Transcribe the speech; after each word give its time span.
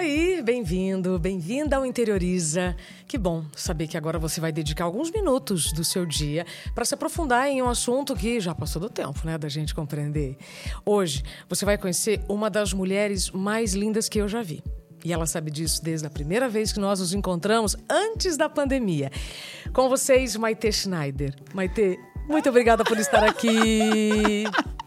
Oi, 0.00 0.40
bem-vindo, 0.42 1.18
bem-vinda 1.18 1.76
ao 1.76 1.84
Interioriza. 1.84 2.74
Que 3.06 3.18
bom 3.18 3.44
saber 3.54 3.86
que 3.86 3.98
agora 3.98 4.18
você 4.18 4.40
vai 4.40 4.50
dedicar 4.50 4.84
alguns 4.84 5.10
minutos 5.10 5.74
do 5.74 5.84
seu 5.84 6.06
dia 6.06 6.46
para 6.74 6.86
se 6.86 6.94
aprofundar 6.94 7.48
em 7.48 7.60
um 7.60 7.68
assunto 7.68 8.16
que 8.16 8.40
já 8.40 8.54
passou 8.54 8.80
do 8.80 8.88
tempo, 8.88 9.20
né, 9.26 9.36
da 9.36 9.46
gente 9.50 9.74
compreender. 9.74 10.38
Hoje 10.86 11.22
você 11.46 11.66
vai 11.66 11.76
conhecer 11.76 12.18
uma 12.30 12.48
das 12.48 12.72
mulheres 12.72 13.30
mais 13.30 13.74
lindas 13.74 14.08
que 14.08 14.18
eu 14.18 14.26
já 14.26 14.40
vi. 14.40 14.64
E 15.04 15.12
ela 15.12 15.26
sabe 15.26 15.50
disso 15.50 15.84
desde 15.84 16.06
a 16.06 16.10
primeira 16.10 16.48
vez 16.48 16.72
que 16.72 16.80
nós 16.80 17.00
nos 17.00 17.12
encontramos 17.12 17.76
antes 17.86 18.38
da 18.38 18.48
pandemia. 18.48 19.10
Com 19.74 19.86
vocês, 19.90 20.34
Maite 20.34 20.72
Schneider. 20.72 21.34
Maite, 21.52 21.98
muito 22.30 22.48
obrigada 22.48 22.84
por 22.84 22.98
estar 22.98 23.24
aqui. 23.24 24.44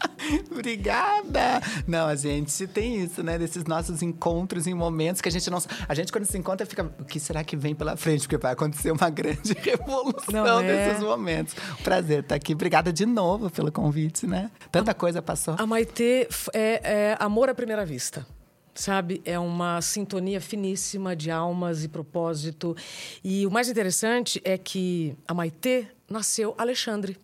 Obrigada! 0.50 1.60
Não, 1.86 2.06
a 2.06 2.14
gente 2.14 2.66
tem 2.66 3.02
isso, 3.02 3.22
né? 3.22 3.36
Desses 3.36 3.64
nossos 3.64 4.02
encontros 4.02 4.66
em 4.66 4.72
momentos 4.72 5.20
que 5.20 5.28
a 5.28 5.32
gente 5.32 5.50
não. 5.50 5.58
A 5.86 5.94
gente, 5.94 6.10
quando 6.10 6.24
se 6.24 6.38
encontra, 6.38 6.64
fica. 6.66 6.84
O 6.98 7.04
que 7.04 7.20
será 7.20 7.44
que 7.44 7.56
vem 7.56 7.74
pela 7.74 7.96
frente? 7.96 8.22
Porque 8.22 8.38
vai 8.38 8.52
acontecer 8.52 8.90
uma 8.90 9.10
grande 9.10 9.52
revolução 9.60 10.60
é? 10.60 10.88
desses 10.88 11.02
momentos. 11.02 11.54
Prazer 11.82 12.20
estar 12.20 12.36
aqui. 12.36 12.54
Obrigada 12.54 12.92
de 12.92 13.04
novo 13.04 13.50
pelo 13.50 13.70
convite, 13.70 14.26
né? 14.26 14.50
Tanta 14.72 14.92
a, 14.92 14.94
coisa 14.94 15.20
passou. 15.20 15.56
A 15.58 15.66
Maitê 15.66 16.28
é, 16.54 16.80
é 17.12 17.16
amor 17.20 17.48
à 17.48 17.54
primeira 17.54 17.84
vista 17.84 18.26
sabe? 18.76 19.22
É 19.24 19.38
uma 19.38 19.80
sintonia 19.80 20.40
finíssima 20.40 21.14
de 21.14 21.30
almas 21.30 21.84
e 21.84 21.88
propósito. 21.88 22.76
E 23.22 23.46
o 23.46 23.50
mais 23.50 23.68
interessante 23.68 24.40
é 24.44 24.58
que 24.58 25.14
a 25.28 25.32
Maitê 25.32 25.86
nasceu 26.10 26.56
Alexandre. 26.58 27.16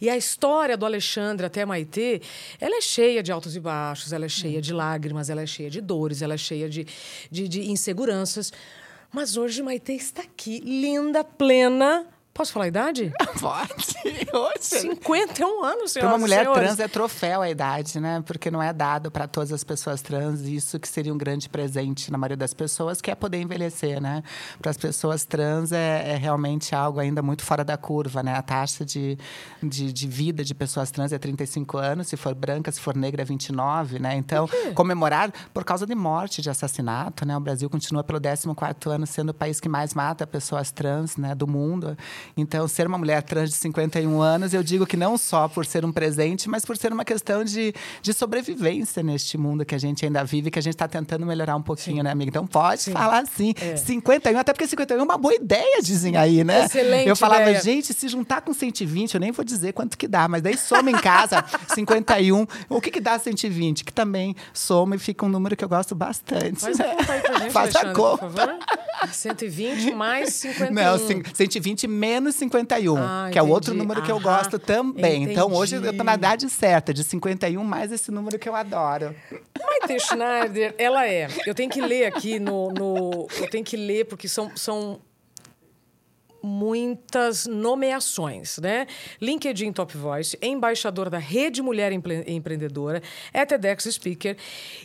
E 0.00 0.08
a 0.08 0.16
história 0.16 0.76
do 0.76 0.84
Alexandre 0.86 1.46
até 1.46 1.64
Maitê, 1.64 2.20
ela 2.60 2.76
é 2.76 2.80
cheia 2.80 3.22
de 3.22 3.32
altos 3.32 3.56
e 3.56 3.60
baixos, 3.60 4.12
ela 4.12 4.24
é 4.24 4.28
cheia 4.28 4.60
de 4.60 4.72
lágrimas, 4.72 5.30
ela 5.30 5.42
é 5.42 5.46
cheia 5.46 5.70
de 5.70 5.80
dores, 5.80 6.22
ela 6.22 6.34
é 6.34 6.38
cheia 6.38 6.68
de, 6.68 6.86
de, 7.30 7.48
de 7.48 7.70
inseguranças. 7.70 8.52
Mas 9.12 9.36
hoje 9.36 9.62
Maitê 9.62 9.94
está 9.94 10.22
aqui, 10.22 10.58
linda, 10.60 11.22
plena, 11.22 12.06
Posso 12.34 12.52
falar 12.52 12.64
a 12.64 12.68
idade? 12.68 13.12
Pode. 13.40 13.94
Hoje. 14.32 14.80
51 14.80 15.64
anos, 15.64 15.92
senhoras 15.92 15.92
Para 15.92 16.06
uma 16.08 16.18
mulher 16.18 16.52
trans 16.52 16.80
é 16.80 16.88
troféu 16.88 17.42
a 17.42 17.48
idade, 17.48 18.00
né? 18.00 18.24
Porque 18.26 18.50
não 18.50 18.60
é 18.60 18.72
dado 18.72 19.08
para 19.08 19.28
todas 19.28 19.52
as 19.52 19.62
pessoas 19.62 20.02
trans 20.02 20.40
isso 20.40 20.80
que 20.80 20.88
seria 20.88 21.14
um 21.14 21.16
grande 21.16 21.48
presente 21.48 22.10
na 22.10 22.18
maioria 22.18 22.36
das 22.36 22.52
pessoas, 22.52 23.00
que 23.00 23.08
é 23.08 23.14
poder 23.14 23.40
envelhecer, 23.40 24.00
né? 24.00 24.24
Para 24.60 24.72
as 24.72 24.76
pessoas 24.76 25.24
trans 25.24 25.70
é, 25.70 26.10
é, 26.10 26.16
realmente 26.16 26.74
algo 26.74 26.98
ainda 26.98 27.22
muito 27.22 27.44
fora 27.44 27.64
da 27.64 27.76
curva, 27.76 28.20
né? 28.20 28.34
A 28.34 28.42
taxa 28.42 28.84
de, 28.84 29.16
de, 29.62 29.92
de, 29.92 30.08
vida 30.08 30.42
de 30.42 30.56
pessoas 30.56 30.90
trans 30.90 31.12
é 31.12 31.18
35 31.18 31.78
anos, 31.78 32.08
se 32.08 32.16
for 32.16 32.34
branca, 32.34 32.72
se 32.72 32.80
for 32.80 32.96
negra 32.96 33.22
é 33.22 33.24
29, 33.24 34.00
né? 34.00 34.16
Então, 34.16 34.48
comemorar 34.74 35.32
por 35.52 35.62
causa 35.64 35.86
de 35.86 35.94
morte, 35.94 36.42
de 36.42 36.50
assassinato, 36.50 37.24
né? 37.24 37.36
O 37.36 37.40
Brasil 37.40 37.70
continua 37.70 38.02
pelo 38.02 38.20
14º 38.20 38.90
ano 38.90 39.06
sendo 39.06 39.28
o 39.28 39.34
país 39.34 39.60
que 39.60 39.68
mais 39.68 39.94
mata 39.94 40.26
pessoas 40.26 40.72
trans, 40.72 41.16
né, 41.16 41.32
do 41.32 41.46
mundo. 41.46 41.96
Então, 42.36 42.66
ser 42.68 42.86
uma 42.86 42.98
mulher 42.98 43.22
trans 43.22 43.50
de 43.50 43.56
51 43.56 44.20
anos, 44.20 44.54
eu 44.54 44.62
digo 44.62 44.86
que 44.86 44.96
não 44.96 45.16
só 45.16 45.48
por 45.48 45.64
ser 45.66 45.84
um 45.84 45.92
presente, 45.92 46.48
mas 46.48 46.64
por 46.64 46.76
ser 46.76 46.92
uma 46.92 47.04
questão 47.04 47.44
de, 47.44 47.74
de 48.02 48.12
sobrevivência 48.12 49.02
neste 49.02 49.36
mundo 49.38 49.64
que 49.64 49.74
a 49.74 49.78
gente 49.78 50.04
ainda 50.04 50.24
vive, 50.24 50.50
que 50.50 50.58
a 50.58 50.62
gente 50.62 50.74
está 50.74 50.88
tentando 50.88 51.26
melhorar 51.26 51.56
um 51.56 51.62
pouquinho, 51.62 51.98
sim. 51.98 52.02
né, 52.02 52.10
amiga? 52.10 52.30
Então, 52.30 52.46
pode 52.46 52.82
sim. 52.82 52.92
falar 52.92 53.20
assim. 53.20 53.54
É. 53.60 53.76
51, 53.76 54.38
até 54.38 54.52
porque 54.52 54.66
51 54.66 55.00
é 55.00 55.02
uma 55.02 55.18
boa 55.18 55.34
ideia, 55.34 55.80
dizem 55.82 56.16
aí, 56.16 56.44
né? 56.44 56.64
Excelente 56.64 57.08
Eu 57.08 57.16
falava, 57.16 57.42
ideia. 57.42 57.60
gente, 57.60 57.92
se 57.92 58.08
juntar 58.08 58.40
com 58.42 58.52
120, 58.52 59.14
eu 59.14 59.20
nem 59.20 59.32
vou 59.32 59.44
dizer 59.44 59.72
quanto 59.72 59.96
que 59.96 60.06
dá, 60.08 60.26
mas 60.28 60.42
daí 60.42 60.56
soma 60.56 60.90
em 60.90 60.98
casa 60.98 61.44
51. 61.74 62.46
O 62.68 62.80
que 62.80 62.90
que 62.90 63.00
dá 63.00 63.18
120? 63.18 63.84
Que 63.84 63.92
também 63.92 64.34
soma 64.52 64.96
e 64.96 64.98
fica 64.98 65.24
um 65.24 65.28
número 65.28 65.56
que 65.56 65.64
eu 65.64 65.68
gosto 65.68 65.94
bastante. 65.94 66.60
Faz 66.60 66.80
a 66.80 66.84
conta 66.84 67.12
aí 67.12 67.20
pra 67.20 67.38
gente, 67.38 67.52
Faz 67.52 67.76
a 67.76 67.92
conta. 67.92 68.26
por 68.26 68.32
favor. 68.32 68.58
120 69.12 69.92
mais 69.94 70.32
51. 70.34 70.72
Não, 70.72 70.98
120 71.34 71.86
menos 71.88 72.13
51, 72.32 72.96
ah, 72.96 73.28
que 73.32 73.38
é 73.38 73.42
o 73.42 73.48
outro 73.48 73.74
número 73.74 74.02
que 74.02 74.10
eu 74.10 74.20
gosto 74.20 74.58
também. 74.58 75.22
Entendi. 75.22 75.32
Então 75.32 75.52
hoje 75.52 75.76
eu 75.76 75.96
tô 75.96 76.04
na 76.04 76.14
idade 76.14 76.48
certa, 76.50 76.92
de 76.92 77.04
51 77.04 77.62
mais 77.64 77.92
esse 77.92 78.10
número 78.10 78.38
que 78.38 78.48
eu 78.48 78.54
adoro. 78.54 79.14
Maite 79.58 80.00
Schneider, 80.04 80.74
ela 80.78 81.06
é. 81.06 81.28
Eu 81.46 81.54
tenho 81.54 81.70
que 81.70 81.80
ler 81.80 82.06
aqui 82.06 82.38
no. 82.38 82.70
no 82.72 83.26
eu 83.38 83.50
tenho 83.50 83.64
que 83.64 83.76
ler, 83.76 84.04
porque 84.06 84.28
são. 84.28 84.50
são 84.56 85.00
muitas 86.42 87.46
nomeações, 87.46 88.58
né? 88.58 88.86
LinkedIn 89.18 89.72
Top 89.72 89.96
Voice, 89.96 90.38
embaixadora 90.42 91.08
da 91.08 91.16
Rede 91.16 91.62
Mulher 91.62 91.90
Empreendedora, 91.90 93.02
é 93.32 93.46
TEDx 93.46 93.84
Speaker 93.84 94.36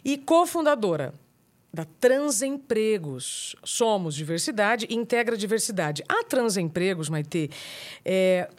e 0.05 0.17
cofundadora 0.17 1.13
da 1.73 1.85
Transempregos. 1.99 3.55
Somos 3.63 4.15
diversidade 4.15 4.87
e 4.89 4.95
integra 4.95 5.37
diversidade. 5.37 6.03
A 6.07 6.23
Transempregos, 6.23 7.09
Maite, 7.09 7.49
é, 8.03 8.49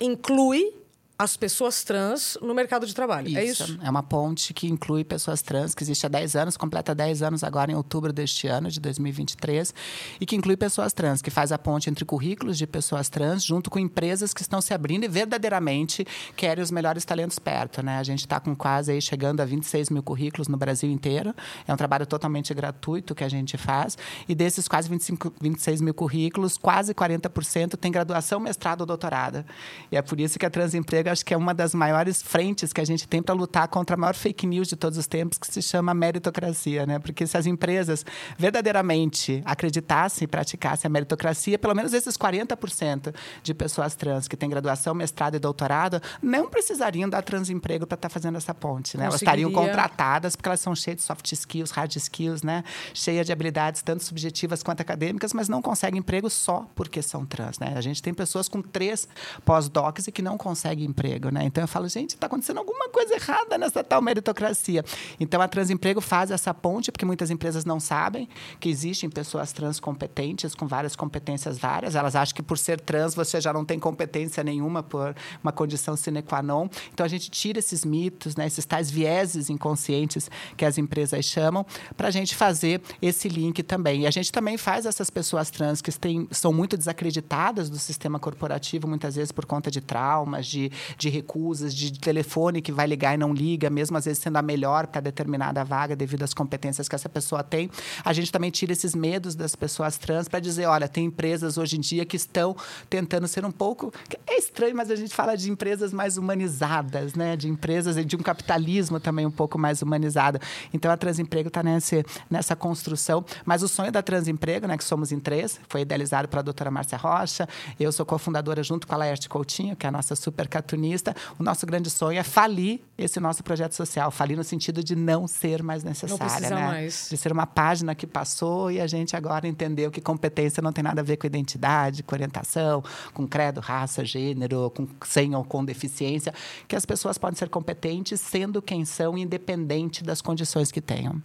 inclui 0.00 0.83
as 1.16 1.36
pessoas 1.36 1.84
trans 1.84 2.36
no 2.42 2.52
mercado 2.52 2.86
de 2.86 2.94
trabalho. 2.94 3.28
Isso, 3.28 3.38
é 3.38 3.44
isso? 3.44 3.78
É 3.82 3.88
uma 3.88 4.02
ponte 4.02 4.52
que 4.52 4.66
inclui 4.66 5.04
pessoas 5.04 5.42
trans, 5.42 5.72
que 5.72 5.84
existe 5.84 6.04
há 6.04 6.08
10 6.08 6.34
anos, 6.34 6.56
completa 6.56 6.92
10 6.92 7.22
anos 7.22 7.44
agora 7.44 7.70
em 7.70 7.74
outubro 7.74 8.12
deste 8.12 8.48
ano, 8.48 8.68
de 8.68 8.80
2023, 8.80 9.72
e 10.20 10.26
que 10.26 10.34
inclui 10.34 10.56
pessoas 10.56 10.92
trans, 10.92 11.22
que 11.22 11.30
faz 11.30 11.52
a 11.52 11.58
ponte 11.58 11.88
entre 11.88 12.04
currículos 12.04 12.58
de 12.58 12.66
pessoas 12.66 13.08
trans, 13.08 13.44
junto 13.44 13.70
com 13.70 13.78
empresas 13.78 14.34
que 14.34 14.42
estão 14.42 14.60
se 14.60 14.74
abrindo 14.74 15.04
e 15.04 15.08
verdadeiramente 15.08 16.04
querem 16.34 16.62
os 16.62 16.72
melhores 16.72 17.04
talentos 17.04 17.38
perto. 17.38 17.80
Né? 17.80 17.96
A 17.96 18.02
gente 18.02 18.20
está 18.20 18.40
com 18.40 18.54
quase 18.56 18.90
aí 18.90 19.00
chegando 19.00 19.40
a 19.40 19.44
26 19.44 19.90
mil 19.90 20.02
currículos 20.02 20.48
no 20.48 20.56
Brasil 20.56 20.90
inteiro. 20.90 21.32
É 21.66 21.72
um 21.72 21.76
trabalho 21.76 22.06
totalmente 22.06 22.52
gratuito 22.52 23.14
que 23.14 23.22
a 23.22 23.28
gente 23.28 23.56
faz. 23.56 23.96
E 24.28 24.34
desses 24.34 24.66
quase 24.66 24.88
25, 24.88 25.32
26 25.40 25.80
mil 25.80 25.94
currículos, 25.94 26.58
quase 26.58 26.92
40% 26.92 27.76
tem 27.76 27.92
graduação, 27.92 28.40
mestrado 28.40 28.80
ou 28.80 28.86
doutorado. 28.86 29.44
E 29.92 29.96
é 29.96 30.02
por 30.02 30.18
isso 30.18 30.40
que 30.40 30.44
a 30.46 30.50
Transemprego 30.50 31.03
acho 31.10 31.24
que 31.24 31.34
é 31.34 31.36
uma 31.36 31.54
das 31.54 31.74
maiores 31.74 32.22
frentes 32.22 32.72
que 32.72 32.80
a 32.80 32.84
gente 32.84 33.06
tem 33.06 33.22
para 33.22 33.34
lutar 33.34 33.68
contra 33.68 33.96
a 33.96 33.98
maior 33.98 34.14
fake 34.14 34.46
news 34.46 34.68
de 34.68 34.76
todos 34.76 34.98
os 34.98 35.06
tempos, 35.06 35.38
que 35.38 35.46
se 35.46 35.62
chama 35.62 35.94
meritocracia, 35.94 36.86
né? 36.86 36.98
Porque 36.98 37.26
se 37.26 37.36
as 37.36 37.46
empresas 37.46 38.04
verdadeiramente 38.38 39.42
acreditassem 39.44 40.24
e 40.24 40.28
praticassem 40.28 40.88
a 40.88 40.90
meritocracia, 40.90 41.58
pelo 41.58 41.74
menos 41.74 41.92
esses 41.92 42.16
40% 42.16 43.14
de 43.42 43.54
pessoas 43.54 43.94
trans 43.94 44.28
que 44.28 44.36
têm 44.36 44.48
graduação, 44.48 44.94
mestrado 44.94 45.36
e 45.36 45.38
doutorado 45.38 46.00
não 46.22 46.48
precisariam 46.48 47.08
dar 47.08 47.22
transemprego 47.22 47.86
para 47.86 47.96
estar 47.96 48.08
tá 48.08 48.12
fazendo 48.12 48.36
essa 48.36 48.54
ponte, 48.54 48.96
né? 48.96 49.06
Elas 49.06 49.16
estariam 49.16 49.50
contratadas 49.50 50.36
porque 50.36 50.48
elas 50.48 50.60
são 50.60 50.74
cheias 50.74 50.98
de 50.98 51.02
soft 51.02 51.30
skills, 51.32 51.70
hard 51.70 51.96
skills, 51.96 52.42
né? 52.42 52.64
Cheias 52.92 53.26
de 53.26 53.32
habilidades 53.32 53.82
tanto 53.82 54.04
subjetivas 54.04 54.62
quanto 54.62 54.80
acadêmicas, 54.80 55.32
mas 55.32 55.48
não 55.48 55.60
conseguem 55.60 56.00
emprego 56.00 56.28
só 56.30 56.66
porque 56.74 57.02
são 57.02 57.24
trans, 57.24 57.58
né? 57.58 57.74
A 57.76 57.80
gente 57.80 58.02
tem 58.02 58.14
pessoas 58.14 58.48
com 58.48 58.62
três 58.62 59.08
pós-docs 59.44 60.06
e 60.06 60.12
que 60.12 60.22
não 60.22 60.36
conseguem 60.36 60.86
né? 61.32 61.44
Então 61.44 61.62
eu 61.64 61.68
falo, 61.68 61.88
gente, 61.88 62.10
está 62.10 62.26
acontecendo 62.26 62.58
alguma 62.58 62.88
coisa 62.88 63.14
errada 63.14 63.58
nessa 63.58 63.82
tal 63.82 64.00
meritocracia. 64.00 64.84
Então 65.18 65.40
a 65.40 65.48
Transemprego 65.48 66.00
faz 66.00 66.30
essa 66.30 66.54
ponte, 66.54 66.90
porque 66.90 67.04
muitas 67.04 67.30
empresas 67.30 67.64
não 67.64 67.80
sabem 67.80 68.28
que 68.60 68.68
existem 68.68 69.10
pessoas 69.10 69.52
trans 69.52 69.80
competentes, 69.80 70.54
com 70.54 70.66
várias 70.66 70.96
competências 70.96 71.58
várias. 71.58 71.94
Elas 71.94 72.14
acham 72.14 72.34
que 72.34 72.42
por 72.42 72.56
ser 72.58 72.80
trans 72.80 73.14
você 73.14 73.40
já 73.40 73.52
não 73.52 73.64
tem 73.64 73.78
competência 73.78 74.42
nenhuma 74.44 74.82
por 74.82 75.14
uma 75.42 75.52
condição 75.52 75.96
sine 75.96 76.22
qua 76.22 76.42
non. 76.42 76.68
Então 76.92 77.04
a 77.04 77.08
gente 77.08 77.30
tira 77.30 77.58
esses 77.58 77.84
mitos, 77.84 78.36
né? 78.36 78.46
esses 78.46 78.64
tais 78.64 78.90
vieses 78.90 79.50
inconscientes 79.50 80.30
que 80.56 80.64
as 80.64 80.78
empresas 80.78 81.24
chamam, 81.24 81.66
para 81.96 82.08
a 82.08 82.10
gente 82.10 82.34
fazer 82.34 82.80
esse 83.02 83.28
link 83.28 83.62
também. 83.62 84.02
E 84.02 84.06
a 84.06 84.10
gente 84.10 84.30
também 84.30 84.56
faz 84.56 84.86
essas 84.86 85.10
pessoas 85.10 85.50
trans 85.50 85.82
que 85.82 85.90
têm, 85.92 86.28
são 86.30 86.52
muito 86.52 86.76
desacreditadas 86.76 87.68
do 87.68 87.78
sistema 87.78 88.18
corporativo, 88.18 88.86
muitas 88.86 89.16
vezes 89.16 89.32
por 89.32 89.44
conta 89.44 89.70
de 89.70 89.80
traumas, 89.80 90.46
de 90.46 90.70
de 90.96 91.08
recusas, 91.08 91.74
de 91.74 91.98
telefone 91.98 92.60
que 92.60 92.72
vai 92.72 92.86
ligar 92.86 93.14
e 93.14 93.16
não 93.16 93.32
liga, 93.32 93.70
mesmo 93.70 93.96
às 93.96 94.04
vezes 94.04 94.22
sendo 94.22 94.36
a 94.36 94.42
melhor 94.42 94.86
para 94.86 95.00
determinada 95.00 95.64
vaga 95.64 95.96
devido 95.96 96.22
às 96.22 96.34
competências 96.34 96.88
que 96.88 96.94
essa 96.94 97.08
pessoa 97.08 97.42
tem. 97.42 97.70
A 98.04 98.12
gente 98.12 98.30
também 98.30 98.50
tira 98.50 98.72
esses 98.72 98.94
medos 98.94 99.34
das 99.34 99.54
pessoas 99.56 99.96
trans 99.98 100.28
para 100.28 100.40
dizer, 100.40 100.66
olha, 100.66 100.88
tem 100.88 101.06
empresas 101.06 101.58
hoje 101.58 101.76
em 101.76 101.80
dia 101.80 102.04
que 102.04 102.16
estão 102.16 102.56
tentando 102.88 103.26
ser 103.28 103.44
um 103.44 103.50
pouco 103.50 103.92
é 104.26 104.38
estranho, 104.38 104.76
mas 104.76 104.90
a 104.90 104.96
gente 104.96 105.14
fala 105.14 105.36
de 105.36 105.50
empresas 105.50 105.92
mais 105.92 106.16
humanizadas, 106.16 107.14
né? 107.14 107.36
De 107.36 107.48
empresas 107.48 107.94
de 108.04 108.16
um 108.16 108.20
capitalismo 108.20 108.98
também 109.00 109.26
um 109.26 109.30
pouco 109.30 109.58
mais 109.58 109.82
humanizado. 109.82 110.38
Então 110.72 110.90
a 110.90 110.96
Transemprego 110.96 111.48
está 111.48 111.62
nessa 111.62 112.56
construção, 112.56 113.24
mas 113.44 113.62
o 113.62 113.68
sonho 113.68 113.92
da 113.92 114.02
Transemprego, 114.02 114.66
né, 114.66 114.76
que 114.76 114.84
somos 114.84 115.12
em 115.12 115.18
três, 115.18 115.60
foi 115.68 115.82
idealizado 115.82 116.28
pela 116.28 116.42
doutora 116.42 116.70
Márcia 116.70 116.98
Rocha. 116.98 117.48
Eu 117.78 117.92
sou 117.92 118.04
cofundadora 118.04 118.62
junto 118.62 118.86
com 118.86 118.94
a 118.94 118.98
Laerte 118.98 119.28
Coutinho, 119.28 119.76
que 119.76 119.86
é 119.86 119.88
a 119.88 119.92
nossa 119.92 120.14
super 120.14 120.48
cartunista, 120.74 121.14
o 121.38 121.42
nosso 121.42 121.64
grande 121.66 121.88
sonho 121.88 122.18
é 122.18 122.22
falir 122.22 122.80
esse 122.98 123.20
nosso 123.20 123.42
projeto 123.42 123.72
social. 123.72 124.10
Falir 124.10 124.36
no 124.36 124.44
sentido 124.44 124.82
de 124.82 124.96
não 124.96 125.26
ser 125.26 125.62
mais 125.62 125.84
necessária. 125.84 126.50
Não 126.50 126.56
né? 126.56 126.66
mais. 126.66 127.08
De 127.08 127.16
ser 127.16 127.32
uma 127.32 127.46
página 127.46 127.94
que 127.94 128.06
passou 128.06 128.70
e 128.70 128.80
a 128.80 128.86
gente 128.86 129.16
agora 129.16 129.46
entendeu 129.46 129.90
que 129.90 130.00
competência 130.00 130.62
não 130.62 130.72
tem 130.72 130.82
nada 130.82 131.00
a 131.00 131.04
ver 131.04 131.16
com 131.16 131.26
identidade, 131.26 132.02
com 132.02 132.14
orientação, 132.14 132.82
com 133.12 133.26
credo, 133.26 133.60
raça, 133.60 134.04
gênero, 134.04 134.70
com 134.70 134.88
sem 135.04 135.34
ou 135.34 135.44
com 135.44 135.64
deficiência. 135.64 136.34
Que 136.66 136.76
as 136.76 136.84
pessoas 136.84 137.16
podem 137.16 137.38
ser 137.38 137.48
competentes 137.48 138.20
sendo 138.20 138.60
quem 138.60 138.84
são, 138.84 139.16
independente 139.16 140.02
das 140.02 140.20
condições 140.20 140.70
que 140.70 140.80
tenham. 140.80 141.22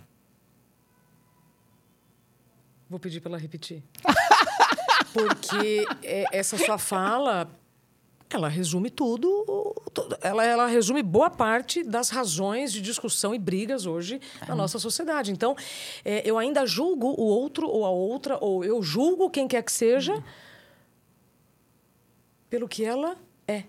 Vou 2.90 3.00
pedir 3.00 3.19
para 3.19 3.31
ela 3.31 3.38
repetir. 3.38 3.84
Porque 5.13 5.86
é, 6.04 6.25
essa 6.31 6.57
sua 6.57 6.78
fala, 6.78 7.50
ela 8.31 8.48
resume 8.48 8.90
tudo, 8.92 9.74
ela, 10.22 10.46
ela 10.46 10.68
resume 10.68 11.02
boa 11.02 11.30
parte 11.30 11.84
das 11.84 12.10
razões 12.10 12.72
de 12.72 12.80
discussão 12.80 13.34
e 13.34 13.40
brigas 13.40 13.86
hoje 13.88 14.22
na 14.48 14.56
nossa 14.56 14.78
sociedade. 14.78 15.31
Então, 15.31 15.56
é, 16.06 16.22
eu 16.24 16.38
ainda 16.38 16.66
julgo 16.66 17.08
o 17.08 17.24
outro 17.24 17.68
ou 17.68 17.86
a 17.86 17.90
outra, 17.90 18.38
ou 18.40 18.64
eu 18.64 18.84
julgo 18.84 19.30
quem 19.30 19.48
quer 19.48 19.64
que 19.64 19.72
seja, 19.72 20.24
pelo 22.50 22.68
que 22.68 22.86
ela 22.86 23.18
é 23.48 23.64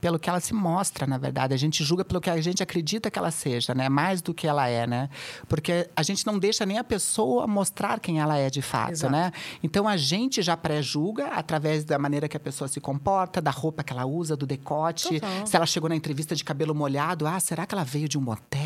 pelo 0.00 0.18
que 0.18 0.28
ela 0.28 0.40
se 0.40 0.54
mostra, 0.54 1.06
na 1.06 1.18
verdade. 1.18 1.54
A 1.54 1.56
gente 1.56 1.82
julga 1.82 2.04
pelo 2.04 2.20
que 2.20 2.30
a 2.30 2.40
gente 2.40 2.62
acredita 2.62 3.10
que 3.10 3.18
ela 3.18 3.30
seja, 3.30 3.74
né? 3.74 3.88
Mais 3.88 4.22
do 4.22 4.34
que 4.34 4.46
ela 4.46 4.68
é, 4.68 4.86
né? 4.86 5.08
Porque 5.48 5.88
a 5.96 6.02
gente 6.02 6.26
não 6.26 6.38
deixa 6.38 6.64
nem 6.66 6.78
a 6.78 6.84
pessoa 6.84 7.46
mostrar 7.46 8.00
quem 8.00 8.20
ela 8.20 8.36
é 8.36 8.50
de 8.50 8.62
fato, 8.62 8.92
Exato. 8.92 9.12
né? 9.12 9.32
Então 9.62 9.88
a 9.88 9.96
gente 9.96 10.42
já 10.42 10.56
pré-julga 10.56 11.26
através 11.28 11.84
da 11.84 11.98
maneira 11.98 12.28
que 12.28 12.36
a 12.36 12.40
pessoa 12.40 12.68
se 12.68 12.80
comporta, 12.80 13.40
da 13.40 13.50
roupa 13.50 13.82
que 13.82 13.92
ela 13.92 14.06
usa, 14.06 14.36
do 14.36 14.46
decote. 14.46 15.20
Total. 15.20 15.46
Se 15.46 15.56
ela 15.56 15.66
chegou 15.66 15.88
na 15.88 15.96
entrevista 15.96 16.34
de 16.34 16.44
cabelo 16.44 16.74
molhado, 16.74 17.26
ah, 17.26 17.40
será 17.40 17.66
que 17.66 17.74
ela 17.74 17.84
veio 17.84 18.08
de 18.08 18.18
um 18.18 18.22
motel? 18.22 18.65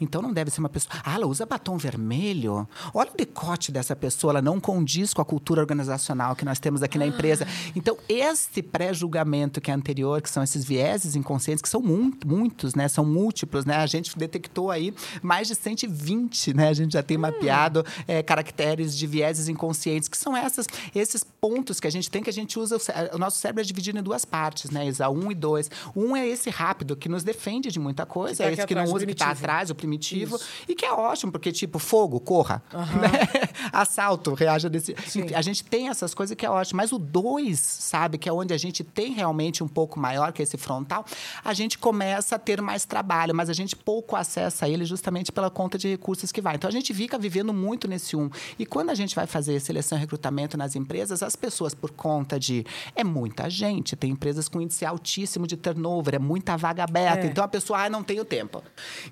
Então 0.00 0.22
não 0.22 0.32
deve 0.32 0.50
ser 0.50 0.60
uma 0.60 0.68
pessoa. 0.68 0.94
Ah, 1.04 1.14
ela 1.14 1.26
usa 1.26 1.44
batom 1.46 1.76
vermelho. 1.76 2.68
Olha 2.94 3.10
o 3.12 3.16
decote 3.16 3.72
dessa 3.72 3.94
pessoa, 3.96 4.32
ela 4.32 4.42
não 4.42 4.60
condiz 4.60 5.12
com 5.12 5.22
a 5.22 5.24
cultura 5.24 5.60
organizacional 5.60 6.34
que 6.36 6.44
nós 6.44 6.58
temos 6.58 6.82
aqui 6.82 6.98
na 6.98 7.06
empresa. 7.06 7.46
Então, 7.74 7.96
esse 8.08 8.62
pré-julgamento 8.62 9.60
que 9.60 9.70
é 9.70 9.74
anterior, 9.74 10.20
que 10.22 10.30
são 10.30 10.42
esses 10.42 10.64
vieses 10.64 11.16
inconscientes, 11.16 11.62
que 11.62 11.68
são 11.68 11.80
muito, 11.80 12.26
muitos, 12.26 12.74
né? 12.74 12.88
São 12.88 13.04
múltiplos, 13.04 13.64
né? 13.64 13.76
A 13.76 13.86
gente 13.86 14.16
detectou 14.18 14.70
aí 14.70 14.94
mais 15.22 15.48
de 15.48 15.54
120, 15.54 16.54
né? 16.54 16.68
A 16.68 16.72
gente 16.72 16.92
já 16.92 17.02
tem 17.02 17.16
hum. 17.16 17.20
mapeado 17.20 17.84
é, 18.06 18.22
caracteres 18.22 18.96
de 18.96 19.06
vieses 19.06 19.48
inconscientes, 19.48 20.08
que 20.08 20.16
são 20.16 20.36
essas, 20.36 20.66
esses 20.94 21.24
pontos 21.24 21.80
que 21.80 21.86
a 21.86 21.90
gente 21.90 22.10
tem, 22.10 22.22
que 22.22 22.30
a 22.30 22.32
gente 22.32 22.58
usa... 22.58 22.76
O, 22.76 23.16
o 23.16 23.18
nosso 23.18 23.38
cérebro 23.38 23.62
é 23.62 23.64
dividido 23.64 23.98
em 23.98 24.02
duas 24.02 24.24
partes, 24.24 24.70
né, 24.70 24.86
Isa? 24.86 25.08
Um 25.08 25.30
e 25.30 25.34
dois. 25.34 25.70
Um 25.94 26.16
é 26.16 26.26
esse 26.26 26.50
rápido, 26.50 26.96
que 26.96 27.08
nos 27.08 27.22
defende 27.22 27.70
de 27.70 27.78
muita 27.78 28.04
coisa. 28.06 28.44
é 28.44 28.52
esse 28.52 28.66
que 28.66 28.74
não 28.74 28.84
usa, 28.84 29.06
que 29.06 29.12
está 29.12 29.30
atrás, 29.30 29.47
o 29.70 29.74
primitivo. 29.74 30.36
Isso. 30.36 30.46
E 30.68 30.74
que 30.74 30.84
é 30.84 30.92
ótimo, 30.92 31.32
porque, 31.32 31.50
tipo, 31.52 31.78
fogo, 31.78 32.20
corra. 32.20 32.62
Uhum. 32.72 33.00
Né? 33.00 33.10
Assalto, 33.72 34.34
reaja 34.34 34.68
desse... 34.68 34.94
Sim. 35.06 35.34
A 35.34 35.42
gente 35.42 35.64
tem 35.64 35.88
essas 35.88 36.14
coisas 36.14 36.36
que 36.36 36.44
é 36.44 36.50
ótimo. 36.50 36.76
Mas 36.76 36.92
o 36.92 36.98
dois, 36.98 37.58
sabe? 37.58 38.18
Que 38.18 38.28
é 38.28 38.32
onde 38.32 38.52
a 38.54 38.58
gente 38.58 38.84
tem 38.84 39.12
realmente 39.12 39.62
um 39.62 39.68
pouco 39.68 39.98
maior, 39.98 40.32
que 40.32 40.42
é 40.42 40.44
esse 40.44 40.56
frontal, 40.56 41.04
a 41.44 41.54
gente 41.54 41.78
começa 41.78 42.36
a 42.36 42.38
ter 42.38 42.60
mais 42.60 42.84
trabalho, 42.84 43.34
mas 43.34 43.48
a 43.48 43.52
gente 43.52 43.74
pouco 43.74 44.16
acessa 44.16 44.68
ele 44.68 44.84
justamente 44.84 45.32
pela 45.32 45.50
conta 45.50 45.78
de 45.78 45.88
recursos 45.88 46.30
que 46.32 46.40
vai. 46.40 46.56
Então 46.56 46.68
a 46.68 46.72
gente 46.72 46.92
fica 46.92 47.18
vivendo 47.18 47.52
muito 47.52 47.88
nesse 47.88 48.16
um. 48.16 48.30
E 48.58 48.66
quando 48.66 48.90
a 48.90 48.94
gente 48.94 49.14
vai 49.14 49.26
fazer 49.26 49.58
seleção 49.60 49.96
e 49.98 50.00
recrutamento 50.00 50.56
nas 50.56 50.76
empresas, 50.76 51.22
as 51.22 51.36
pessoas, 51.36 51.74
por 51.74 51.90
conta 51.90 52.38
de. 52.38 52.64
É 52.94 53.04
muita 53.04 53.48
gente, 53.48 53.96
tem 53.96 54.10
empresas 54.10 54.48
com 54.48 54.60
índice 54.60 54.84
altíssimo 54.84 55.46
de 55.46 55.56
turnover, 55.56 56.14
é 56.14 56.18
muita 56.18 56.56
vaga 56.56 56.84
aberta. 56.84 57.26
É. 57.26 57.30
Então 57.30 57.44
a 57.44 57.48
pessoa, 57.48 57.84
ah, 57.84 57.90
não 57.90 58.02
tenho 58.02 58.24
tempo. 58.24 58.62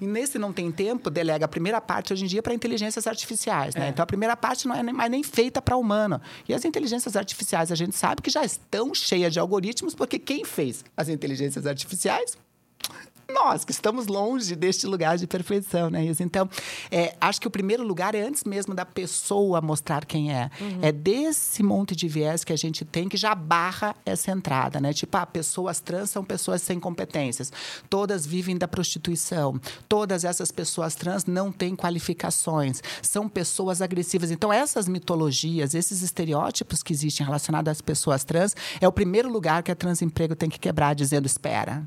E 0.01 0.07
nesse 0.27 0.39
não 0.39 0.53
tem 0.53 0.71
tempo, 0.73 1.09
delega 1.09 1.45
a 1.45 1.49
primeira 1.49 1.81
parte 1.81 2.13
hoje 2.13 2.25
em 2.25 2.27
dia 2.27 2.43
para 2.43 2.53
inteligências 2.53 3.07
artificiais. 3.07 3.75
Né? 3.75 3.87
É. 3.87 3.89
Então 3.91 4.03
a 4.03 4.07
primeira 4.07 4.37
parte 4.37 4.67
não 4.67 4.75
é 4.75 4.83
nem, 4.83 4.93
mais 4.93 5.11
nem 5.11 5.23
feita 5.23 5.63
para 5.63 5.77
humano. 5.77 6.21
E 6.49 6.53
as 6.53 6.65
inteligências 6.65 7.17
artificiais, 7.17 7.71
a 7.71 7.75
gente 7.75 7.97
sabe 7.97 8.21
que 8.21 8.31
já 8.31 8.45
estão 8.45 8.93
cheias 8.93 9.33
de 9.33 9.39
algoritmos, 9.39 9.95
porque 9.95 10.19
quem 10.19 10.45
fez 10.45 10.85
as 10.97 11.09
inteligências 11.09 11.67
artificiais 11.67 12.37
nós 13.37 13.65
que 13.65 13.73
estamos 13.73 14.07
longe 14.07 14.57
deste 14.57 14.87
lugar 14.87 15.19
de 15.19 15.27
perfeição, 15.27 15.91
né? 15.91 16.05
Isso. 16.05 16.23
Então, 16.23 16.49
é, 16.91 17.15
acho 17.21 17.41
que 17.41 17.47
o 17.47 17.51
primeiro 17.51 17.85
lugar 17.85 18.15
é 18.15 18.23
antes 18.23 18.45
mesmo 18.45 18.75
da 18.75 18.87
pessoa 18.87 19.61
mostrar 19.61 20.07
quem 20.07 20.33
é. 20.33 20.51
Uhum. 20.61 20.79
É 20.81 20.91
desse 20.91 21.63
monte 21.63 21.95
de 21.95 22.09
viés 22.09 22.43
que 22.43 22.53
a 22.53 22.57
gente 22.57 22.85
tem 22.85 23.09
que 23.09 23.17
já 23.17 23.35
barra 23.35 23.95
essa 24.05 24.31
entrada, 24.31 24.81
né? 24.81 24.93
Tipo, 24.93 25.19
ah, 25.19 25.27
pessoas 25.27 25.81
trans 25.81 26.11
são 26.11 26.25
pessoas 26.25 26.63
sem 26.63 26.81
competências. 26.81 27.53
Todas 27.91 28.27
vivem 28.27 28.57
da 28.57 28.67
prostituição. 28.67 29.61
Todas 29.89 30.25
essas 30.25 30.51
pessoas 30.51 30.95
trans 30.95 31.27
não 31.27 31.53
têm 31.53 31.77
qualificações. 31.77 32.83
São 33.03 33.29
pessoas 33.29 33.83
agressivas. 33.83 34.31
Então, 34.31 34.53
essas 34.53 34.89
mitologias, 34.89 35.75
esses 35.75 36.03
estereótipos 36.03 36.83
que 36.83 36.93
existem 36.93 37.25
relacionados 37.27 37.71
às 37.71 37.81
pessoas 37.81 38.25
trans, 38.25 38.57
é 38.81 38.89
o 38.89 38.93
primeiro 38.93 39.31
lugar 39.31 39.63
que 39.63 39.71
a 39.71 39.75
Transemprego 39.77 40.35
tem 40.35 40.49
que 40.49 40.59
quebrar, 40.59 40.95
dizendo: 40.95 41.27
espera 41.27 41.87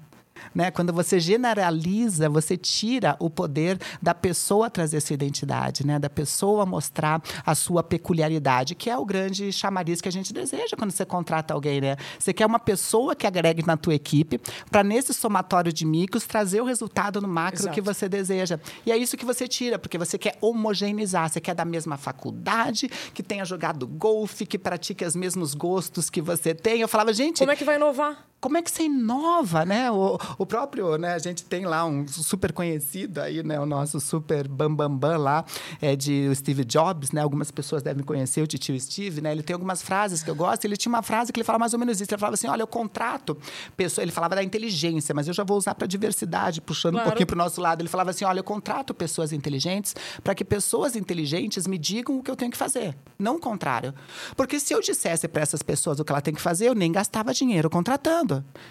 né? 0.54 0.72
Quando 0.72 0.94
você 0.94 1.20
generaliza, 1.20 2.30
você 2.30 2.58
tira 2.58 3.16
o 3.20 3.30
poder 3.30 3.80
da 4.02 4.14
pessoa 4.14 4.70
trazer 4.70 5.02
sua 5.02 5.14
identidade, 5.14 5.86
né? 5.86 6.00
da 6.00 6.10
pessoa 6.10 6.66
mostrar 6.66 7.22
a 7.46 7.56
sua 7.56 7.84
peculiaridade, 7.84 8.76
que 8.76 8.90
é 8.90 8.98
o 8.98 9.06
grande 9.06 9.52
chamariz 9.52 10.02
que 10.02 10.08
a 10.08 10.12
gente 10.12 10.34
deseja 10.34 10.76
quando 10.78 10.92
você 10.92 11.06
contrata 11.06 11.54
alguém. 11.54 11.82
Né? 11.82 11.96
Você 12.18 12.34
quer 12.34 12.46
uma 12.46 12.60
pessoa 12.60 13.16
que 13.16 13.28
agregue 13.28 13.66
na 13.66 13.78
tua 13.78 13.96
equipe 13.96 14.40
para, 14.70 14.84
nesse 14.84 15.14
somatório 15.14 15.72
de 15.72 15.86
micros, 15.86 16.26
trazer 16.26 16.62
o 16.62 16.66
resultado 16.66 17.22
no 17.22 17.28
macro 17.28 17.62
Exato. 17.62 17.74
que 17.74 17.82
você 17.82 18.08
deseja. 18.08 18.60
E 18.86 18.92
é 18.92 18.98
isso 18.98 19.18
que 19.18 19.26
você 19.26 19.48
tira, 19.48 19.78
porque 19.78 19.98
você 19.98 20.18
quer 20.18 20.38
homogeneizar, 20.42 21.30
você 21.30 21.42
quer 21.42 21.56
da 21.56 21.66
mesma 21.66 21.98
faculdade, 21.98 22.90
que 23.14 23.24
tenha 23.24 23.46
jogado 23.46 23.88
golfe, 23.88 24.46
que 24.46 24.58
pratique 24.58 25.04
os 25.04 25.16
mesmos 25.16 25.54
gostos 25.54 26.10
que 26.10 26.22
você 26.22 26.54
tem. 26.54 26.82
Eu 26.82 26.88
falava, 26.88 27.14
gente. 27.14 27.40
Como 27.40 27.52
é 27.52 27.56
que 27.56 27.64
vai 27.64 27.76
inovar? 27.76 28.30
Como 28.42 28.58
é 28.58 28.62
que 28.62 28.72
você 28.72 28.84
inova, 28.84 29.66
né? 29.66 29.92
O, 29.92 30.18
o 30.38 30.46
próprio, 30.46 30.98
né? 30.98 31.14
A 31.14 31.20
gente 31.20 31.44
tem 31.44 31.66
lá 31.66 31.86
um 31.86 32.08
super 32.08 32.54
conhecido 32.54 33.20
aí, 33.20 33.44
né? 33.44 33.60
O 33.60 33.66
nosso 33.66 34.00
super 34.00 34.48
bambambam 34.48 34.98
bam, 34.98 35.10
bam 35.10 35.18
lá 35.18 35.46
é 35.82 35.96
de 35.96 36.34
Steve 36.36 36.64
Jobs, 36.64 37.12
né? 37.12 37.22
Algumas 37.22 37.52
pessoas 37.52 37.84
devem 37.84 38.04
conhecer 38.04 38.42
o 38.42 38.48
tio 38.48 38.80
Steve, 38.80 39.22
né? 39.22 39.32
Ele 39.32 39.44
tem 39.44 39.54
algumas 39.54 39.82
frases 39.82 40.24
que 40.24 40.30
eu 40.30 40.36
gosto. 40.36 40.66
Ele 40.66 40.78
tinha 40.78 40.92
uma 40.92 41.02
frase 41.02 41.34
que 41.34 41.40
ele 41.40 41.44
fala 41.44 41.60
mais 41.60 41.74
ou 41.74 41.80
menos 41.80 42.00
isso. 42.00 42.12
Ele 42.12 42.20
falava 42.20 42.36
assim, 42.36 42.48
olha, 42.48 42.62
eu 42.62 42.68
contrato 42.68 43.38
pessoa. 43.76 44.04
Ele 44.04 44.12
falava 44.12 44.36
da 44.36 44.44
inteligência, 44.44 45.14
mas 45.14 45.28
eu 45.28 45.34
já 45.34 45.44
vou 45.44 45.58
usar 45.58 45.76
para 45.76 45.88
diversidade, 45.88 46.62
puxando 46.62 46.94
claro. 46.94 47.08
um 47.08 47.12
pouquinho 47.12 47.28
para 47.28 47.36
o 47.36 47.38
nosso 47.38 47.60
lado. 47.60 47.82
Ele 47.82 47.90
falava 47.90 48.12
assim, 48.12 48.24
olha, 48.26 48.40
eu 48.40 48.44
contrato 48.44 48.94
pessoas 48.94 49.34
inteligentes 49.34 49.96
para 50.24 50.34
que 50.34 50.46
pessoas 50.46 50.96
inteligentes 50.96 51.68
me 51.68 51.78
digam 51.78 52.20
o 52.20 52.24
que 52.24 52.32
eu 52.32 52.36
tenho 52.36 52.52
que 52.52 52.58
fazer, 52.58 52.96
não 53.18 53.36
o 53.36 53.40
contrário. 53.40 53.94
Porque 54.36 54.60
se 54.60 54.74
eu 54.74 54.82
dissesse 54.82 55.28
para 55.28 55.42
essas 55.42 55.62
pessoas 55.62 56.00
o 56.00 56.06
que 56.06 56.12
ela 56.12 56.22
tem 56.22 56.34
que 56.34 56.42
fazer, 56.42 56.68
eu 56.68 56.76
nem 56.76 56.92
gastava 56.92 57.34
dinheiro 57.34 57.70
contratando. 57.70 58.29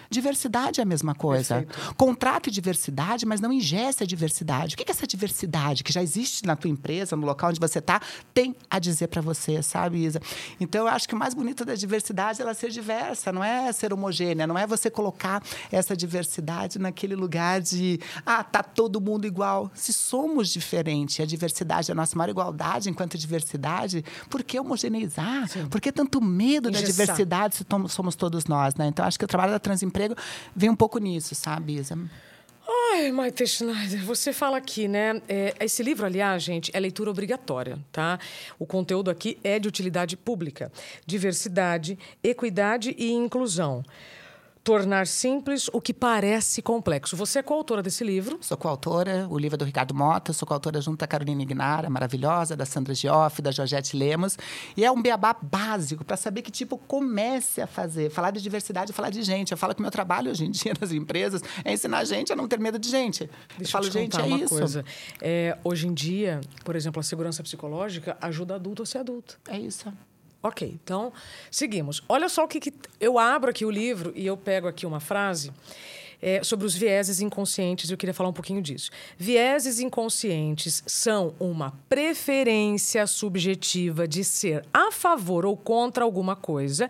Diversidade 0.09 0.79
é 0.79 0.83
a 0.83 0.85
mesma 0.85 1.13
coisa. 1.13 1.65
Perfeito. 1.65 1.95
Contrate 1.95 2.51
diversidade, 2.51 3.25
mas 3.25 3.41
não 3.41 3.51
ingesse 3.51 4.03
a 4.03 4.05
diversidade. 4.05 4.75
O 4.75 4.77
que 4.77 4.83
é 4.83 4.91
essa 4.91 5.07
diversidade 5.07 5.83
que 5.83 5.91
já 5.91 6.01
existe 6.01 6.45
na 6.45 6.55
tua 6.55 6.69
empresa, 6.69 7.15
no 7.15 7.25
local 7.25 7.49
onde 7.49 7.59
você 7.59 7.79
está, 7.79 8.01
tem 8.33 8.55
a 8.69 8.79
dizer 8.79 9.07
para 9.07 9.21
você, 9.21 9.61
sabe, 9.61 10.03
Isa? 10.03 10.21
Então, 10.59 10.87
eu 10.87 10.87
acho 10.87 11.07
que 11.07 11.15
o 11.15 11.17
mais 11.17 11.33
bonito 11.33 11.65
da 11.65 11.75
diversidade 11.75 12.41
é 12.41 12.43
ela 12.43 12.53
ser 12.53 12.69
diversa, 12.69 13.31
não 13.31 13.43
é 13.43 13.71
ser 13.71 13.93
homogênea, 13.93 14.47
não 14.47 14.57
é 14.57 14.65
você 14.65 14.89
colocar 14.89 15.43
essa 15.71 15.95
diversidade 15.95 16.79
naquele 16.79 17.15
lugar 17.15 17.61
de, 17.61 17.99
ah, 18.25 18.43
tá 18.43 18.63
todo 18.63 18.99
mundo 19.01 19.25
igual. 19.25 19.71
Se 19.73 19.93
somos 19.93 20.49
diferentes, 20.49 21.19
a 21.19 21.25
diversidade 21.25 21.91
é 21.91 21.93
a 21.93 21.95
nossa 21.95 22.17
maior 22.17 22.29
igualdade 22.29 22.89
enquanto 22.89 23.17
diversidade, 23.17 24.03
por 24.29 24.43
que 24.43 24.59
homogeneizar? 24.59 25.47
Sim. 25.47 25.67
Por 25.67 25.81
que 25.81 25.91
tanto 25.91 26.21
medo 26.21 26.69
Engessar. 26.69 26.87
da 26.87 26.91
diversidade 26.91 27.55
se 27.55 27.65
somos 27.89 28.15
todos 28.15 28.45
nós, 28.45 28.75
né? 28.75 28.87
Então, 28.87 29.05
acho 29.05 29.17
que 29.17 29.25
o 29.25 29.27
trabalho 29.27 29.48
da 29.49 29.59
Transemprego 29.59 30.15
vem 30.55 30.69
um 30.69 30.75
pouco 30.75 30.99
nisso, 30.99 31.35
sabe, 31.35 31.75
Isa? 31.75 31.97
Ai, 32.91 33.11
Maite 33.11 33.47
Schneider, 33.47 34.05
você 34.05 34.31
fala 34.31 34.57
aqui, 34.57 34.87
né? 34.87 35.21
É, 35.27 35.55
esse 35.59 35.81
livro, 35.81 36.05
aliás, 36.05 36.43
gente, 36.43 36.69
é 36.71 36.79
leitura 36.79 37.09
obrigatória, 37.09 37.79
tá? 37.91 38.19
O 38.59 38.65
conteúdo 38.65 39.09
aqui 39.09 39.39
é 39.43 39.57
de 39.57 39.67
utilidade 39.67 40.15
pública. 40.15 40.71
Diversidade, 41.05 41.97
equidade 42.23 42.95
e 42.97 43.11
inclusão 43.11 43.83
tornar 44.69 45.07
simples 45.07 45.67
o 45.73 45.81
que 45.81 45.91
parece 45.91 46.61
complexo. 46.61 47.17
Você 47.17 47.39
é 47.39 47.41
coautora 47.41 47.81
desse 47.81 48.03
livro? 48.03 48.37
Sou 48.39 48.55
coautora, 48.55 49.25
o 49.27 49.35
livro 49.35 49.55
é 49.55 49.57
do 49.57 49.65
Ricardo 49.65 49.95
Mota, 49.95 50.31
sou 50.31 50.47
coautora 50.47 50.79
junto 50.79 51.01
à 51.01 51.07
Carolina 51.07 51.41
Ignara, 51.41 51.89
maravilhosa, 51.89 52.55
da 52.55 52.67
Sandra 52.67 52.93
Gioff, 52.93 53.41
da 53.41 53.49
Georgette 53.49 53.97
Lemos. 53.97 54.37
E 54.77 54.85
é 54.85 54.91
um 54.91 55.01
beabá 55.01 55.35
básico 55.41 56.05
para 56.05 56.15
saber 56.15 56.43
que 56.43 56.51
tipo 56.51 56.77
comece 56.77 57.63
a 57.63 57.65
fazer. 57.65 58.11
Falar 58.11 58.29
de 58.29 58.43
diversidade, 58.43 58.93
falar 58.93 59.09
de 59.09 59.23
gente. 59.23 59.53
Eu 59.53 59.57
falo 59.57 59.73
que 59.73 59.81
meu 59.81 59.89
trabalho 59.89 60.29
hoje 60.29 60.45
em 60.45 60.51
dia 60.51 60.73
nas 60.79 60.91
empresas 60.91 61.41
é 61.65 61.73
ensinar 61.73 61.97
a 61.97 62.03
gente 62.03 62.31
a 62.31 62.35
não 62.35 62.47
ter 62.47 62.59
medo 62.59 62.77
de 62.77 62.89
gente. 62.89 63.27
Deixa 63.57 63.63
eu 63.63 63.71
falo, 63.71 63.87
eu 63.87 63.91
gente, 63.91 64.19
é 64.19 64.23
uma 64.23 64.37
isso. 64.37 64.49
Coisa. 64.55 64.85
É, 65.19 65.57
hoje 65.63 65.87
em 65.87 65.93
dia, 65.95 66.41
por 66.63 66.75
exemplo, 66.75 66.99
a 66.99 67.03
segurança 67.03 67.41
psicológica 67.41 68.15
ajuda 68.21 68.53
adulto 68.53 68.83
a 68.83 68.85
ser 68.85 68.99
adulto. 68.99 69.39
É 69.47 69.57
isso. 69.57 69.91
Ok, 70.41 70.79
então 70.81 71.11
seguimos. 71.51 72.01
Olha 72.07 72.29
só 72.29 72.45
o 72.45 72.47
que, 72.47 72.59
que, 72.59 72.73
eu 72.99 73.19
abro 73.19 73.49
aqui 73.49 73.65
o 73.65 73.71
livro 73.71 74.13
e 74.15 74.25
eu 74.25 74.37
pego 74.37 74.67
aqui 74.67 74.85
uma 74.85 75.01
frase 75.01 75.51
é, 76.21 76.41
sobre 76.43 76.65
os 76.65 76.73
vieses 76.73 77.19
inconscientes. 77.19 77.89
Eu 77.89 77.97
queria 77.97 78.13
falar 78.13 78.29
um 78.29 78.33
pouquinho 78.33 78.61
disso. 78.61 78.89
Vieses 79.17 79.79
inconscientes 79.79 80.81
são 80.85 81.33
uma 81.39 81.71
preferência 81.89 83.05
subjetiva 83.05 84.07
de 84.07 84.23
ser 84.23 84.65
a 84.73 84.91
favor 84.91 85.45
ou 85.45 85.57
contra 85.57 86.05
alguma 86.05 86.35
coisa, 86.37 86.89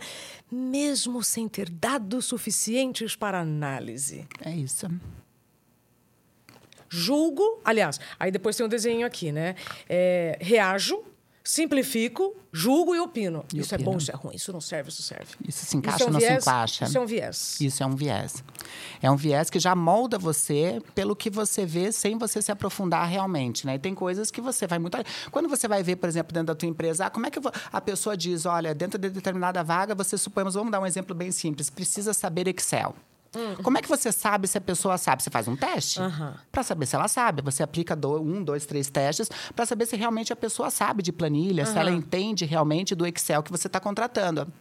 mesmo 0.51 1.23
sem 1.23 1.47
ter 1.47 1.69
dados 1.69 2.25
suficientes 2.25 3.15
para 3.15 3.39
análise. 3.39 4.27
É 4.43 4.51
isso. 4.51 4.87
Julgo, 6.87 7.61
aliás, 7.63 7.99
aí 8.19 8.31
depois 8.31 8.55
tem 8.55 8.65
um 8.65 8.69
desenho 8.69 9.05
aqui, 9.05 9.31
né? 9.31 9.55
É, 9.87 10.37
reajo 10.41 11.03
simplifico, 11.49 12.35
julgo 12.53 12.93
e 12.93 12.99
opino. 12.99 13.43
E 13.51 13.59
isso 13.59 13.73
opino. 13.73 13.89
é 13.89 13.91
bom, 13.91 13.97
isso 13.97 14.11
é 14.11 14.15
ruim, 14.15 14.35
isso 14.35 14.53
não 14.53 14.61
serve, 14.61 14.89
isso 14.89 15.01
serve. 15.01 15.33
Isso 15.47 15.65
se 15.65 15.75
encaixa 15.75 16.03
é 16.03 16.05
um 16.05 16.07
ou 16.07 16.13
não 16.13 16.19
viés, 16.19 16.43
se 16.43 16.49
encaixa? 16.49 16.85
Isso 16.85 16.97
é 16.97 17.01
um 17.01 17.05
viés. 17.07 17.61
Isso 17.61 17.83
é 17.83 17.85
um 17.87 17.95
viés. 17.95 18.43
É 19.01 19.09
um 19.09 19.15
viés 19.15 19.49
que 19.49 19.57
já 19.59 19.73
molda 19.73 20.19
você 20.19 20.79
pelo 20.93 21.15
que 21.15 21.27
você 21.27 21.65
vê 21.65 21.91
sem 21.91 22.19
você 22.19 22.39
se 22.39 22.51
aprofundar 22.51 23.07
realmente, 23.07 23.65
né? 23.65 23.75
E 23.75 23.79
tem 23.79 23.95
coisas 23.95 24.29
que 24.29 24.39
você 24.39 24.67
vai 24.67 24.77
muito... 24.77 24.95
Quando 25.31 25.49
você 25.49 25.67
vai 25.67 25.81
ver, 25.81 25.95
por 25.95 26.07
exemplo, 26.07 26.31
dentro 26.31 26.47
da 26.47 26.55
tua 26.55 26.69
empresa, 26.69 27.07
ah, 27.07 27.09
como 27.09 27.25
é 27.25 27.31
que 27.31 27.39
vou... 27.39 27.51
a 27.71 27.81
pessoa 27.81 28.15
diz, 28.15 28.45
olha, 28.45 28.75
dentro 28.75 28.99
de 28.99 29.09
determinada 29.09 29.63
vaga, 29.63 29.95
você 29.95 30.19
supõe, 30.19 30.43
vamos 30.43 30.71
dar 30.71 30.79
um 30.79 30.85
exemplo 30.85 31.15
bem 31.15 31.31
simples, 31.31 31.71
precisa 31.71 32.13
saber 32.13 32.47
Excel. 32.47 32.95
Hum. 33.35 33.61
Como 33.61 33.77
é 33.77 33.81
que 33.81 33.87
você 33.87 34.11
sabe 34.11 34.47
se 34.47 34.57
a 34.57 34.61
pessoa 34.61 34.97
sabe? 34.97 35.21
Você 35.21 35.29
faz 35.29 35.47
um 35.47 35.55
teste 35.55 35.99
uhum. 35.99 36.33
para 36.51 36.63
saber 36.63 36.85
se 36.85 36.95
ela 36.95 37.07
sabe. 37.07 37.41
Você 37.43 37.61
aplica 37.61 37.95
do, 37.95 38.21
um, 38.21 38.43
dois, 38.43 38.65
três 38.65 38.89
testes 38.89 39.29
para 39.55 39.65
saber 39.65 39.85
se 39.85 39.95
realmente 39.95 40.33
a 40.33 40.35
pessoa 40.35 40.69
sabe 40.69 41.03
de 41.03 41.11
planilha, 41.11 41.65
uhum. 41.65 41.71
se 41.71 41.77
ela 41.77 41.91
entende 41.91 42.45
realmente 42.45 42.95
do 42.95 43.05
Excel 43.05 43.43
que 43.43 43.51
você 43.51 43.67
está 43.67 43.79
contratando. 43.79 44.51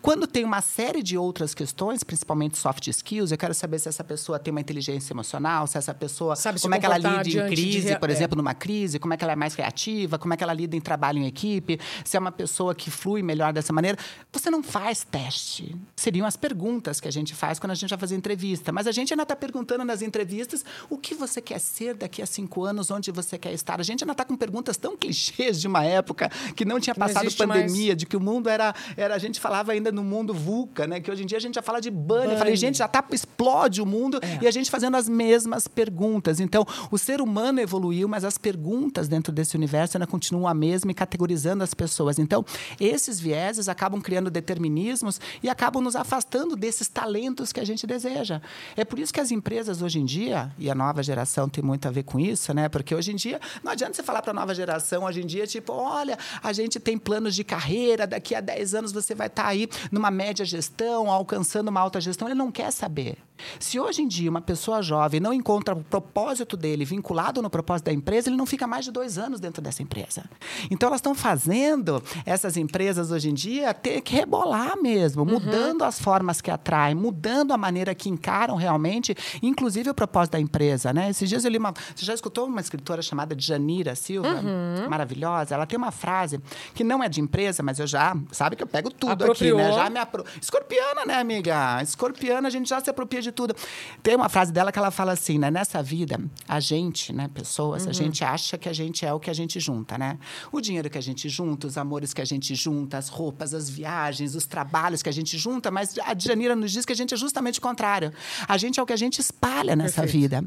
Quando 0.00 0.26
tem 0.26 0.44
uma 0.44 0.60
série 0.60 1.02
de 1.02 1.16
outras 1.16 1.54
questões, 1.54 2.02
principalmente 2.02 2.56
soft 2.58 2.86
skills, 2.86 3.32
eu 3.32 3.38
quero 3.38 3.54
saber 3.54 3.78
se 3.78 3.88
essa 3.88 4.04
pessoa 4.04 4.38
tem 4.38 4.50
uma 4.50 4.60
inteligência 4.60 5.12
emocional, 5.12 5.66
se 5.66 5.78
essa 5.78 5.94
pessoa. 5.94 6.36
Sabe 6.36 6.60
como 6.60 6.74
é 6.74 6.78
que 6.78 6.86
ela 6.86 6.98
lida 6.98 7.28
em 7.28 7.50
crise, 7.50 7.88
de... 7.88 7.98
por 7.98 8.10
exemplo, 8.10 8.36
é. 8.36 8.38
numa 8.38 8.54
crise, 8.54 8.98
como 8.98 9.14
é 9.14 9.16
que 9.16 9.24
ela 9.24 9.32
é 9.32 9.36
mais 9.36 9.54
criativa, 9.54 10.18
como 10.18 10.34
é 10.34 10.36
que 10.36 10.44
ela 10.44 10.52
lida 10.52 10.76
em 10.76 10.80
trabalho 10.80 11.18
em 11.18 11.26
equipe, 11.26 11.78
se 12.04 12.16
é 12.16 12.20
uma 12.20 12.32
pessoa 12.32 12.74
que 12.74 12.90
flui 12.90 13.22
melhor 13.22 13.52
dessa 13.52 13.72
maneira. 13.72 13.98
Você 14.32 14.50
não 14.50 14.62
faz 14.62 15.04
teste. 15.04 15.76
Seriam 15.96 16.26
as 16.26 16.36
perguntas 16.36 17.00
que 17.00 17.08
a 17.08 17.12
gente 17.12 17.34
faz 17.34 17.58
quando 17.58 17.72
a 17.72 17.74
gente 17.74 17.90
vai 17.90 17.98
fazer 17.98 18.14
entrevista. 18.14 18.72
Mas 18.72 18.86
a 18.86 18.92
gente 18.92 19.12
ainda 19.12 19.22
está 19.22 19.36
perguntando 19.36 19.84
nas 19.84 20.02
entrevistas 20.02 20.64
o 20.88 20.96
que 20.96 21.14
você 21.14 21.40
quer 21.40 21.58
ser 21.58 21.94
daqui 21.94 22.22
a 22.22 22.26
cinco 22.26 22.64
anos, 22.64 22.90
onde 22.90 23.10
você 23.10 23.38
quer 23.38 23.52
estar. 23.52 23.80
A 23.80 23.82
gente 23.82 24.04
ainda 24.04 24.12
está 24.12 24.24
com 24.24 24.36
perguntas 24.36 24.76
tão 24.76 24.96
clichês 24.96 25.60
de 25.60 25.66
uma 25.66 25.84
época 25.84 26.30
que 26.54 26.64
não 26.64 26.80
tinha 26.80 26.94
que 26.94 27.00
passado 27.00 27.24
não 27.24 27.32
pandemia, 27.32 27.88
mais. 27.88 27.96
de 27.96 28.06
que 28.06 28.16
o 28.16 28.20
mundo 28.20 28.48
era, 28.48 28.74
era. 28.96 29.14
A 29.14 29.18
gente 29.18 29.40
falava 29.40 29.57
ainda 29.66 29.90
no 29.92 30.04
mundo 30.04 30.32
VUCA, 30.34 30.86
né? 30.86 31.00
Que 31.00 31.10
hoje 31.10 31.22
em 31.22 31.26
dia 31.26 31.38
a 31.38 31.40
gente 31.40 31.54
já 31.54 31.62
fala 31.62 31.80
de 31.80 31.90
bunny. 31.90 32.32
Eu 32.32 32.38
falei, 32.38 32.56
gente, 32.56 32.78
já 32.78 32.88
tá, 32.88 33.04
explode 33.12 33.80
o 33.80 33.86
mundo 33.86 34.18
é. 34.22 34.44
e 34.44 34.46
a 34.46 34.50
gente 34.50 34.70
fazendo 34.70 34.96
as 34.96 35.08
mesmas 35.08 35.66
perguntas. 35.66 36.40
Então, 36.40 36.66
o 36.90 36.98
ser 36.98 37.20
humano 37.20 37.60
evoluiu, 37.60 38.08
mas 38.08 38.24
as 38.24 38.38
perguntas 38.38 39.08
dentro 39.08 39.32
desse 39.32 39.56
universo 39.56 39.96
ainda 39.96 40.06
continuam 40.06 40.46
a 40.46 40.54
mesma 40.54 40.90
e 40.90 40.94
categorizando 40.94 41.62
as 41.64 41.74
pessoas. 41.74 42.18
Então, 42.18 42.44
esses 42.80 43.20
vieses 43.20 43.68
acabam 43.68 44.00
criando 44.00 44.30
determinismos 44.30 45.20
e 45.42 45.48
acabam 45.48 45.82
nos 45.82 45.96
afastando 45.96 46.56
desses 46.56 46.88
talentos 46.88 47.52
que 47.52 47.60
a 47.60 47.64
gente 47.64 47.86
deseja. 47.86 48.40
É 48.76 48.84
por 48.84 48.98
isso 48.98 49.12
que 49.12 49.20
as 49.20 49.30
empresas 49.30 49.82
hoje 49.82 50.00
em 50.00 50.04
dia, 50.04 50.50
e 50.58 50.70
a 50.70 50.74
nova 50.74 51.02
geração 51.02 51.48
tem 51.48 51.62
muito 51.62 51.86
a 51.86 51.90
ver 51.90 52.02
com 52.02 52.18
isso, 52.18 52.52
né? 52.52 52.68
Porque 52.68 52.94
hoje 52.94 53.12
em 53.12 53.16
dia, 53.16 53.40
não 53.62 53.72
adianta 53.72 53.94
você 53.94 54.02
falar 54.02 54.22
para 54.22 54.30
a 54.30 54.34
nova 54.34 54.54
geração, 54.54 55.04
hoje 55.04 55.22
em 55.22 55.26
dia, 55.26 55.46
tipo, 55.46 55.72
olha, 55.72 56.18
a 56.42 56.52
gente 56.52 56.78
tem 56.78 56.98
planos 56.98 57.34
de 57.34 57.44
carreira, 57.44 58.06
daqui 58.06 58.34
a 58.34 58.40
10 58.40 58.74
anos 58.74 58.92
você 58.92 59.14
vai 59.14 59.26
estar 59.26 59.44
tá 59.44 59.47
aí 59.48 59.68
numa 59.90 60.10
média 60.10 60.44
gestão, 60.44 61.10
alcançando 61.10 61.68
uma 61.68 61.80
alta 61.80 62.00
gestão, 62.00 62.28
ele 62.28 62.34
não 62.34 62.50
quer 62.50 62.70
saber. 62.70 63.16
Se 63.58 63.78
hoje 63.78 64.02
em 64.02 64.08
dia 64.08 64.30
uma 64.30 64.40
pessoa 64.40 64.82
jovem 64.82 65.20
não 65.20 65.32
encontra 65.32 65.74
o 65.74 65.82
propósito 65.82 66.56
dele 66.56 66.84
vinculado 66.84 67.42
no 67.42 67.50
propósito 67.50 67.86
da 67.86 67.92
empresa, 67.92 68.28
ele 68.28 68.36
não 68.36 68.46
fica 68.46 68.66
mais 68.66 68.84
de 68.84 68.90
dois 68.90 69.18
anos 69.18 69.40
dentro 69.40 69.62
dessa 69.62 69.82
empresa. 69.82 70.24
Então 70.70 70.88
elas 70.88 70.98
estão 70.98 71.14
fazendo 71.14 72.02
essas 72.24 72.56
empresas 72.56 73.10
hoje 73.10 73.30
em 73.30 73.34
dia 73.34 73.72
ter 73.74 74.00
que 74.00 74.14
rebolar 74.14 74.80
mesmo, 74.80 75.22
uhum. 75.22 75.32
mudando 75.32 75.82
as 75.82 76.00
formas 76.00 76.40
que 76.40 76.50
atraem, 76.50 76.94
mudando 76.94 77.52
a 77.52 77.56
maneira 77.56 77.94
que 77.94 78.08
encaram 78.08 78.56
realmente, 78.56 79.14
inclusive 79.42 79.90
o 79.90 79.94
propósito 79.94 80.32
da 80.32 80.40
empresa. 80.40 80.92
Né? 80.92 81.10
Esses 81.10 81.28
dias 81.28 81.44
eu 81.44 81.50
li 81.50 81.58
uma. 81.58 81.72
Você 81.94 82.04
já 82.04 82.14
escutou 82.14 82.46
uma 82.46 82.60
escritora 82.60 83.02
chamada 83.02 83.34
Janira 83.38 83.94
Silva? 83.94 84.28
Uhum. 84.28 84.88
Maravilhosa. 84.88 85.54
Ela 85.54 85.66
tem 85.66 85.76
uma 85.76 85.90
frase 85.90 86.40
que 86.74 86.84
não 86.84 87.02
é 87.02 87.08
de 87.08 87.20
empresa, 87.20 87.62
mas 87.62 87.78
eu 87.78 87.86
já. 87.86 88.16
Sabe 88.32 88.56
que 88.56 88.62
eu 88.62 88.66
pego 88.66 88.90
tudo 88.90 89.12
Apropriou. 89.12 89.58
aqui, 89.58 89.68
né? 89.68 89.72
Já 89.74 89.90
me 89.90 89.98
apro... 89.98 90.24
Escorpiana, 90.40 91.04
né, 91.06 91.14
amiga? 91.14 91.82
Escorpiana, 91.82 92.48
a 92.48 92.50
gente 92.50 92.68
já 92.68 92.80
se 92.80 92.90
apropria 92.90 93.22
de 93.22 93.27
tudo. 93.32 93.54
Tem 94.02 94.14
uma 94.14 94.28
frase 94.28 94.52
dela 94.52 94.72
que 94.72 94.78
ela 94.78 94.90
fala 94.90 95.12
assim, 95.12 95.38
né? 95.38 95.50
Nessa 95.50 95.82
vida, 95.82 96.20
a 96.46 96.60
gente, 96.60 97.12
né, 97.12 97.28
pessoas, 97.32 97.84
uhum. 97.84 97.90
a 97.90 97.92
gente 97.92 98.24
acha 98.24 98.58
que 98.58 98.68
a 98.68 98.72
gente 98.72 99.04
é 99.04 99.12
o 99.12 99.20
que 99.20 99.30
a 99.30 99.32
gente 99.32 99.58
junta, 99.60 99.96
né? 99.98 100.18
O 100.52 100.60
dinheiro 100.60 100.88
que 100.90 100.98
a 100.98 101.00
gente 101.00 101.28
junta, 101.28 101.66
os 101.66 101.76
amores 101.78 102.12
que 102.12 102.20
a 102.20 102.24
gente 102.24 102.54
junta, 102.54 102.98
as 102.98 103.08
roupas, 103.08 103.54
as 103.54 103.68
viagens, 103.68 104.34
os 104.34 104.46
trabalhos 104.46 105.02
que 105.02 105.08
a 105.08 105.12
gente 105.12 105.36
junta, 105.38 105.70
mas 105.70 105.98
a 105.98 106.14
Djanira 106.14 106.54
nos 106.54 106.72
diz 106.72 106.84
que 106.84 106.92
a 106.92 106.96
gente 106.96 107.14
é 107.14 107.16
justamente 107.16 107.58
o 107.58 107.62
contrário. 107.62 108.12
A 108.46 108.56
gente 108.56 108.80
é 108.80 108.82
o 108.82 108.86
que 108.86 108.92
a 108.92 108.96
gente 108.96 109.20
espalha 109.20 109.74
nessa 109.76 110.02
Perfeito. 110.02 110.22
vida. 110.22 110.44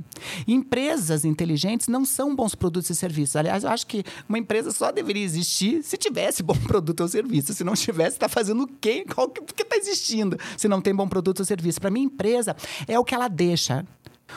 Empresas 0.48 1.26
inteligentes 1.26 1.88
não 1.88 2.06
são 2.06 2.36
bons 2.36 2.56
produtos 2.56 2.90
e 2.90 2.96
serviços. 2.96 3.36
Aliás, 3.36 3.64
eu 3.64 3.70
acho 3.70 3.86
que 3.88 4.04
uma 4.28 4.38
empresa 4.38 4.72
só 4.72 4.92
deveria 4.92 5.24
existir 5.24 5.84
se 5.84 5.98
tivesse 5.98 6.44
bom 6.44 6.56
produto 6.56 7.02
ou 7.02 7.08
serviço. 7.08 7.54
Se 7.54 7.64
não 7.64 7.74
tivesse, 7.74 8.16
está 8.18 8.30
fazendo 8.30 8.64
o 8.64 8.68
quê? 8.68 9.06
Qual 9.14 9.30
que 9.30 9.62
está 9.62 9.76
existindo 9.76 10.38
se 10.58 10.68
não 10.68 10.82
tem 10.82 10.94
bom 10.94 11.08
produto 11.08 11.40
ou 11.40 11.46
serviço? 11.46 11.80
Para 11.80 11.90
mim, 11.90 12.04
empresa 12.04 12.56
é 12.88 13.00
o 13.00 13.04
que 13.04 13.16
ela 13.16 13.28
deixa. 13.28 13.86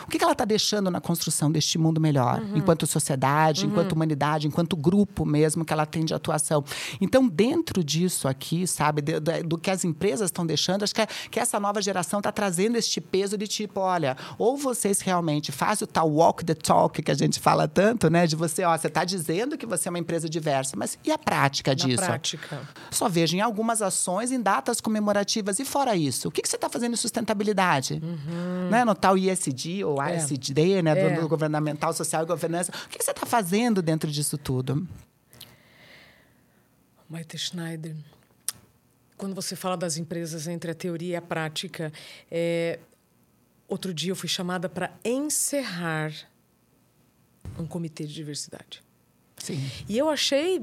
O 0.06 0.10
que 0.10 0.22
ela 0.22 0.32
está 0.32 0.44
deixando 0.44 0.90
na 0.90 1.00
construção 1.00 1.50
deste 1.50 1.78
mundo 1.78 2.00
melhor, 2.00 2.40
uhum. 2.40 2.56
enquanto 2.56 2.86
sociedade, 2.86 3.64
uhum. 3.64 3.72
enquanto 3.72 3.92
humanidade, 3.92 4.46
enquanto 4.46 4.76
grupo 4.76 5.24
mesmo 5.24 5.64
que 5.64 5.72
ela 5.72 5.86
tem 5.86 6.04
de 6.04 6.14
atuação? 6.14 6.64
Então, 7.00 7.28
dentro 7.28 7.82
disso 7.82 8.28
aqui, 8.28 8.66
sabe, 8.66 9.02
de, 9.02 9.20
de, 9.20 9.42
do 9.42 9.58
que 9.58 9.70
as 9.70 9.84
empresas 9.84 10.28
estão 10.28 10.46
deixando, 10.46 10.82
acho 10.82 10.94
que, 10.94 11.00
é, 11.00 11.06
que 11.30 11.38
essa 11.40 11.58
nova 11.60 11.80
geração 11.80 12.20
está 12.20 12.32
trazendo 12.32 12.76
este 12.76 13.00
peso 13.00 13.36
de 13.36 13.46
tipo, 13.46 13.80
olha, 13.80 14.16
ou 14.38 14.56
vocês 14.56 15.00
realmente 15.00 15.52
fazem 15.52 15.84
o 15.84 15.86
tal 15.86 16.10
walk 16.10 16.44
the 16.44 16.54
talk 16.54 17.02
que 17.02 17.10
a 17.10 17.14
gente 17.14 17.38
fala 17.40 17.68
tanto, 17.68 18.08
né? 18.10 18.26
De 18.26 18.36
você, 18.36 18.64
ó, 18.64 18.76
você 18.76 18.86
está 18.86 19.04
dizendo 19.04 19.56
que 19.56 19.66
você 19.66 19.88
é 19.88 19.90
uma 19.90 19.98
empresa 19.98 20.28
diversa, 20.28 20.76
mas 20.76 20.98
e 21.04 21.12
a 21.12 21.18
prática 21.18 21.72
Na 21.72 21.74
disso? 21.74 22.02
prática. 22.04 22.60
Só 22.90 23.08
vejo 23.08 23.36
em 23.36 23.40
algumas 23.40 23.82
ações, 23.82 24.32
em 24.32 24.40
datas 24.40 24.80
comemorativas. 24.80 25.58
E 25.58 25.64
fora 25.64 25.96
isso, 25.96 26.28
o 26.28 26.30
que, 26.30 26.42
que 26.42 26.48
você 26.48 26.56
está 26.56 26.68
fazendo 26.68 26.94
em 26.94 26.96
sustentabilidade? 26.96 28.00
Uhum. 28.02 28.68
Né? 28.70 28.84
No 28.84 28.94
tal 28.94 29.16
ISD, 29.16 29.83
ou 29.84 30.02
é. 30.02 30.16
ASD, 30.16 30.82
né, 30.82 30.98
é. 30.98 31.20
do, 31.20 31.28
governamental, 31.28 31.92
social 31.92 32.22
e 32.22 32.26
governança. 32.26 32.72
O 32.86 32.88
que 32.88 33.02
você 33.02 33.10
está 33.10 33.26
fazendo 33.26 33.82
dentro 33.82 34.10
disso 34.10 34.38
tudo? 34.38 34.86
Maite 37.08 37.38
Schneider, 37.38 37.94
quando 39.16 39.34
você 39.34 39.54
fala 39.54 39.76
das 39.76 39.96
empresas 39.96 40.48
entre 40.48 40.70
a 40.70 40.74
teoria 40.74 41.12
e 41.12 41.16
a 41.16 41.22
prática, 41.22 41.92
é, 42.30 42.78
outro 43.68 43.92
dia 43.92 44.10
eu 44.10 44.16
fui 44.16 44.28
chamada 44.28 44.68
para 44.68 44.90
encerrar 45.04 46.12
um 47.58 47.66
comitê 47.66 48.04
de 48.04 48.14
diversidade. 48.14 48.82
Sim. 49.38 49.60
E 49.88 49.98
eu 49.98 50.08
achei 50.08 50.62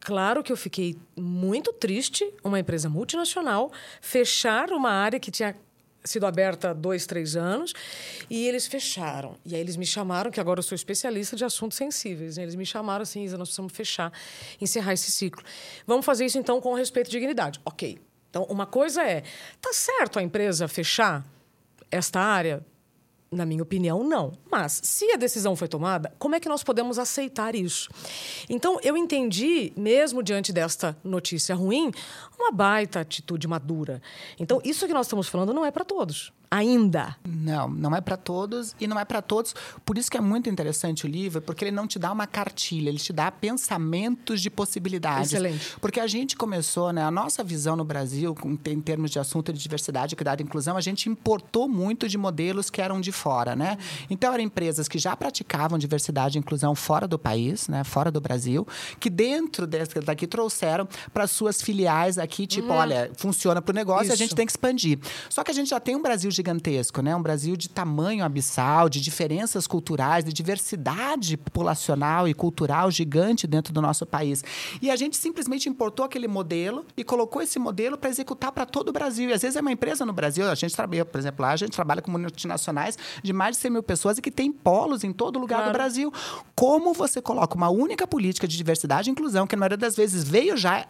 Claro 0.00 0.42
que 0.42 0.50
eu 0.50 0.56
fiquei 0.56 0.96
muito 1.14 1.74
triste, 1.74 2.32
uma 2.42 2.58
empresa 2.58 2.88
multinacional 2.88 3.70
fechar 4.00 4.70
uma 4.70 4.90
área 4.90 5.20
que 5.20 5.30
tinha 5.30 5.54
sido 6.04 6.26
aberta 6.26 6.70
há 6.70 6.72
dois, 6.72 7.06
três 7.06 7.36
anos, 7.36 7.72
e 8.28 8.46
eles 8.46 8.66
fecharam. 8.66 9.36
E 9.44 9.54
aí 9.54 9.60
eles 9.60 9.76
me 9.76 9.86
chamaram, 9.86 10.30
que 10.30 10.40
agora 10.40 10.58
eu 10.60 10.62
sou 10.62 10.74
especialista 10.74 11.36
de 11.36 11.44
assuntos 11.44 11.76
sensíveis, 11.76 12.36
né? 12.36 12.42
eles 12.42 12.54
me 12.54 12.66
chamaram 12.66 13.02
assim, 13.02 13.22
Isa, 13.22 13.36
nós 13.36 13.48
precisamos 13.48 13.72
fechar, 13.72 14.12
encerrar 14.60 14.92
esse 14.92 15.10
ciclo. 15.10 15.42
Vamos 15.86 16.06
fazer 16.06 16.24
isso 16.24 16.38
então 16.38 16.60
com 16.60 16.74
respeito 16.74 17.08
e 17.08 17.10
dignidade. 17.10 17.60
Ok. 17.64 17.98
Então, 18.30 18.44
uma 18.44 18.64
coisa 18.64 19.02
é, 19.02 19.22
tá 19.60 19.72
certo 19.72 20.18
a 20.18 20.22
empresa 20.22 20.68
fechar 20.68 21.26
esta 21.90 22.20
área? 22.20 22.64
Na 23.32 23.46
minha 23.46 23.62
opinião, 23.62 24.02
não. 24.02 24.32
Mas, 24.50 24.80
se 24.82 25.08
a 25.12 25.16
decisão 25.16 25.54
foi 25.54 25.68
tomada, 25.68 26.12
como 26.18 26.34
é 26.34 26.40
que 26.40 26.48
nós 26.48 26.64
podemos 26.64 26.98
aceitar 26.98 27.54
isso? 27.54 27.88
Então, 28.48 28.80
eu 28.82 28.96
entendi, 28.96 29.72
mesmo 29.76 30.20
diante 30.20 30.52
desta 30.52 30.96
notícia 31.04 31.54
ruim, 31.54 31.92
uma 32.36 32.50
baita 32.50 32.98
atitude 32.98 33.46
madura. 33.46 34.02
Então, 34.36 34.60
isso 34.64 34.84
que 34.84 34.92
nós 34.92 35.06
estamos 35.06 35.28
falando 35.28 35.54
não 35.54 35.64
é 35.64 35.70
para 35.70 35.84
todos 35.84 36.32
ainda. 36.50 37.16
Não, 37.24 37.68
não 37.68 37.94
é 37.94 38.00
para 38.00 38.16
todos 38.16 38.74
e 38.80 38.86
não 38.86 38.98
é 38.98 39.04
para 39.04 39.22
todos. 39.22 39.54
Por 39.84 39.96
isso 39.96 40.10
que 40.10 40.16
é 40.16 40.20
muito 40.20 40.50
interessante 40.50 41.06
o 41.06 41.08
livro, 41.08 41.40
porque 41.40 41.64
ele 41.64 41.70
não 41.70 41.86
te 41.86 41.98
dá 41.98 42.10
uma 42.10 42.26
cartilha, 42.26 42.88
ele 42.88 42.98
te 42.98 43.12
dá 43.12 43.30
pensamentos 43.30 44.42
de 44.42 44.50
possibilidades. 44.50 45.32
Excelente. 45.32 45.76
Porque 45.80 46.00
a 46.00 46.06
gente 46.08 46.36
começou, 46.36 46.92
né, 46.92 47.04
a 47.04 47.10
nossa 47.10 47.44
visão 47.44 47.76
no 47.76 47.84
Brasil, 47.84 48.34
em 48.66 48.80
termos 48.80 49.12
de 49.12 49.18
assunto 49.18 49.52
de 49.52 49.60
diversidade, 49.60 50.16
cuidado 50.16 50.40
e 50.40 50.42
inclusão, 50.42 50.76
a 50.76 50.80
gente 50.80 51.08
importou 51.08 51.68
muito 51.68 52.08
de 52.08 52.18
modelos 52.18 52.68
que 52.68 52.80
eram 52.80 53.00
de 53.00 53.12
fora, 53.12 53.54
né? 53.54 53.78
Então 54.08 54.32
eram 54.32 54.42
empresas 54.42 54.88
que 54.88 54.98
já 54.98 55.14
praticavam 55.14 55.78
diversidade 55.78 56.36
e 56.36 56.40
inclusão 56.40 56.74
fora 56.74 57.06
do 57.06 57.18
país, 57.18 57.68
né, 57.68 57.84
fora 57.84 58.10
do 58.10 58.20
Brasil, 58.20 58.66
que 58.98 59.08
dentro 59.08 59.66
desse, 59.66 60.00
daqui 60.00 60.26
trouxeram 60.26 60.88
para 61.12 61.26
suas 61.26 61.62
filiais 61.62 62.18
aqui, 62.18 62.46
tipo, 62.46 62.68
uhum. 62.68 62.78
olha, 62.78 63.10
funciona 63.16 63.62
para 63.62 63.72
o 63.72 63.74
negócio, 63.74 64.04
isso. 64.04 64.12
a 64.12 64.16
gente 64.16 64.34
tem 64.34 64.46
que 64.46 64.52
expandir. 64.52 64.98
Só 65.28 65.44
que 65.44 65.50
a 65.50 65.54
gente 65.54 65.70
já 65.70 65.78
tem 65.78 65.94
um 65.94 66.02
Brasil 66.02 66.30
gigantesco, 66.40 67.02
né? 67.02 67.14
Um 67.14 67.22
Brasil 67.22 67.56
de 67.56 67.68
tamanho 67.68 68.24
abissal, 68.24 68.88
de 68.88 69.00
diferenças 69.00 69.66
culturais, 69.66 70.24
de 70.24 70.32
diversidade 70.32 71.36
populacional 71.36 72.26
e 72.26 72.34
cultural 72.34 72.90
gigante 72.90 73.46
dentro 73.46 73.72
do 73.72 73.80
nosso 73.80 74.04
país. 74.04 74.42
E 74.80 74.90
a 74.90 74.96
gente 74.96 75.16
simplesmente 75.16 75.68
importou 75.68 76.04
aquele 76.04 76.26
modelo 76.26 76.84
e 76.96 77.04
colocou 77.04 77.42
esse 77.42 77.58
modelo 77.58 77.96
para 77.96 78.10
executar 78.10 78.50
para 78.52 78.66
todo 78.66 78.88
o 78.88 78.92
Brasil. 78.92 79.30
E 79.30 79.32
às 79.32 79.42
vezes 79.42 79.56
é 79.56 79.60
uma 79.60 79.72
empresa 79.72 80.04
no 80.04 80.12
Brasil, 80.12 80.50
a 80.50 80.54
gente 80.54 80.74
trabalha, 80.74 81.04
por 81.04 81.18
exemplo, 81.18 81.42
lá 81.42 81.52
a 81.52 81.56
gente 81.56 81.72
trabalha 81.72 82.02
com 82.02 82.10
multinacionais 82.10 82.98
de 83.22 83.32
mais 83.32 83.56
de 83.56 83.62
100 83.62 83.70
mil 83.70 83.82
pessoas 83.82 84.18
e 84.18 84.22
que 84.22 84.30
tem 84.30 84.50
polos 84.50 85.04
em 85.04 85.12
todo 85.12 85.38
lugar 85.38 85.58
claro. 85.58 85.72
do 85.72 85.74
Brasil. 85.74 86.12
Como 86.54 86.92
você 86.92 87.20
coloca 87.20 87.54
uma 87.54 87.68
única 87.68 88.06
política 88.06 88.48
de 88.48 88.56
diversidade 88.56 89.10
e 89.10 89.12
inclusão, 89.12 89.46
que 89.46 89.54
na 89.54 89.60
maioria 89.60 89.76
das 89.76 89.96
vezes 89.96 90.24
veio 90.24 90.56
já 90.56 90.86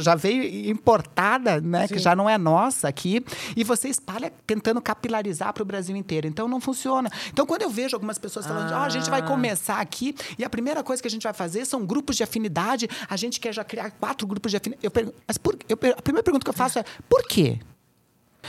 já 0.00 0.14
veio 0.14 0.70
importada, 0.70 1.60
né, 1.60 1.86
Sim. 1.86 1.94
que 1.94 2.00
já 2.00 2.14
não 2.14 2.28
é 2.28 2.36
nossa 2.38 2.88
aqui, 2.88 3.24
e 3.56 3.64
você 3.64 3.88
espalha 3.88 4.32
tentando 4.46 4.80
capilarizar 4.80 5.52
para 5.52 5.62
o 5.62 5.66
Brasil 5.66 5.96
inteiro. 5.96 6.26
Então 6.26 6.48
não 6.48 6.60
funciona. 6.60 7.10
Então 7.32 7.46
quando 7.46 7.62
eu 7.62 7.70
vejo 7.70 7.96
algumas 7.96 8.18
pessoas 8.18 8.46
falando, 8.46 8.72
ah. 8.72 8.80
oh, 8.80 8.84
a 8.84 8.88
gente 8.88 9.08
vai 9.10 9.20
ah. 9.20 9.24
começar 9.24 9.80
aqui 9.80 10.14
e 10.38 10.44
a 10.44 10.50
primeira 10.50 10.82
coisa 10.82 11.02
que 11.02 11.08
a 11.08 11.10
gente 11.10 11.24
vai 11.24 11.32
fazer 11.32 11.64
são 11.64 11.84
grupos 11.84 12.16
de 12.16 12.22
afinidade, 12.22 12.88
a 13.08 13.16
gente 13.16 13.40
quer 13.40 13.52
já 13.52 13.64
criar 13.64 13.90
quatro 13.92 14.26
grupos 14.26 14.50
de 14.50 14.56
afinidade. 14.56 14.84
Eu 14.84 14.90
pergunto, 14.90 15.16
mas 15.26 15.38
por, 15.38 15.56
eu, 15.68 15.76
a 15.96 16.02
primeira 16.02 16.22
pergunta 16.22 16.44
que 16.44 16.50
eu 16.50 16.54
faço 16.54 16.78
é: 16.78 16.84
por 17.08 17.22
quê? 17.24 17.58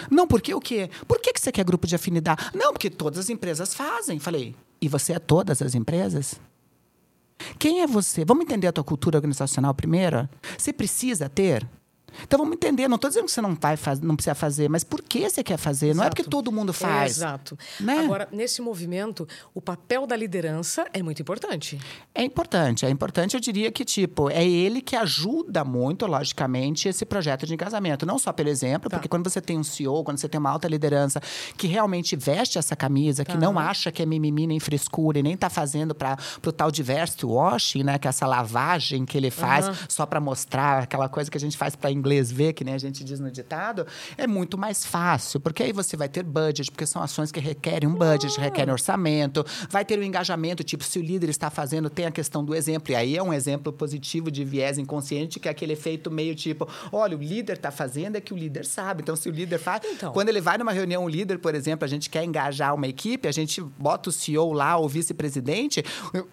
Não, 0.09 0.27
porque 0.27 0.53
o 0.53 0.59
quê? 0.59 0.89
Por 1.07 1.19
que, 1.19 1.33
que 1.33 1.39
você 1.39 1.51
quer 1.51 1.63
grupo 1.63 1.85
de 1.85 1.95
afinidade? 1.95 2.49
Não, 2.53 2.73
porque 2.73 2.89
todas 2.89 3.19
as 3.19 3.29
empresas 3.29 3.73
fazem. 3.73 4.19
Falei, 4.19 4.55
e 4.81 4.87
você 4.87 5.13
é 5.13 5.19
todas 5.19 5.61
as 5.61 5.75
empresas? 5.75 6.39
Quem 7.57 7.81
é 7.81 7.87
você? 7.87 8.25
Vamos 8.25 8.43
entender 8.43 8.67
a 8.67 8.71
tua 8.71 8.83
cultura 8.83 9.17
organizacional 9.17 9.73
primeiro? 9.73 10.27
Você 10.57 10.71
precisa 10.73 11.29
ter 11.29 11.67
então 12.21 12.39
vamos 12.39 12.53
entender, 12.53 12.87
não 12.87 12.95
estou 12.95 13.09
dizendo 13.09 13.25
que 13.25 13.31
você 13.31 13.41
não 13.41 13.55
vai 13.55 13.77
não 14.01 14.15
precisa 14.15 14.35
fazer, 14.35 14.69
mas 14.69 14.83
por 14.83 15.01
que 15.01 15.29
você 15.29 15.43
quer 15.43 15.57
fazer? 15.57 15.87
Exato. 15.87 15.97
Não 15.97 16.05
é 16.05 16.09
porque 16.09 16.23
todo 16.23 16.51
mundo 16.51 16.73
faz. 16.73 17.01
É, 17.01 17.05
exato. 17.05 17.57
Né? 17.79 17.99
Agora, 17.99 18.27
nesse 18.31 18.61
movimento, 18.61 19.27
o 19.53 19.61
papel 19.61 20.05
da 20.05 20.15
liderança 20.15 20.85
é 20.93 21.01
muito 21.01 21.21
importante. 21.21 21.79
É 22.13 22.23
importante, 22.23 22.85
é 22.85 22.89
importante, 22.89 23.35
eu 23.35 23.39
diria 23.39 23.71
que, 23.71 23.83
tipo, 23.83 24.29
é 24.29 24.45
ele 24.45 24.81
que 24.81 24.95
ajuda 24.95 25.63
muito, 25.63 26.05
logicamente, 26.05 26.87
esse 26.87 27.05
projeto 27.05 27.45
de 27.45 27.57
casamento. 27.57 28.05
Não 28.05 28.19
só 28.19 28.31
pelo 28.31 28.49
exemplo, 28.49 28.89
tá. 28.89 28.97
porque 28.97 29.07
quando 29.07 29.29
você 29.29 29.41
tem 29.41 29.57
um 29.57 29.63
CEO, 29.63 30.03
quando 30.03 30.17
você 30.17 30.29
tem 30.29 30.39
uma 30.39 30.49
alta 30.49 30.67
liderança 30.67 31.21
que 31.57 31.67
realmente 31.67 32.15
veste 32.15 32.57
essa 32.57 32.75
camisa, 32.75 33.23
tá. 33.23 33.31
que 33.31 33.37
não 33.37 33.57
acha 33.57 33.91
que 33.91 34.01
é 34.01 34.05
mimimi 34.05 34.47
nem 34.47 34.59
frescura 34.59 35.19
e 35.19 35.23
nem 35.23 35.33
está 35.33 35.49
fazendo 35.49 35.95
para 35.95 36.17
o 36.45 36.51
tal 36.51 36.71
diversity 36.71 37.25
washing, 37.25 37.83
né? 37.83 37.97
Que 37.97 38.07
é 38.07 38.09
essa 38.09 38.25
lavagem 38.25 39.05
que 39.05 39.17
ele 39.17 39.31
faz 39.31 39.67
uhum. 39.67 39.73
só 39.87 40.05
para 40.05 40.19
mostrar 40.19 40.83
aquela 40.83 41.09
coisa 41.09 41.29
que 41.29 41.37
a 41.37 41.41
gente 41.41 41.57
faz 41.57 41.75
para 41.75 41.91
inglês 42.03 42.31
ver, 42.31 42.53
que 42.53 42.63
nem 42.63 42.73
a 42.73 42.77
gente 42.77 43.03
diz 43.03 43.19
no 43.19 43.31
ditado, 43.31 43.87
é 44.17 44.27
muito 44.27 44.57
mais 44.57 44.85
fácil, 44.85 45.39
porque 45.39 45.63
aí 45.63 45.71
você 45.71 45.95
vai 45.95 46.09
ter 46.09 46.23
budget, 46.23 46.69
porque 46.69 46.85
são 46.85 47.01
ações 47.01 47.31
que 47.31 47.39
requerem 47.39 47.89
um 47.89 47.95
budget, 47.95 48.39
requerem 48.39 48.73
orçamento, 48.73 49.45
vai 49.69 49.85
ter 49.85 49.97
o 49.97 50.01
um 50.01 50.05
engajamento, 50.05 50.63
tipo, 50.63 50.83
se 50.83 50.99
o 50.99 51.01
líder 51.01 51.29
está 51.29 51.49
fazendo, 51.49 51.89
tem 51.89 52.05
a 52.05 52.11
questão 52.11 52.43
do 52.43 52.53
exemplo, 52.53 52.91
e 52.91 52.95
aí 52.95 53.17
é 53.17 53.23
um 53.23 53.33
exemplo 53.33 53.71
positivo 53.71 54.29
de 54.29 54.43
viés 54.43 54.77
inconsciente, 54.77 55.39
que 55.39 55.47
é 55.47 55.51
aquele 55.51 55.73
efeito 55.73 56.11
meio 56.11 56.35
tipo, 56.35 56.67
olha, 56.91 57.15
o 57.17 57.21
líder 57.21 57.53
está 57.53 57.71
fazendo, 57.71 58.17
é 58.17 58.21
que 58.21 58.33
o 58.33 58.37
líder 58.37 58.65
sabe. 58.65 59.01
Então, 59.01 59.15
se 59.15 59.29
o 59.29 59.31
líder 59.31 59.57
faz. 59.57 59.81
Então. 59.85 60.11
Quando 60.11 60.29
ele 60.29 60.41
vai 60.41 60.57
numa 60.57 60.71
reunião, 60.71 61.05
o 61.05 61.09
líder, 61.09 61.39
por 61.39 61.55
exemplo, 61.55 61.85
a 61.85 61.87
gente 61.87 62.09
quer 62.09 62.23
engajar 62.23 62.73
uma 62.73 62.87
equipe, 62.87 63.27
a 63.27 63.31
gente 63.31 63.61
bota 63.61 64.09
o 64.09 64.11
CEO 64.11 64.51
lá, 64.51 64.77
o 64.77 64.87
vice-presidente, 64.87 65.83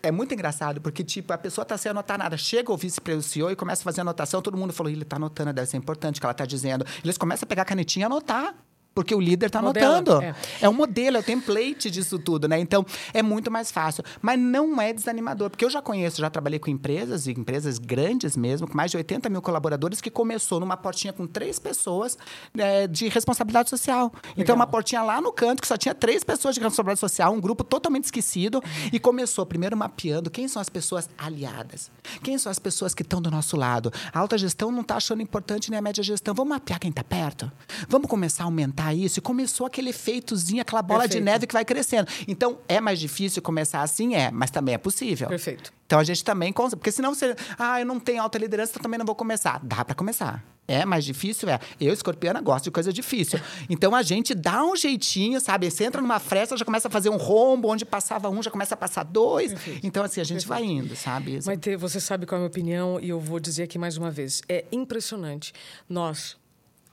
é 0.03 0.11
muito 0.11 0.35
engraçado, 0.35 0.81
porque, 0.81 1.05
tipo, 1.05 1.33
a 1.33 1.39
pessoa 1.39 1.63
está 1.63 1.77
sem 1.77 1.91
anotar 1.91 2.19
nada. 2.19 2.37
Chega 2.37 2.73
o 2.73 2.77
vice-CEO 2.77 3.51
e 3.51 3.57
começa 3.57 3.83
a 3.83 3.85
fazer 3.85 4.01
anotação, 4.01 4.43
todo 4.43 4.57
mundo 4.57 4.73
falou, 4.73 4.91
ele 4.91 5.03
está 5.03 5.17
anotando 5.17 5.51
deve 5.61 5.71
ser 5.71 5.77
importante 5.77 6.21
que 6.21 6.27
ela 6.27 6.33
está 6.33 6.45
dizendo. 6.45 6.85
Eles 7.05 7.17
começam 7.17 7.47
a 7.47 7.49
pegar 7.49 7.63
a 7.63 7.65
canetinha 7.65 8.05
e 8.05 8.07
anotar. 8.07 8.55
Porque 8.95 9.15
o 9.15 9.21
líder 9.21 9.47
está 9.47 9.61
anotando. 9.61 10.21
É. 10.21 10.35
é 10.63 10.69
um 10.69 10.73
modelo, 10.73 11.17
é 11.17 11.21
o 11.21 11.23
template 11.23 11.91
disso 11.91 12.19
tudo, 12.19 12.49
né? 12.49 12.59
Então, 12.59 12.85
é 13.15 13.23
muito 13.23 13.51
mais 13.51 13.71
fácil. 13.71 14.03
Mas 14.21 14.39
não 14.39 14.81
é 14.81 14.93
desanimador, 14.93 15.49
porque 15.49 15.65
eu 15.65 15.71
já 15.71 15.81
conheço, 15.81 16.21
já 16.21 16.29
trabalhei 16.29 16.59
com 16.59 16.71
empresas, 16.71 17.27
e 17.27 17.31
empresas 17.31 17.79
grandes 17.79 18.37
mesmo, 18.37 18.67
com 18.67 18.77
mais 18.77 18.91
de 18.91 18.97
80 18.97 19.29
mil 19.29 19.41
colaboradores, 19.41 20.01
que 20.01 20.11
começou 20.11 20.59
numa 20.59 20.77
portinha 20.77 21.13
com 21.13 21.27
três 21.27 21.59
pessoas 21.59 22.19
é, 22.59 22.89
de 22.89 23.09
responsabilidade 23.09 23.71
social. 23.71 24.13
Legal. 24.13 24.35
Então, 24.37 24.57
uma 24.57 24.67
portinha 24.67 25.03
lá 25.03 25.21
no 25.21 25.33
canto, 25.33 25.63
que 25.63 25.69
só 25.69 25.77
tinha 25.77 25.95
três 25.95 26.25
pessoas 26.25 26.57
de 26.57 26.61
responsabilidade 26.61 27.01
social, 27.01 27.33
um 27.33 27.41
grupo 27.41 27.63
totalmente 27.63 28.05
esquecido, 28.05 28.61
e 28.93 28.99
começou 28.99 29.47
primeiro 29.47 29.77
mapeando 29.77 30.31
quem 30.31 30.49
são 30.49 30.61
as 30.61 30.69
pessoas 30.69 31.09
aliadas, 31.17 31.93
quem 32.25 32.37
são 32.39 32.51
as 32.51 32.59
pessoas 32.59 32.93
que 32.93 33.03
estão 33.03 33.23
do 33.23 33.31
nosso 33.31 33.57
lado. 33.57 33.93
A 34.13 34.19
alta 34.19 34.37
gestão 34.37 34.73
não 34.73 34.81
está 34.81 34.97
achando 34.97 35.23
importante 35.23 35.71
nem 35.71 35.79
a 35.79 35.83
média 35.83 36.03
gestão. 36.03 36.35
Vamos 36.35 36.51
mapear 36.51 36.81
quem 36.81 36.91
está 36.91 37.05
perto? 37.05 37.51
Vamos 37.89 38.09
começar 38.09 38.43
a 38.43 38.47
aumentar 38.47 38.80
aumentar 38.81 38.95
isso. 38.95 39.19
E 39.19 39.23
começou 39.23 39.67
aquele 39.67 39.91
efeitozinho, 39.91 40.63
aquela 40.63 40.83
bola 40.83 41.01
Perfeito. 41.01 41.21
de 41.21 41.25
neve 41.25 41.47
que 41.47 41.53
vai 41.53 41.65
crescendo. 41.65 42.09
Então, 42.27 42.59
é 42.67 42.81
mais 42.81 42.99
difícil 42.99 43.43
começar 43.43 43.83
assim? 43.83 44.15
É, 44.15 44.31
mas 44.31 44.51
também 44.51 44.75
é 44.75 44.79
possível. 44.79 45.29
Perfeito. 45.29 45.73
Então, 45.87 45.99
a 45.99 46.05
gente 46.05 46.25
também... 46.25 46.53
Porque 46.53 46.93
senão 46.93 47.15
você... 47.15 47.35
Ah, 47.59 47.81
eu 47.81 47.87
não 47.87 48.01
tenho 48.01 48.23
alta 48.23 48.39
liderança, 48.39 48.73
então 48.73 48.83
também 48.83 48.99
não 48.99 49.07
vou 49.07 49.15
começar. 49.15 49.61
Dá 49.63 49.85
para 49.85 49.95
começar. 49.95 50.45
É 50.69 50.85
mais 50.85 51.05
difícil? 51.05 51.49
É. 51.49 51.59
Eu, 51.81 51.93
escorpiana, 51.93 52.41
gosto 52.41 52.67
de 52.67 52.71
coisa 52.71 52.93
difícil. 52.93 53.41
Então 53.69 53.93
a 53.93 54.03
gente 54.03 54.37
dá 54.37 54.63
um 54.65 54.77
jeitinho, 54.77 55.41
sabe? 55.41 55.69
Você 55.69 55.83
entra 55.83 56.01
numa 56.01 56.21
fresta, 56.21 56.57
já 56.57 56.65
começa 56.65 56.87
a 56.87 56.91
fazer 56.91 57.09
um 57.09 57.17
rombo, 57.17 57.69
onde 57.69 57.85
passava 57.85 58.31
um, 58.31 58.41
já 58.41 58.53
começa 58.53 58.75
a 58.75 58.77
passar 58.77 59.03
dois. 59.03 59.51
Perfeito. 59.53 59.85
Então, 59.85 60.05
assim, 60.05 60.21
a 60.21 60.25
gente 60.25 60.47
Perfeito. 60.47 60.69
vai 60.69 60.77
indo, 60.77 60.95
sabe? 60.95 61.41
Maite, 61.45 61.75
você 61.75 61.99
sabe 61.99 62.25
qual 62.25 62.37
é 62.37 62.39
a 62.39 62.43
minha 62.43 62.49
opinião, 62.49 63.01
e 63.01 63.09
eu 63.09 63.19
vou 63.19 63.41
dizer 63.41 63.65
aqui 63.65 63.79
mais 63.79 63.97
uma 63.97 64.13
vez. 64.13 64.43
É 64.49 64.65
impressionante 64.71 65.53
nós 65.89 66.37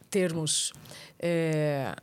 termos 0.09 0.73
é, 1.19 1.95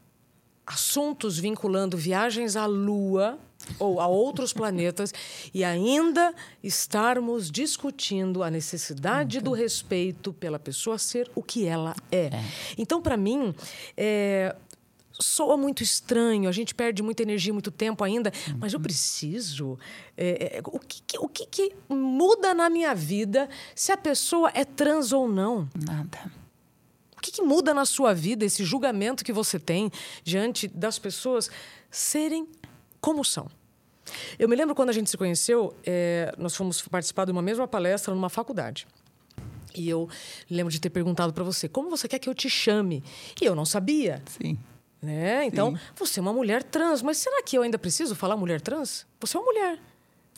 assuntos 0.66 1.38
vinculando 1.38 1.96
viagens 1.96 2.56
à 2.56 2.66
Lua 2.66 3.38
ou 3.78 4.00
a 4.00 4.06
outros 4.06 4.52
planetas 4.54 5.12
e 5.52 5.64
ainda 5.64 6.34
estarmos 6.62 7.50
discutindo 7.50 8.42
a 8.42 8.50
necessidade 8.50 9.40
do 9.40 9.52
respeito 9.52 10.32
pela 10.32 10.58
pessoa 10.58 10.98
ser 10.98 11.30
o 11.34 11.42
que 11.42 11.66
ela 11.66 11.94
é. 12.10 12.26
é. 12.26 12.44
Então, 12.76 13.00
para 13.00 13.16
mim, 13.16 13.54
é, 13.96 14.54
soa 15.12 15.56
muito 15.56 15.82
estranho, 15.82 16.48
a 16.48 16.52
gente 16.52 16.74
perde 16.74 17.02
muita 17.02 17.22
energia, 17.22 17.52
muito 17.52 17.70
tempo 17.70 18.02
ainda, 18.04 18.32
uhum. 18.48 18.58
mas 18.58 18.72
eu 18.72 18.80
preciso. 18.80 19.78
É, 20.16 20.58
é, 20.58 20.62
o 20.64 20.78
que, 20.78 21.18
o 21.18 21.28
que, 21.28 21.46
que 21.46 21.72
muda 21.88 22.52
na 22.54 22.68
minha 22.68 22.94
vida 22.94 23.48
se 23.74 23.92
a 23.92 23.96
pessoa 23.96 24.50
é 24.54 24.64
trans 24.64 25.12
ou 25.12 25.28
não? 25.28 25.68
Nada 25.74 26.43
que, 27.24 27.32
que 27.32 27.42
muda 27.42 27.72
na 27.72 27.86
sua 27.86 28.12
vida 28.12 28.44
esse 28.44 28.64
julgamento 28.64 29.24
que 29.24 29.32
você 29.32 29.58
tem 29.58 29.90
diante 30.22 30.68
das 30.68 30.98
pessoas 30.98 31.50
serem 31.90 32.46
como 33.00 33.24
são? 33.24 33.48
Eu 34.38 34.48
me 34.48 34.54
lembro 34.54 34.74
quando 34.74 34.90
a 34.90 34.92
gente 34.92 35.08
se 35.08 35.16
conheceu, 35.16 35.74
é, 35.86 36.34
nós 36.36 36.54
fomos 36.54 36.82
participar 36.82 37.24
de 37.24 37.32
uma 37.32 37.40
mesma 37.40 37.66
palestra 37.66 38.14
numa 38.14 38.28
faculdade. 38.28 38.86
E 39.74 39.88
eu 39.88 40.08
lembro 40.50 40.70
de 40.70 40.78
ter 40.78 40.90
perguntado 40.90 41.32
para 41.32 41.42
você, 41.42 41.68
como 41.68 41.88
você 41.88 42.06
quer 42.06 42.18
que 42.18 42.28
eu 42.28 42.34
te 42.34 42.48
chame? 42.50 43.02
E 43.40 43.44
eu 43.44 43.54
não 43.54 43.64
sabia. 43.64 44.22
Sim. 44.26 44.58
Né? 45.02 45.46
Então, 45.46 45.72
Sim. 45.72 45.80
você 45.96 46.20
é 46.20 46.22
uma 46.22 46.32
mulher 46.32 46.62
trans, 46.62 47.02
mas 47.02 47.16
será 47.18 47.42
que 47.42 47.56
eu 47.56 47.62
ainda 47.62 47.78
preciso 47.78 48.14
falar 48.14 48.36
mulher 48.36 48.60
trans? 48.60 49.06
Você 49.20 49.36
é 49.36 49.40
uma 49.40 49.46
mulher. 49.46 49.78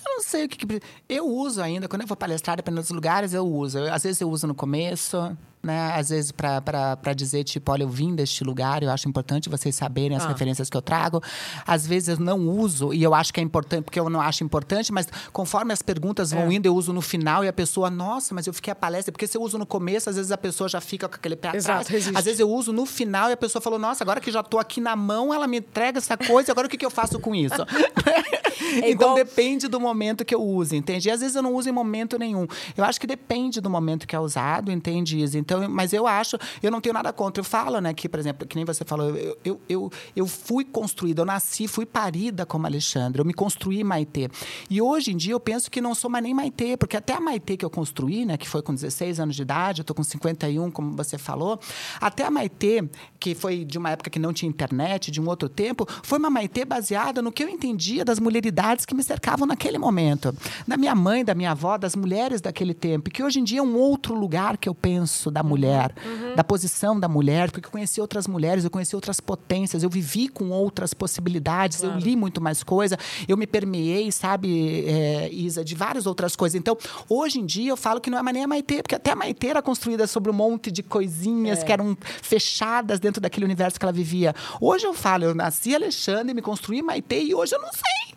Eu 0.04 0.14
não 0.14 0.22
sei 0.22 0.44
o 0.44 0.48
que, 0.48 0.64
que... 0.64 0.80
Eu 1.08 1.26
uso 1.26 1.60
ainda, 1.60 1.88
quando 1.88 2.02
eu 2.02 2.08
vou 2.08 2.16
palestrar 2.16 2.62
para 2.62 2.72
outros 2.72 2.90
lugares, 2.90 3.34
eu 3.34 3.44
uso. 3.44 3.78
Eu, 3.78 3.92
às 3.92 4.04
vezes 4.04 4.20
eu 4.20 4.30
uso 4.30 4.46
no 4.46 4.54
começo, 4.54 5.36
né? 5.66 5.92
Às 5.94 6.10
vezes 6.10 6.30
para 6.32 7.12
dizer, 7.14 7.44
tipo, 7.44 7.72
olha, 7.72 7.82
eu 7.82 7.88
vim 7.88 8.14
deste 8.14 8.44
lugar, 8.44 8.82
eu 8.82 8.90
acho 8.90 9.08
importante 9.08 9.48
vocês 9.48 9.74
saberem 9.74 10.16
as 10.16 10.24
ah. 10.24 10.28
referências 10.28 10.70
que 10.70 10.76
eu 10.76 10.82
trago. 10.82 11.20
Às 11.66 11.86
vezes 11.86 12.08
eu 12.08 12.24
não 12.24 12.48
uso, 12.48 12.94
e 12.94 13.02
eu 13.02 13.14
acho 13.14 13.32
que 13.32 13.40
é 13.40 13.42
importante, 13.42 13.84
porque 13.84 13.98
eu 13.98 14.08
não 14.08 14.20
acho 14.20 14.44
importante, 14.44 14.92
mas 14.92 15.08
conforme 15.32 15.72
as 15.72 15.82
perguntas 15.82 16.30
vão 16.30 16.50
é. 16.50 16.54
indo, 16.54 16.66
eu 16.66 16.74
uso 16.74 16.92
no 16.92 17.02
final 17.02 17.44
e 17.44 17.48
a 17.48 17.52
pessoa, 17.52 17.90
nossa, 17.90 18.34
mas 18.34 18.46
eu 18.46 18.52
fiquei 18.52 18.72
a 18.72 18.76
palestra. 18.76 19.10
Porque 19.10 19.26
se 19.26 19.36
eu 19.36 19.42
uso 19.42 19.58
no 19.58 19.66
começo, 19.66 20.08
às 20.08 20.16
vezes 20.16 20.30
a 20.30 20.38
pessoa 20.38 20.68
já 20.68 20.80
fica 20.80 21.08
com 21.08 21.16
aquele 21.16 21.36
pé 21.36 21.50
Exato, 21.54 21.80
atrás. 21.80 21.88
Resiste. 21.88 22.16
Às 22.16 22.24
vezes 22.24 22.40
eu 22.40 22.48
uso 22.48 22.72
no 22.72 22.86
final 22.86 23.28
e 23.30 23.32
a 23.32 23.36
pessoa 23.36 23.60
falou, 23.60 23.78
nossa, 23.78 24.04
agora 24.04 24.20
que 24.20 24.30
já 24.30 24.40
estou 24.40 24.60
aqui 24.60 24.80
na 24.80 24.94
mão, 24.94 25.34
ela 25.34 25.46
me 25.46 25.58
entrega 25.58 25.98
essa 25.98 26.16
coisa, 26.16 26.52
agora 26.52 26.66
o 26.66 26.70
que, 26.70 26.76
que 26.76 26.86
eu 26.86 26.90
faço 26.90 27.18
com 27.18 27.34
isso? 27.34 27.62
é 28.82 28.90
então 28.90 29.14
depende 29.14 29.68
do 29.68 29.80
momento 29.80 30.24
que 30.24 30.34
eu 30.34 30.42
use, 30.42 30.76
entende? 30.76 31.08
E 31.08 31.10
às 31.10 31.20
vezes 31.20 31.34
eu 31.34 31.42
não 31.42 31.54
uso 31.54 31.68
em 31.68 31.72
momento 31.72 32.18
nenhum. 32.18 32.46
Eu 32.76 32.84
acho 32.84 33.00
que 33.00 33.06
depende 33.06 33.60
do 33.60 33.68
momento 33.68 34.06
que 34.06 34.14
é 34.14 34.20
usado, 34.20 34.70
entende, 34.70 35.18
Isa? 35.18 35.38
Então, 35.38 35.55
então, 35.56 35.70
mas 35.70 35.92
eu 35.92 36.06
acho, 36.06 36.38
eu 36.62 36.70
não 36.70 36.80
tenho 36.80 36.92
nada 36.92 37.12
contra. 37.12 37.40
Eu 37.40 37.44
falo, 37.44 37.80
né, 37.80 37.92
que, 37.92 38.08
por 38.08 38.18
exemplo, 38.18 38.46
que 38.46 38.56
nem 38.56 38.64
você 38.64 38.84
falou, 38.84 39.10
eu, 39.10 39.38
eu, 39.44 39.60
eu, 39.68 39.92
eu 40.14 40.26
fui 40.26 40.64
construída, 40.64 41.22
eu 41.22 41.26
nasci, 41.26 41.68
fui 41.68 41.86
parida 41.86 42.46
como 42.46 42.66
Alexandre, 42.66 43.20
eu 43.20 43.24
me 43.24 43.34
construí 43.34 43.84
Maitê. 43.84 44.28
E 44.70 44.80
hoje 44.80 45.12
em 45.12 45.16
dia 45.16 45.32
eu 45.32 45.40
penso 45.40 45.70
que 45.70 45.80
não 45.80 45.94
sou 45.94 46.10
mais 46.10 46.24
nem 46.24 46.34
Maitê, 46.34 46.76
porque 46.76 46.96
até 46.96 47.14
a 47.14 47.20
Maitê 47.20 47.56
que 47.56 47.64
eu 47.64 47.70
construí, 47.70 48.24
né, 48.24 48.36
que 48.36 48.48
foi 48.48 48.62
com 48.62 48.74
16 48.74 49.20
anos 49.20 49.36
de 49.36 49.42
idade, 49.42 49.80
eu 49.80 49.84
tô 49.84 49.94
com 49.94 50.02
51, 50.02 50.70
como 50.70 50.96
você 50.96 51.18
falou, 51.18 51.60
até 52.00 52.24
a 52.24 52.30
Maitê, 52.30 52.88
que 53.20 53.34
foi 53.34 53.64
de 53.64 53.78
uma 53.78 53.90
época 53.90 54.10
que 54.10 54.18
não 54.18 54.32
tinha 54.32 54.48
internet, 54.48 55.10
de 55.10 55.20
um 55.20 55.28
outro 55.28 55.48
tempo, 55.48 55.86
foi 56.02 56.18
uma 56.18 56.30
Maitê 56.30 56.64
baseada 56.64 57.20
no 57.20 57.32
que 57.32 57.42
eu 57.42 57.48
entendia 57.48 58.04
das 58.04 58.18
mulheres 58.18 58.46
autoridades 58.46 58.86
que 58.86 58.94
me 58.94 59.02
cercavam 59.02 59.46
naquele 59.46 59.78
momento. 59.78 60.34
Da 60.66 60.76
minha 60.76 60.94
mãe, 60.94 61.24
da 61.24 61.34
minha 61.34 61.50
avó, 61.50 61.76
das 61.76 61.94
mulheres 61.94 62.40
daquele 62.40 62.74
tempo. 62.74 63.10
Que 63.10 63.22
hoje 63.22 63.40
em 63.40 63.44
dia 63.44 63.58
é 63.60 63.62
um 63.62 63.76
outro 63.76 64.14
lugar 64.14 64.56
que 64.56 64.68
eu 64.68 64.74
penso 64.74 65.30
da 65.30 65.42
mulher, 65.46 65.94
uhum. 66.04 66.34
da 66.34 66.44
posição 66.44 66.98
da 66.98 67.08
mulher, 67.08 67.50
porque 67.50 67.66
eu 67.66 67.70
conheci 67.70 68.00
outras 68.00 68.26
mulheres, 68.26 68.64
eu 68.64 68.70
conheci 68.70 68.94
outras 68.94 69.20
potências, 69.20 69.82
eu 69.82 69.88
vivi 69.88 70.28
com 70.28 70.50
outras 70.50 70.92
possibilidades, 70.92 71.80
claro. 71.80 71.94
eu 71.94 72.00
li 72.00 72.16
muito 72.16 72.40
mais 72.40 72.62
coisa, 72.62 72.98
eu 73.26 73.36
me 73.36 73.46
permeei, 73.46 74.12
sabe, 74.12 74.84
é, 74.86 75.30
Isa, 75.32 75.64
de 75.64 75.74
várias 75.74 76.06
outras 76.06 76.36
coisas. 76.36 76.54
Então, 76.54 76.76
hoje 77.08 77.40
em 77.40 77.46
dia, 77.46 77.70
eu 77.70 77.76
falo 77.76 78.00
que 78.00 78.10
não 78.10 78.18
é 78.18 78.22
mais 78.22 78.34
nem 78.34 78.44
a 78.44 78.48
Maitê, 78.48 78.82
porque 78.82 78.94
até 78.94 79.12
a 79.12 79.16
Maitê 79.16 79.48
era 79.48 79.62
construída 79.62 80.06
sobre 80.06 80.30
um 80.30 80.34
monte 80.34 80.70
de 80.70 80.82
coisinhas 80.82 81.60
é. 81.60 81.64
que 81.64 81.72
eram 81.72 81.96
fechadas 82.22 83.00
dentro 83.00 83.20
daquele 83.20 83.46
universo 83.46 83.78
que 83.78 83.84
ela 83.84 83.92
vivia. 83.92 84.34
Hoje 84.60 84.86
eu 84.86 84.92
falo, 84.92 85.24
eu 85.24 85.34
nasci 85.34 85.74
Alexandre, 85.74 86.34
me 86.34 86.42
construí 86.42 86.82
Maitê 86.82 87.22
e 87.22 87.34
hoje 87.34 87.54
eu 87.54 87.62
não 87.62 87.70
sei. 87.72 88.15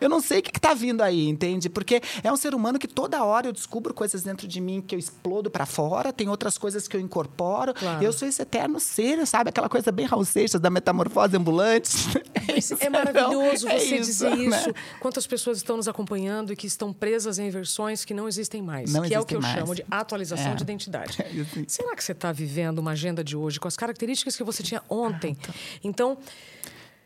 Eu 0.00 0.08
não 0.08 0.20
sei 0.20 0.38
o 0.38 0.42
que 0.42 0.56
está 0.56 0.74
vindo 0.74 1.02
aí, 1.02 1.28
entende? 1.28 1.68
Porque 1.68 2.00
é 2.22 2.32
um 2.32 2.36
ser 2.36 2.54
humano 2.54 2.78
que 2.78 2.88
toda 2.88 3.22
hora 3.24 3.48
eu 3.48 3.52
descubro 3.52 3.92
coisas 3.92 4.22
dentro 4.22 4.48
de 4.48 4.60
mim 4.60 4.80
que 4.80 4.94
eu 4.94 4.98
explodo 4.98 5.50
para 5.50 5.66
fora, 5.66 6.12
tem 6.12 6.28
outras 6.28 6.56
coisas 6.56 6.88
que 6.88 6.96
eu 6.96 7.00
incorporo. 7.00 7.74
Claro. 7.74 8.02
Eu 8.02 8.12
sou 8.12 8.26
esse 8.26 8.40
eterno 8.42 8.80
ser, 8.80 9.26
sabe? 9.26 9.50
Aquela 9.50 9.68
coisa 9.68 9.92
bem 9.92 10.06
Raul 10.06 10.24
Seixas 10.24 10.60
da 10.60 10.70
metamorfose 10.70 11.36
ambulante. 11.36 11.90
É, 12.48 12.58
isso, 12.58 12.76
é 12.80 12.88
maravilhoso 12.88 13.68
é 13.68 13.78
você 13.78 13.96
isso, 13.96 14.06
dizer 14.06 14.36
né? 14.36 14.58
isso. 14.58 14.74
Quantas 14.98 15.26
pessoas 15.26 15.58
estão 15.58 15.76
nos 15.76 15.86
acompanhando 15.86 16.52
e 16.52 16.56
que 16.56 16.66
estão 16.66 16.92
presas 16.92 17.38
em 17.38 17.50
versões 17.50 18.04
que 18.04 18.14
não 18.14 18.26
existem 18.26 18.62
mais, 18.62 18.92
não 18.92 19.02
que 19.02 19.14
é 19.14 19.20
o 19.20 19.24
que 19.24 19.36
eu 19.36 19.40
mais. 19.40 19.54
chamo 19.54 19.74
de 19.74 19.84
atualização 19.90 20.52
é. 20.52 20.54
de 20.54 20.62
identidade. 20.64 21.18
É 21.20 21.64
Será 21.68 21.94
que 21.94 22.02
você 22.02 22.12
está 22.12 22.32
vivendo 22.32 22.78
uma 22.78 22.92
agenda 22.92 23.22
de 23.22 23.36
hoje 23.36 23.60
com 23.60 23.68
as 23.68 23.76
características 23.76 24.36
que 24.36 24.42
você 24.42 24.62
tinha 24.62 24.82
ontem? 24.88 25.36
Ah, 25.42 25.46
tá. 25.46 25.54
Então, 25.84 26.18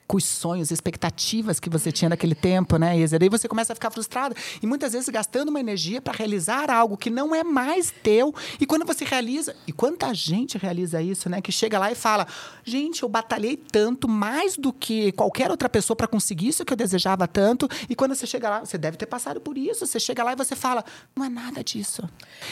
com 0.06 0.16
os 0.16 0.24
sonhos, 0.24 0.70
expectativas 0.70 1.58
que 1.58 1.70
você 1.70 1.90
tinha 1.90 2.08
naquele 2.08 2.34
tempo, 2.34 2.76
né, 2.76 2.98
Isa? 2.98 3.18
Daí 3.18 3.28
você 3.28 3.48
começa 3.48 3.72
a 3.72 3.76
ficar 3.76 3.90
frustrado 3.90 4.34
e 4.62 4.66
muitas 4.66 4.92
vezes 4.92 5.08
gastando 5.08 5.48
uma 5.48 5.60
energia 5.60 6.00
para 6.00 6.12
realizar 6.12 6.70
algo 6.70 6.96
que 6.96 7.08
não 7.08 7.34
é 7.34 7.42
mais 7.42 7.92
teu. 8.02 8.34
E 8.60 8.66
quando 8.66 8.84
você 8.84 9.04
realiza, 9.04 9.56
e 9.66 9.72
quanta 9.72 10.12
gente 10.12 10.58
realiza 10.58 11.00
isso, 11.00 11.28
né, 11.28 11.40
que 11.40 11.50
chega 11.50 11.78
lá 11.78 11.90
e 11.90 11.94
fala: 11.94 12.26
"Gente, 12.62 13.02
eu 13.02 13.08
batalhei 13.08 13.56
tanto 13.56 14.08
mais 14.08 14.56
do 14.56 14.72
que 14.72 15.12
qualquer 15.12 15.50
outra 15.50 15.68
pessoa 15.68 15.96
para 15.96 16.06
conseguir 16.06 16.48
isso 16.48 16.64
que 16.64 16.72
eu 16.72 16.76
desejava 16.76 17.26
tanto". 17.26 17.68
E 17.88 17.94
quando 17.94 18.14
você 18.14 18.26
chega 18.26 18.50
lá, 18.50 18.60
você 18.60 18.76
deve 18.76 18.96
ter 18.96 19.06
passado 19.06 19.40
por 19.40 19.56
isso. 19.56 19.86
Você 19.86 19.98
chega 19.98 20.22
lá 20.22 20.32
e 20.32 20.36
você 20.36 20.54
fala: 20.54 20.84
"Não 21.16 21.24
é 21.24 21.28
nada 21.28 21.64
disso". 21.64 22.08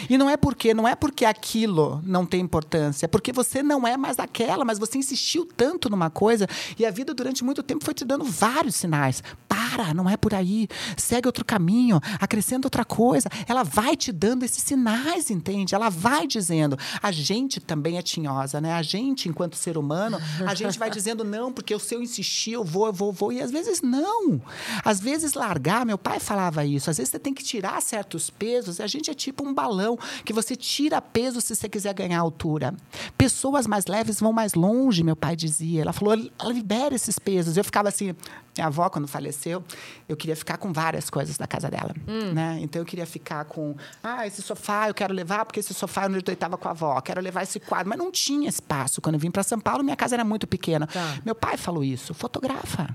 E 0.09 0.17
não 0.17 0.29
é 0.31 0.37
porque, 0.37 0.73
não 0.73 0.89
é 0.89 0.95
porque 0.95 1.25
aquilo 1.25 2.01
não 2.05 2.25
tem 2.25 2.41
importância, 2.41 3.05
é 3.05 3.09
porque 3.09 3.33
você 3.33 3.63
não 3.63 3.87
é 3.87 3.97
mais 3.97 4.19
aquela, 4.19 4.65
mas 4.65 4.79
você 4.79 4.99
insistiu 4.99 5.47
tanto 5.47 5.91
numa 5.91 6.09
coisa 6.09 6.47
e 6.79 6.87
a 6.87 6.91
vida 6.91 7.13
durante 7.13 7.42
durante 7.43 7.45
muito 7.45 7.63
tempo 7.63 7.85
foi 7.85 7.93
te 7.93 8.05
dando 8.05 8.25
vários 8.25 8.77
sinais. 8.77 9.23
Para, 9.49 9.93
não 9.93 10.09
é 10.09 10.17
por 10.17 10.35
aí. 10.35 10.69
Segue 10.97 11.27
outro 11.27 11.45
caminho, 11.45 12.01
acrescenta 12.21 12.67
outra 12.67 12.85
coisa. 12.85 13.29
Ela 13.47 13.63
vai 13.63 13.97
te 13.97 14.13
dando 14.13 14.45
esses 14.45 14.63
sinais, 14.63 15.31
entende? 15.31 15.75
Ela 15.75 15.91
vai 15.91 16.27
dizendo. 16.27 16.79
A 17.03 17.11
gente 17.11 17.61
também 17.61 17.99
é 17.99 18.03
tinhosa, 18.03 18.61
né? 18.61 18.73
A 18.73 18.83
gente, 18.83 19.29
enquanto 19.29 19.57
ser 19.57 19.77
humano, 19.77 20.19
a 20.47 20.55
gente 20.55 20.79
vai 20.79 20.89
dizendo 20.91 21.25
não, 21.25 21.53
porque 21.53 21.79
se 21.79 21.95
eu 21.95 22.03
insistir, 22.03 22.53
eu 22.53 22.65
vou, 22.65 22.87
eu 22.87 22.93
vou, 22.93 23.09
eu 23.09 23.13
vou. 23.13 23.33
E 23.33 23.41
às 23.41 23.51
vezes 23.51 23.83
não. 23.83 24.41
Às 24.85 25.01
vezes 25.01 25.35
largar, 25.35 25.85
meu 25.85 25.99
pai 25.99 26.21
falava 26.21 26.65
isso. 26.65 26.89
Às 26.89 26.99
vezes 26.99 27.11
você 27.11 27.19
tem 27.19 27.35
que 27.35 27.43
tirar 27.43 27.81
certos 27.83 28.31
pesos. 28.31 28.81
A 28.81 28.87
gente 28.87 29.11
é 29.11 29.15
tipo 29.15 29.47
um 29.47 29.53
balão 29.53 29.99
que 30.25 30.33
você 30.33 30.55
tira 30.55 31.01
peso 31.03 31.41
se 31.41 31.55
você 31.55 31.69
quiser 31.69 31.95
ganhar 31.95 32.21
altura. 32.21 32.75
Pessoas 33.19 33.67
mais 33.67 33.87
leves 33.87 34.21
vão 34.21 34.33
mais 34.33 34.55
longe, 34.55 35.03
meu 35.03 35.17
pai 35.17 35.35
dizia. 35.35 35.83
Ela 35.83 35.93
falou, 35.93 36.15
libera 36.53 36.95
esses 36.95 37.19
pesos 37.19 37.32
pesos. 37.33 37.57
Eu 37.57 37.65
ficava 37.65 37.89
assim, 37.89 38.15
minha 38.57 38.67
avó, 38.67 38.89
quando 38.91 39.09
faleceu, 39.09 39.65
eu 40.09 40.17
queria 40.17 40.37
ficar 40.37 40.59
com 40.59 40.73
várias 40.73 41.09
coisas 41.09 41.39
da 41.39 41.47
casa 41.47 41.71
dela. 41.71 41.95
Hum. 42.07 42.33
Né? 42.33 42.59
Então, 42.61 42.83
eu 42.83 42.87
queria 42.87 43.07
ficar 43.07 43.45
com, 43.47 43.75
ah, 44.03 44.27
esse 44.27 44.43
sofá 44.43 44.89
eu 44.89 44.95
quero 44.95 45.15
levar, 45.15 45.45
porque 45.45 45.61
esse 45.61 45.73
sofá 45.73 46.07
eu 46.07 46.33
estava 46.33 46.59
com 46.59 46.69
a 46.69 46.73
avó. 46.73 47.01
Quero 47.01 47.21
levar 47.21 47.43
esse 47.43 47.59
quadro. 47.59 47.89
Mas 47.89 47.99
não 47.99 48.11
tinha 48.13 48.49
espaço. 48.49 49.01
Quando 49.01 49.15
eu 49.15 49.21
vim 49.21 49.31
para 49.31 49.43
São 49.43 49.59
Paulo, 49.59 49.83
minha 49.83 49.97
casa 49.97 50.15
era 50.15 50.25
muito 50.25 50.47
pequena. 50.47 50.87
Tá. 50.87 51.19
Meu 51.25 51.35
pai 51.35 51.57
falou 51.57 51.83
isso: 51.83 52.13
fotografa. 52.13 52.95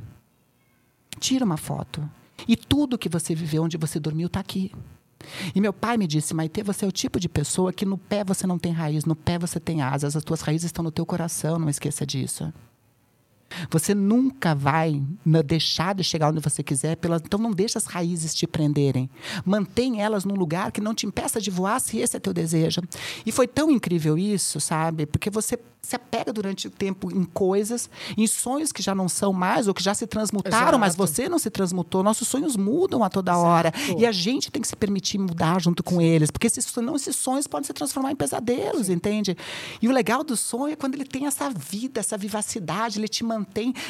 Tira 1.19 1.43
uma 1.43 1.57
foto. 1.57 2.07
E 2.47 2.55
tudo 2.55 2.97
que 2.97 3.09
você 3.09 3.33
viveu, 3.33 3.63
onde 3.63 3.77
você 3.77 3.99
dormiu, 3.99 4.27
está 4.27 4.39
aqui. 4.39 4.71
E 5.55 5.59
meu 5.59 5.73
pai 5.73 5.97
me 5.97 6.05
disse, 6.05 6.33
Maite, 6.33 6.61
você 6.61 6.85
é 6.85 6.87
o 6.87 6.91
tipo 6.91 7.19
de 7.19 7.27
pessoa 7.27 7.73
que 7.73 7.85
no 7.85 7.97
pé 7.97 8.23
você 8.23 8.45
não 8.45 8.59
tem 8.59 8.71
raiz, 8.71 9.03
no 9.03 9.15
pé 9.15 9.39
você 9.39 9.59
tem 9.59 9.81
asas, 9.81 10.15
as 10.15 10.23
tuas 10.23 10.41
raízes 10.41 10.65
estão 10.65 10.83
no 10.83 10.91
teu 10.91 11.05
coração, 11.05 11.57
não 11.57 11.69
esqueça 11.69 12.05
disso. 12.05 12.53
Você 13.69 13.93
nunca 13.95 14.53
vai 14.53 15.01
deixar 15.45 15.95
de 15.95 16.03
chegar 16.03 16.29
onde 16.29 16.41
você 16.41 16.61
quiser, 16.61 16.95
pelas, 16.97 17.21
então 17.23 17.39
não 17.39 17.51
deixe 17.51 17.77
as 17.77 17.85
raízes 17.85 18.33
te 18.33 18.45
prenderem. 18.45 19.09
Mantém 19.45 20.01
elas 20.01 20.25
num 20.25 20.35
lugar 20.35 20.71
que 20.71 20.81
não 20.81 20.93
te 20.93 21.05
impeça 21.05 21.39
de 21.39 21.49
voar, 21.49 21.79
se 21.79 21.97
esse 21.97 22.15
é 22.15 22.19
teu 22.19 22.33
desejo. 22.33 22.81
E 23.25 23.31
foi 23.31 23.47
tão 23.47 23.71
incrível 23.71 24.17
isso, 24.17 24.59
sabe? 24.59 25.05
Porque 25.05 25.29
você 25.29 25.57
se 25.81 25.95
apega 25.95 26.33
durante 26.33 26.67
o 26.67 26.69
tempo 26.69 27.09
em 27.09 27.23
coisas, 27.23 27.89
em 28.17 28.27
sonhos 28.27 28.73
que 28.73 28.81
já 28.81 28.93
não 28.93 29.07
são 29.07 29.31
mais 29.31 29.69
ou 29.69 29.73
que 29.73 29.81
já 29.81 29.93
se 29.93 30.05
transmutaram, 30.05 30.57
Exato. 30.57 30.79
mas 30.79 30.95
você 30.95 31.29
não 31.29 31.39
se 31.39 31.49
transmutou. 31.49 32.03
Nossos 32.03 32.27
sonhos 32.27 32.57
mudam 32.57 33.03
a 33.05 33.09
toda 33.09 33.37
hora. 33.37 33.71
Exato. 33.73 34.01
E 34.01 34.05
a 34.05 34.11
gente 34.11 34.51
tem 34.51 34.61
que 34.61 34.67
se 34.67 34.75
permitir 34.75 35.17
mudar 35.17 35.61
junto 35.61 35.83
com 35.83 35.97
Sim. 35.97 36.03
eles, 36.03 36.29
porque 36.29 36.47
esses, 36.47 36.75
não 36.75 36.95
esses 36.97 37.15
sonhos 37.15 37.47
podem 37.47 37.65
se 37.65 37.73
transformar 37.73 38.11
em 38.11 38.15
pesadelos, 38.17 38.87
Sim. 38.87 38.93
entende? 38.93 39.37
E 39.81 39.87
o 39.87 39.91
legal 39.91 40.25
do 40.25 40.35
sonho 40.35 40.73
é 40.73 40.75
quando 40.75 40.95
ele 40.95 41.05
tem 41.05 41.25
essa 41.25 41.49
vida, 41.49 42.01
essa 42.01 42.17
vivacidade, 42.17 42.99
ele 42.99 43.07
te 43.07 43.23
mantém 43.23 43.36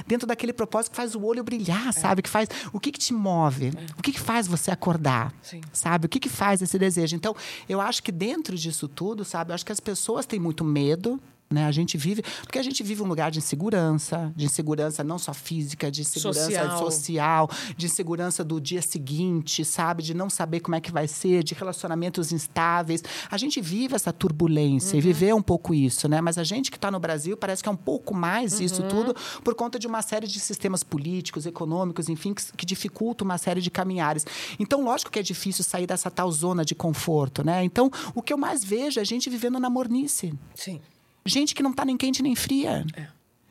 dentro 0.05 0.27
daquele 0.27 0.53
propósito 0.53 0.91
que 0.91 0.97
faz 0.97 1.15
o 1.15 1.23
olho 1.23 1.43
brilhar, 1.43 1.89
é. 1.89 1.91
sabe? 1.91 2.21
Que 2.21 2.29
faz 2.29 2.49
o 2.73 2.79
que, 2.79 2.91
que 2.91 2.99
te 2.99 3.13
move, 3.13 3.67
é. 3.67 3.99
o 3.99 4.01
que, 4.01 4.11
que 4.11 4.19
faz 4.19 4.47
você 4.47 4.71
acordar, 4.71 5.33
Sim. 5.41 5.61
sabe? 5.71 6.05
O 6.05 6.09
que, 6.09 6.19
que 6.19 6.29
faz 6.29 6.61
esse 6.61 6.77
desejo? 6.77 7.15
Então, 7.15 7.35
eu 7.67 7.81
acho 7.81 8.01
que 8.01 8.11
dentro 8.11 8.55
disso 8.55 8.87
tudo, 8.87 9.23
sabe? 9.23 9.51
Eu 9.51 9.55
acho 9.55 9.65
que 9.65 9.71
as 9.71 9.79
pessoas 9.79 10.25
têm 10.25 10.39
muito 10.39 10.63
medo 10.63 11.19
né? 11.49 11.65
A 11.65 11.71
gente 11.71 11.97
vive, 11.97 12.23
porque 12.41 12.59
a 12.59 12.63
gente 12.63 12.83
vive 12.83 13.01
um 13.01 13.07
lugar 13.07 13.31
de 13.31 13.39
insegurança, 13.39 14.33
de 14.35 14.45
insegurança 14.45 15.03
não 15.03 15.17
só 15.17 15.33
física, 15.33 15.89
de 15.89 16.01
insegurança 16.01 16.45
social. 16.45 16.91
social, 16.91 17.49
de 17.75 17.85
insegurança 17.85 18.43
do 18.43 18.59
dia 18.59 18.81
seguinte, 18.81 19.63
sabe? 19.63 20.03
De 20.03 20.13
não 20.13 20.29
saber 20.29 20.59
como 20.59 20.75
é 20.75 20.81
que 20.81 20.91
vai 20.91 21.07
ser, 21.07 21.43
de 21.43 21.53
relacionamentos 21.53 22.31
instáveis. 22.31 23.01
A 23.31 23.37
gente 23.37 23.61
vive 23.61 23.95
essa 23.95 24.11
turbulência 24.11 24.93
uhum. 24.93 24.99
e 24.99 25.01
viver 25.01 25.33
um 25.33 25.41
pouco 25.41 25.73
isso, 25.73 26.09
né? 26.09 26.19
Mas 26.19 26.37
a 26.37 26.43
gente 26.43 26.69
que 26.69 26.77
está 26.77 26.91
no 26.91 26.99
Brasil 26.99 27.37
parece 27.37 27.63
que 27.63 27.69
é 27.69 27.71
um 27.71 27.77
pouco 27.77 28.13
mais 28.13 28.59
uhum. 28.59 28.65
isso 28.65 28.83
tudo 28.83 29.15
por 29.43 29.55
conta 29.55 29.79
de 29.79 29.87
uma 29.87 30.01
série 30.01 30.27
de 30.27 30.39
sistemas 30.39 30.83
políticos, 30.83 31.45
econômicos, 31.45 32.09
enfim, 32.09 32.33
que, 32.33 32.43
que 32.57 32.65
dificultam 32.65 33.23
uma 33.23 33.37
série 33.37 33.61
de 33.61 33.71
caminhares. 33.71 34.25
Então, 34.59 34.83
lógico 34.83 35.09
que 35.09 35.19
é 35.19 35.23
difícil 35.23 35.63
sair 35.63 35.87
dessa 35.87 36.11
tal 36.11 36.29
zona 36.31 36.65
de 36.65 36.75
conforto, 36.75 37.43
né? 37.43 37.63
Então, 37.63 37.89
o 38.13 38.21
que 38.21 38.33
eu 38.33 38.37
mais 38.37 38.63
vejo 38.63 38.99
é 38.99 39.01
a 39.01 39.05
gente 39.05 39.29
vivendo 39.29 39.59
na 39.59 39.69
mornice. 39.69 40.33
Sim. 40.53 40.81
Gente 41.27 41.53
que 41.53 41.61
não 41.61 41.73
tá 41.73 41.83
nem 41.85 41.97
quente 41.97 42.23
nem 42.23 42.35
fria. 42.35 42.85
É. 42.95 43.07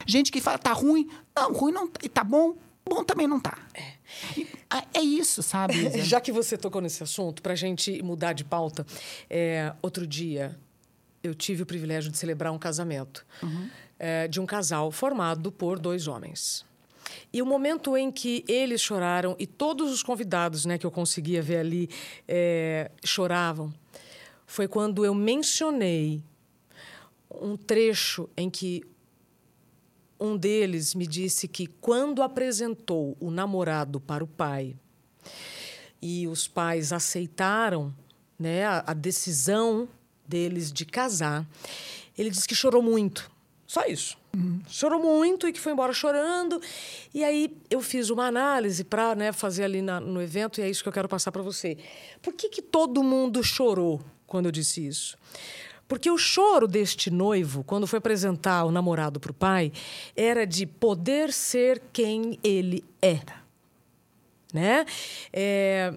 Gente 0.07 0.33
que 0.33 0.41
fala, 0.41 0.59
tá 0.59 0.73
ruim. 0.73 1.09
Não, 1.35 1.53
ruim 1.53 1.73
não 1.73 1.89
tá. 1.89 2.01
tá 2.13 2.25
bom, 2.25 2.57
bom 2.85 3.05
também 3.05 3.27
não 3.27 3.41
tá. 3.41 3.59
É, 3.75 4.99
é 4.99 5.03
isso, 5.03 5.43
sabe? 5.43 5.75
Isa? 5.87 6.05
Já 6.05 6.21
que 6.21 6.33
você 6.33 6.57
tocou 6.57 6.81
nesse 6.81 7.03
assunto, 7.03 7.43
pra 7.43 7.55
gente 7.55 8.03
mudar 8.03 8.33
de 8.33 8.45
pauta, 8.45 8.87
é, 9.29 9.73
outro 9.83 10.07
dia 10.07 10.57
eu 11.23 11.35
tive 11.35 11.63
o 11.63 11.67
privilégio 11.67 12.11
de 12.11 12.17
celebrar 12.17 12.53
um 12.53 12.59
casamento 12.59 13.27
uhum. 13.43 13.69
é, 13.99 14.29
de 14.29 14.41
um 14.41 14.47
casal 14.47 14.91
formado 14.93 15.51
por 15.51 15.79
dois 15.79 16.07
homens. 16.07 16.65
E 17.33 17.43
o 17.43 17.47
momento 17.47 17.97
em 17.97 18.11
que 18.11 18.45
eles 18.49 18.81
choraram 18.81 19.37
e 19.39 19.47
todos 19.47 19.93
os 19.93 20.03
convidados 20.03 20.65
né, 20.65 20.79
que 20.79 20.87
eu 20.87 20.91
conseguia 20.91 21.43
ver 21.43 21.59
ali 21.59 21.89
é, 22.27 22.91
choravam 23.05 23.73
foi 24.47 24.69
quando 24.69 25.05
eu 25.05 25.15
mencionei 25.15 26.23
um 27.41 27.57
trecho 27.57 28.29
em 28.37 28.49
que 28.49 28.83
um 30.19 30.37
deles 30.37 30.95
me 30.95 31.07
disse 31.07 31.47
que 31.47 31.67
quando 31.67 32.23
apresentou 32.23 33.17
o 33.21 33.31
namorado 33.31 34.01
para 34.01 34.25
o 34.25 34.27
pai 34.27 34.75
e 36.01 36.27
os 36.27 36.49
pais 36.49 36.93
aceitaram 36.93 37.95
né, 38.39 38.65
a, 38.65 38.85
a 38.89 38.95
decisão 38.95 39.89
deles 40.27 40.73
de 40.73 40.85
casar, 40.85 41.47
ele 42.17 42.31
disse 42.31 42.49
que 42.49 42.55
chorou 42.55 42.83
muito. 42.83 43.31
Só 43.67 43.85
isso. 43.85 44.17
Uhum. 44.35 44.61
Chorou 44.69 45.01
muito 45.01 45.49
e 45.49 45.53
que 45.53 45.61
foi 45.61 45.73
embora 45.73 45.93
chorando. 45.93 46.61
E 47.13 47.25
aí 47.25 47.57
eu 47.69 47.81
fiz 47.81 48.11
uma 48.11 48.27
análise 48.27 48.85
para 48.85 49.15
né, 49.15 49.33
fazer 49.33 49.65
ali 49.65 49.83
na, 49.83 49.99
no 49.99 50.23
evento, 50.23 50.61
e 50.61 50.65
é 50.65 50.71
isso 50.71 50.83
que 50.83 50.89
eu 50.89 50.93
quero 50.93 51.09
passar 51.09 51.33
para 51.33 51.43
você. 51.43 51.77
Por 52.23 52.33
que, 52.35 52.49
que 52.49 52.63
todo 52.63 53.03
mundo 53.03 53.43
chorou 53.43 54.01
quando 54.27 54.47
eu 54.47 54.53
disse 54.53 54.87
isso? 54.87 55.19
Porque 55.89 56.11
o 56.11 56.19
choro 56.19 56.67
deste 56.67 57.11
noivo, 57.11 57.63
quando 57.63 57.87
foi 57.87 57.99
apresentar 57.99 58.65
o 58.65 58.73
namorado 58.73 59.21
para 59.21 59.31
o 59.31 59.35
pai, 59.35 59.73
era 60.17 60.45
de 60.47 60.67
poder 60.67 61.33
ser 61.33 61.83
quem 61.93 62.39
ele 62.43 62.85
é. 63.01 63.21
Né? 64.53 64.85
É, 65.33 65.95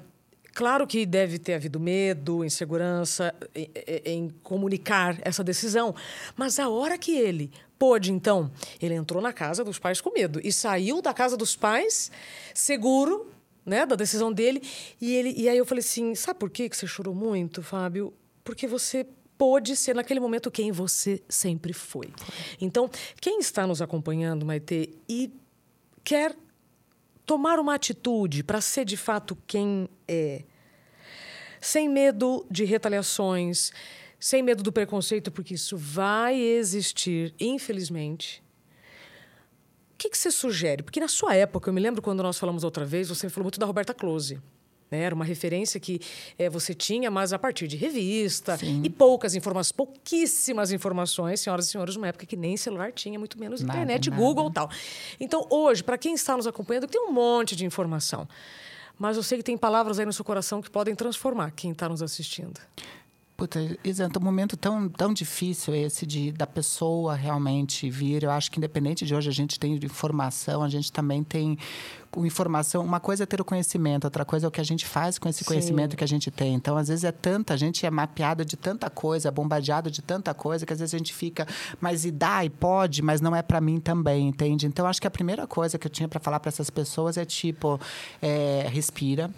claro 0.53 0.85
que 0.85 1.05
deve 1.05 1.39
ter 1.39 1.55
havido 1.55 1.79
medo, 1.79 2.43
insegurança 2.45 3.33
em, 3.55 3.69
em 4.05 4.29
comunicar 4.43 5.17
essa 5.21 5.43
decisão, 5.43 5.95
mas 6.35 6.59
a 6.59 6.69
hora 6.69 6.97
que 6.97 7.15
ele 7.15 7.51
pôde, 7.79 8.11
então, 8.11 8.51
ele 8.81 8.93
entrou 8.93 9.21
na 9.21 9.31
casa 9.31 9.63
dos 9.63 9.79
pais 9.79 10.01
com 10.01 10.11
medo 10.11 10.41
e 10.43 10.51
saiu 10.51 11.01
da 11.01 11.13
casa 11.13 11.37
dos 11.37 11.55
pais 11.55 12.11
seguro 12.53 13.31
né, 13.65 13.85
da 13.85 13.95
decisão 13.95 14.33
dele. 14.33 14.61
E, 14.99 15.15
ele, 15.15 15.33
e 15.37 15.47
aí 15.47 15.57
eu 15.57 15.65
falei 15.65 15.79
assim: 15.79 16.13
sabe 16.15 16.39
por 16.39 16.49
que 16.49 16.67
você 16.67 16.85
chorou 16.85 17.15
muito, 17.15 17.63
Fábio? 17.63 18.13
Porque 18.43 18.67
você 18.67 19.07
pôde 19.39 19.77
ser 19.77 19.95
naquele 19.95 20.19
momento 20.19 20.51
quem 20.51 20.69
você 20.69 21.23
sempre 21.29 21.71
foi. 21.71 22.13
Então, 22.59 22.89
quem 23.21 23.39
está 23.39 23.65
nos 23.65 23.81
acompanhando, 23.81 24.45
Maite, 24.45 24.99
e 25.07 25.31
quer 26.03 26.35
tomar 27.25 27.57
uma 27.57 27.73
atitude 27.73 28.43
para 28.43 28.59
ser 28.59 28.83
de 28.83 28.97
fato 28.97 29.37
quem 29.47 29.87
é, 30.05 30.43
sem 31.61 31.87
medo 31.87 32.45
de 32.51 32.65
retaliações, 32.65 33.71
sem 34.19 34.43
medo 34.43 34.61
do 34.61 34.73
preconceito, 34.73 35.31
porque 35.31 35.53
isso 35.53 35.77
vai 35.77 36.37
existir, 36.37 37.33
infelizmente. 37.39 38.43
O 39.93 39.97
que, 39.97 40.09
que 40.09 40.17
você 40.17 40.31
sugere? 40.31 40.83
Porque 40.83 40.99
na 40.99 41.07
sua 41.07 41.33
época, 41.33 41.69
eu 41.69 41.73
me 41.73 41.79
lembro 41.79 42.01
quando 42.01 42.21
nós 42.21 42.37
falamos 42.37 42.65
outra 42.65 42.83
vez, 42.83 43.07
você 43.07 43.29
falou 43.29 43.45
muito 43.45 43.59
da 43.59 43.65
Roberta 43.65 43.93
Close. 43.93 44.41
Né? 44.89 45.01
Era 45.01 45.15
uma 45.15 45.25
referência 45.25 45.79
que 45.79 45.99
é, 46.37 46.49
você 46.49 46.73
tinha, 46.73 47.09
mas 47.11 47.33
a 47.33 47.39
partir 47.39 47.67
de 47.67 47.77
revista 47.77 48.57
Sim. 48.57 48.81
e 48.83 48.89
poucas 48.89 49.35
informações, 49.35 49.71
pouquíssimas 49.71 50.71
informações, 50.71 51.39
senhoras 51.41 51.67
e 51.67 51.71
senhores, 51.71 51.95
numa 51.95 52.07
época 52.07 52.25
que 52.25 52.35
nem 52.35 52.57
celular 52.57 52.91
tinha, 52.91 53.17
muito 53.17 53.39
menos 53.39 53.61
nada, 53.61 53.79
internet, 53.79 54.09
nada. 54.09 54.21
Google 54.21 54.49
e 54.49 54.53
tal. 54.53 54.69
Então, 55.19 55.47
hoje, 55.49 55.83
para 55.83 55.97
quem 55.97 56.13
está 56.13 56.35
nos 56.35 56.47
acompanhando, 56.47 56.87
tem 56.87 57.01
um 57.01 57.11
monte 57.11 57.55
de 57.55 57.65
informação. 57.65 58.27
Mas 58.97 59.15
eu 59.15 59.23
sei 59.23 59.37
que 59.37 59.43
tem 59.43 59.57
palavras 59.57 59.97
aí 59.97 60.05
no 60.05 60.11
seu 60.11 60.25
coração 60.25 60.61
que 60.61 60.69
podem 60.69 60.93
transformar 60.93 61.51
quem 61.51 61.71
está 61.71 61.87
nos 61.87 62.01
assistindo. 62.01 62.59
Puta, 63.39 63.57
exato, 63.85 64.19
um 64.19 64.21
momento 64.21 64.57
tão, 64.57 64.89
tão 64.89 65.13
difícil 65.13 65.73
esse 65.73 66.05
de 66.05 66.29
da 66.29 66.45
pessoa 66.45 67.15
realmente 67.15 67.89
vir. 67.89 68.23
Eu 68.23 68.31
acho 68.31 68.51
que 68.51 68.57
independente 68.57 69.05
de 69.05 69.15
hoje 69.15 69.29
a 69.29 69.31
gente 69.31 69.57
tem 69.57 69.75
informação, 69.75 70.61
a 70.61 70.67
gente 70.67 70.91
também 70.91 71.23
tem 71.23 71.57
informação. 72.17 72.83
Uma 72.83 72.99
coisa 72.99 73.23
é 73.23 73.25
ter 73.25 73.39
o 73.39 73.45
conhecimento, 73.45 74.05
outra 74.05 74.25
coisa 74.25 74.47
é 74.47 74.49
o 74.49 74.51
que 74.51 74.61
a 74.61 74.63
gente 74.63 74.85
faz 74.85 75.17
com 75.19 75.29
esse 75.29 75.39
Sim. 75.39 75.45
conhecimento 75.45 75.95
que 75.95 76.03
a 76.03 76.07
gente 76.07 76.31
tem. 76.31 76.53
Então, 76.53 76.77
às 76.77 76.87
vezes 76.87 77.03
é 77.03 77.11
tanta, 77.11 77.53
a 77.53 77.57
gente 77.57 77.85
é 77.85 77.89
mapeado 77.89 78.43
de 78.43 78.57
tanta 78.57 78.89
coisa, 78.89 79.31
bombardeado 79.31 79.91
de 79.91 80.01
tanta 80.01 80.33
coisa, 80.33 80.65
que 80.65 80.73
às 80.73 80.79
vezes 80.79 80.93
a 80.93 80.97
gente 80.97 81.13
fica, 81.13 81.47
mas 81.79 82.05
e 82.05 82.11
dá 82.11 82.43
e 82.43 82.49
pode, 82.49 83.01
mas 83.01 83.21
não 83.21 83.35
é 83.35 83.41
para 83.41 83.61
mim 83.61 83.79
também, 83.79 84.27
entende? 84.27 84.65
Então, 84.65 84.85
acho 84.87 85.01
que 85.01 85.07
a 85.07 85.11
primeira 85.11 85.45
coisa 85.45 85.77
que 85.77 85.87
eu 85.87 85.91
tinha 85.91 86.07
para 86.07 86.19
falar 86.19 86.39
para 86.39 86.49
essas 86.49 86.69
pessoas 86.69 87.17
é 87.17 87.25
tipo, 87.25 87.79
é, 88.21 88.67
respira 88.69 89.29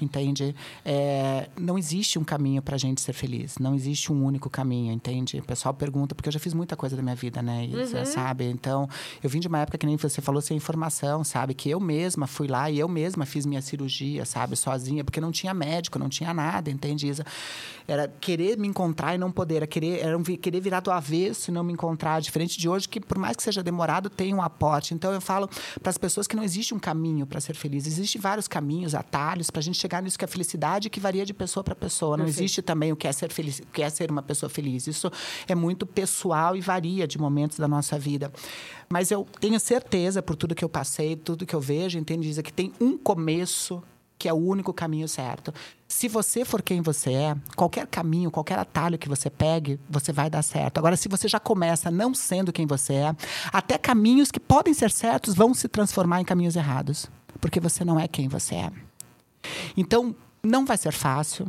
entende? 0.00 0.54
É, 0.84 1.48
não 1.58 1.78
existe 1.78 2.18
um 2.18 2.24
caminho 2.24 2.62
para 2.62 2.74
a 2.74 2.78
gente 2.78 3.00
ser 3.00 3.12
feliz. 3.12 3.58
Não 3.58 3.74
existe 3.74 4.12
um 4.12 4.24
único 4.24 4.48
caminho, 4.50 4.92
entende? 4.92 5.38
O 5.38 5.42
pessoal 5.42 5.74
pergunta, 5.74 6.14
porque 6.14 6.28
eu 6.28 6.32
já 6.32 6.38
fiz 6.38 6.54
muita 6.54 6.76
coisa 6.76 6.96
da 6.96 7.02
minha 7.02 7.14
vida, 7.14 7.42
né? 7.42 7.66
E, 7.66 7.74
uhum. 7.74 8.04
Sabe? 8.04 8.44
Então, 8.44 8.88
eu 9.22 9.28
vim 9.28 9.40
de 9.40 9.48
uma 9.48 9.58
época 9.58 9.78
que 9.78 9.86
nem 9.86 9.96
você 9.96 10.20
falou, 10.20 10.40
sem 10.40 10.56
informação, 10.56 11.24
sabe? 11.24 11.54
Que 11.54 11.70
eu 11.70 11.80
mesma 11.80 12.26
fui 12.26 12.48
lá 12.48 12.70
e 12.70 12.78
eu 12.78 12.88
mesma 12.88 13.24
fiz 13.24 13.46
minha 13.46 13.62
cirurgia, 13.62 14.24
sabe? 14.24 14.56
Sozinha, 14.56 15.04
porque 15.04 15.20
não 15.20 15.32
tinha 15.32 15.54
médico, 15.54 15.98
não 15.98 16.08
tinha 16.08 16.32
nada, 16.34 16.70
entende, 16.70 17.06
Isa? 17.06 17.24
Era 17.86 18.06
querer 18.06 18.58
me 18.58 18.68
encontrar 18.68 19.14
e 19.14 19.18
não 19.18 19.32
poder. 19.32 19.56
Era 19.56 19.66
querer, 19.66 20.00
era 20.00 20.22
querer 20.40 20.60
virar 20.60 20.80
do 20.80 20.90
avesso 20.90 21.50
e 21.50 21.54
não 21.54 21.64
me 21.64 21.72
encontrar. 21.72 22.20
Diferente 22.20 22.58
de 22.58 22.68
hoje, 22.68 22.86
que 22.86 23.00
por 23.00 23.16
mais 23.16 23.34
que 23.34 23.42
seja 23.42 23.62
demorado, 23.62 24.10
tem 24.10 24.34
um 24.34 24.42
aporte. 24.42 24.92
Então, 24.92 25.10
eu 25.10 25.20
falo 25.20 25.48
para 25.82 25.88
as 25.88 25.96
pessoas 25.96 26.26
que 26.26 26.36
não 26.36 26.42
existe 26.42 26.74
um 26.74 26.78
caminho 26.78 27.26
para 27.26 27.40
ser 27.40 27.54
feliz. 27.54 27.86
Existem 27.86 28.20
vários 28.20 28.46
caminhos, 28.46 28.94
atalhos, 28.94 29.50
para 29.50 29.60
a 29.60 29.62
gente 29.62 29.78
chegar 29.78 29.87
nisso 30.02 30.18
que 30.18 30.24
é 30.24 30.28
felicidade 30.28 30.90
que 30.90 31.00
varia 31.00 31.24
de 31.24 31.34
pessoa 31.34 31.64
para 31.64 31.74
pessoa. 31.74 32.16
Não 32.16 32.24
Perfeito. 32.24 32.44
existe 32.44 32.62
também 32.62 32.92
o 32.92 32.96
que 32.96 33.08
é 33.08 33.12
ser 33.12 33.32
feliz, 33.32 33.58
o 33.58 33.66
que 33.66 33.82
é 33.82 33.90
ser 33.90 34.10
uma 34.10 34.22
pessoa 34.22 34.48
feliz. 34.48 34.86
Isso 34.86 35.10
é 35.46 35.54
muito 35.54 35.86
pessoal 35.86 36.56
e 36.56 36.60
varia 36.60 37.06
de 37.06 37.18
momentos 37.18 37.58
da 37.58 37.66
nossa 37.66 37.98
vida. 37.98 38.32
Mas 38.88 39.10
eu 39.10 39.26
tenho 39.40 39.58
certeza 39.58 40.22
por 40.22 40.36
tudo 40.36 40.54
que 40.54 40.64
eu 40.64 40.68
passei, 40.68 41.16
tudo 41.16 41.46
que 41.46 41.54
eu 41.54 41.60
vejo, 41.60 41.98
entende 41.98 42.28
dizer 42.28 42.42
que 42.42 42.52
tem 42.52 42.72
um 42.80 42.96
começo 42.96 43.82
que 44.18 44.28
é 44.28 44.32
o 44.32 44.36
único 44.36 44.74
caminho 44.74 45.06
certo. 45.06 45.54
Se 45.86 46.08
você 46.08 46.44
for 46.44 46.60
quem 46.60 46.82
você 46.82 47.12
é, 47.12 47.36
qualquer 47.54 47.86
caminho, 47.86 48.30
qualquer 48.30 48.58
atalho 48.58 48.98
que 48.98 49.08
você 49.08 49.30
pegue, 49.30 49.78
você 49.88 50.12
vai 50.12 50.28
dar 50.28 50.42
certo. 50.42 50.78
Agora, 50.78 50.96
se 50.96 51.08
você 51.08 51.28
já 51.28 51.38
começa 51.38 51.90
não 51.90 52.12
sendo 52.12 52.52
quem 52.52 52.66
você 52.66 52.94
é, 52.94 53.16
até 53.52 53.78
caminhos 53.78 54.30
que 54.30 54.40
podem 54.40 54.74
ser 54.74 54.90
certos 54.90 55.34
vão 55.34 55.54
se 55.54 55.68
transformar 55.68 56.20
em 56.20 56.24
caminhos 56.24 56.56
errados, 56.56 57.08
porque 57.40 57.60
você 57.60 57.84
não 57.84 57.98
é 57.98 58.08
quem 58.08 58.28
você 58.28 58.56
é. 58.56 58.72
Então, 59.78 60.12
não 60.42 60.66
vai 60.66 60.76
ser 60.76 60.92
fácil. 60.92 61.46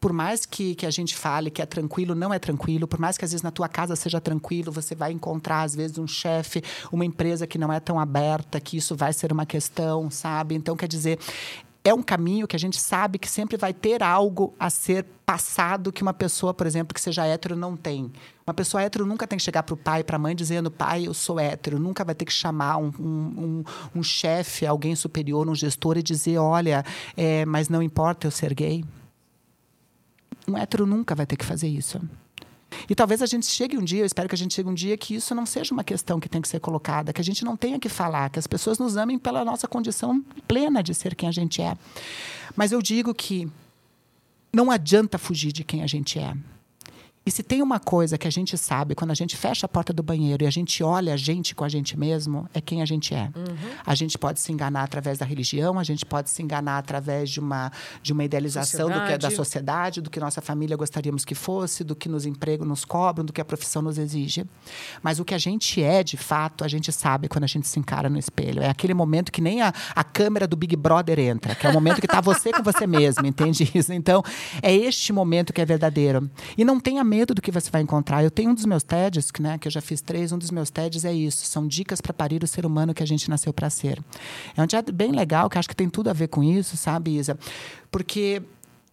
Por 0.00 0.12
mais 0.12 0.46
que, 0.46 0.76
que 0.76 0.86
a 0.86 0.90
gente 0.90 1.16
fale 1.16 1.50
que 1.50 1.60
é 1.60 1.66
tranquilo, 1.66 2.14
não 2.14 2.32
é 2.32 2.38
tranquilo. 2.38 2.86
Por 2.86 3.00
mais 3.00 3.18
que 3.18 3.24
às 3.24 3.32
vezes 3.32 3.42
na 3.42 3.50
tua 3.50 3.68
casa 3.68 3.96
seja 3.96 4.20
tranquilo, 4.20 4.70
você 4.70 4.94
vai 4.94 5.10
encontrar 5.10 5.62
às 5.62 5.74
vezes 5.74 5.98
um 5.98 6.06
chefe, 6.06 6.62
uma 6.92 7.04
empresa 7.04 7.48
que 7.48 7.58
não 7.58 7.72
é 7.72 7.80
tão 7.80 7.98
aberta, 7.98 8.60
que 8.60 8.76
isso 8.76 8.94
vai 8.94 9.12
ser 9.12 9.32
uma 9.32 9.44
questão, 9.44 10.08
sabe? 10.08 10.54
Então, 10.54 10.76
quer 10.76 10.86
dizer, 10.86 11.18
é 11.82 11.94
um 11.94 12.02
caminho 12.02 12.46
que 12.46 12.54
a 12.54 12.58
gente 12.58 12.78
sabe 12.78 13.18
que 13.18 13.28
sempre 13.28 13.56
vai 13.56 13.72
ter 13.72 14.02
algo 14.02 14.54
a 14.58 14.68
ser 14.68 15.06
passado 15.24 15.92
que 15.92 16.02
uma 16.02 16.12
pessoa, 16.12 16.52
por 16.52 16.66
exemplo, 16.66 16.94
que 16.94 17.00
seja 17.00 17.24
hétero 17.24 17.56
não 17.56 17.76
tem. 17.76 18.12
Uma 18.46 18.52
pessoa 18.52 18.82
hétero 18.82 19.06
nunca 19.06 19.26
tem 19.26 19.38
que 19.38 19.44
chegar 19.44 19.62
para 19.62 19.74
o 19.74 19.76
pai, 19.76 20.04
para 20.04 20.16
a 20.16 20.18
mãe, 20.18 20.34
dizendo: 20.34 20.70
pai, 20.70 21.06
eu 21.06 21.14
sou 21.14 21.40
hétero. 21.40 21.78
Nunca 21.78 22.04
vai 22.04 22.14
ter 22.14 22.24
que 22.24 22.32
chamar 22.32 22.76
um, 22.76 22.92
um, 22.98 23.04
um, 23.04 23.64
um 23.96 24.02
chefe, 24.02 24.66
alguém 24.66 24.94
superior, 24.94 25.48
um 25.48 25.54
gestor 25.54 25.96
e 25.96 26.02
dizer: 26.02 26.36
olha, 26.38 26.84
é, 27.16 27.46
mas 27.46 27.68
não 27.68 27.82
importa 27.82 28.26
eu 28.26 28.30
ser 28.30 28.52
gay. 28.52 28.84
Um 30.46 30.56
hétero 30.56 30.84
nunca 30.84 31.14
vai 31.14 31.24
ter 31.24 31.36
que 31.36 31.44
fazer 31.44 31.68
isso. 31.68 32.00
E 32.88 32.94
talvez 32.94 33.22
a 33.22 33.26
gente 33.26 33.46
chegue 33.46 33.76
um 33.76 33.84
dia, 33.84 34.00
eu 34.00 34.06
espero 34.06 34.28
que 34.28 34.34
a 34.34 34.38
gente 34.38 34.54
chegue 34.54 34.68
um 34.68 34.74
dia 34.74 34.96
que 34.96 35.14
isso 35.14 35.34
não 35.34 35.46
seja 35.46 35.72
uma 35.72 35.84
questão 35.84 36.20
que 36.20 36.28
tem 36.28 36.40
que 36.40 36.48
ser 36.48 36.60
colocada, 36.60 37.12
que 37.12 37.20
a 37.20 37.24
gente 37.24 37.44
não 37.44 37.56
tenha 37.56 37.78
que 37.78 37.88
falar, 37.88 38.30
que 38.30 38.38
as 38.38 38.46
pessoas 38.46 38.78
nos 38.78 38.96
amem 38.96 39.18
pela 39.18 39.44
nossa 39.44 39.66
condição 39.66 40.24
plena 40.46 40.82
de 40.82 40.94
ser 40.94 41.14
quem 41.14 41.28
a 41.28 41.32
gente 41.32 41.60
é. 41.60 41.76
Mas 42.56 42.72
eu 42.72 42.80
digo 42.82 43.14
que 43.14 43.50
não 44.52 44.70
adianta 44.70 45.18
fugir 45.18 45.52
de 45.52 45.64
quem 45.64 45.82
a 45.82 45.86
gente 45.86 46.18
é. 46.18 46.34
E 47.24 47.30
se 47.30 47.42
tem 47.42 47.60
uma 47.60 47.78
coisa 47.78 48.16
que 48.16 48.26
a 48.26 48.30
gente 48.30 48.56
sabe 48.56 48.94
quando 48.94 49.10
a 49.10 49.14
gente 49.14 49.36
fecha 49.36 49.66
a 49.66 49.68
porta 49.68 49.92
do 49.92 50.02
banheiro 50.02 50.42
e 50.42 50.46
a 50.46 50.50
gente 50.50 50.82
olha 50.82 51.12
a 51.12 51.16
gente 51.18 51.54
com 51.54 51.64
a 51.64 51.68
gente 51.68 51.98
mesmo, 51.98 52.48
é 52.54 52.62
quem 52.62 52.80
a 52.80 52.86
gente 52.86 53.14
é. 53.14 53.24
Uhum. 53.36 53.56
A 53.84 53.94
gente 53.94 54.16
pode 54.16 54.40
se 54.40 54.50
enganar 54.50 54.84
através 54.84 55.18
da 55.18 55.26
religião, 55.26 55.78
a 55.78 55.84
gente 55.84 56.06
pode 56.06 56.30
se 56.30 56.42
enganar 56.42 56.78
através 56.78 57.28
de 57.28 57.38
uma, 57.38 57.70
de 58.02 58.14
uma 58.14 58.24
idealização 58.24 58.86
sociedade. 58.86 59.00
do 59.00 59.06
que 59.06 59.12
é 59.12 59.18
da 59.18 59.30
sociedade, 59.30 60.00
do 60.00 60.08
que 60.08 60.18
nossa 60.18 60.40
família 60.40 60.74
gostaríamos 60.78 61.22
que 61.22 61.34
fosse, 61.34 61.84
do 61.84 61.94
que 61.94 62.08
nos 62.08 62.24
empregos 62.24 62.66
nos 62.66 62.86
cobram, 62.86 63.22
do 63.22 63.34
que 63.34 63.40
a 63.40 63.44
profissão 63.44 63.82
nos 63.82 63.98
exige. 63.98 64.46
Mas 65.02 65.20
o 65.20 65.24
que 65.24 65.34
a 65.34 65.38
gente 65.38 65.82
é, 65.82 66.02
de 66.02 66.16
fato, 66.16 66.64
a 66.64 66.68
gente 66.68 66.90
sabe 66.90 67.28
quando 67.28 67.44
a 67.44 67.48
gente 67.48 67.68
se 67.68 67.78
encara 67.78 68.08
no 68.08 68.18
espelho. 68.18 68.62
É 68.62 68.70
aquele 68.70 68.94
momento 68.94 69.30
que 69.30 69.42
nem 69.42 69.60
a, 69.60 69.74
a 69.94 70.02
câmera 70.02 70.46
do 70.46 70.56
Big 70.56 70.74
Brother 70.74 71.18
entra, 71.18 71.54
que 71.54 71.66
é 71.66 71.70
o 71.70 71.72
momento 71.72 72.00
que 72.00 72.06
está 72.06 72.22
você 72.22 72.50
com 72.50 72.62
você 72.62 72.86
mesmo, 72.86 73.26
entende 73.26 73.70
isso? 73.74 73.92
Então, 73.92 74.22
é 74.62 74.74
este 74.74 75.12
momento 75.12 75.52
que 75.52 75.60
é 75.60 75.66
verdadeiro. 75.66 76.30
E 76.56 76.64
não 76.64 76.80
tenha 76.80 77.04
medo 77.10 77.34
do 77.34 77.42
que 77.42 77.50
você 77.50 77.68
vai 77.70 77.82
encontrar. 77.82 78.22
Eu 78.22 78.30
tenho 78.30 78.50
um 78.50 78.54
dos 78.54 78.64
meus 78.64 78.84
TEDs, 78.84 79.30
né, 79.40 79.58
que 79.58 79.66
eu 79.66 79.72
já 79.72 79.80
fiz 79.80 80.00
três, 80.00 80.30
um 80.30 80.38
dos 80.38 80.52
meus 80.52 80.70
TEDs 80.70 81.04
é 81.04 81.12
isso. 81.12 81.44
São 81.44 81.66
dicas 81.66 82.00
para 82.00 82.12
parir 82.12 82.44
o 82.44 82.46
ser 82.46 82.64
humano 82.64 82.94
que 82.94 83.02
a 83.02 83.06
gente 83.06 83.28
nasceu 83.28 83.52
para 83.52 83.68
ser. 83.68 83.98
É 84.56 84.62
um 84.62 84.66
TED 84.66 84.92
bem 84.92 85.10
legal, 85.10 85.50
que 85.50 85.58
acho 85.58 85.68
que 85.68 85.74
tem 85.74 85.90
tudo 85.90 86.08
a 86.08 86.12
ver 86.12 86.28
com 86.28 86.42
isso, 86.42 86.76
sabe, 86.76 87.16
Isa? 87.16 87.36
Porque 87.90 88.40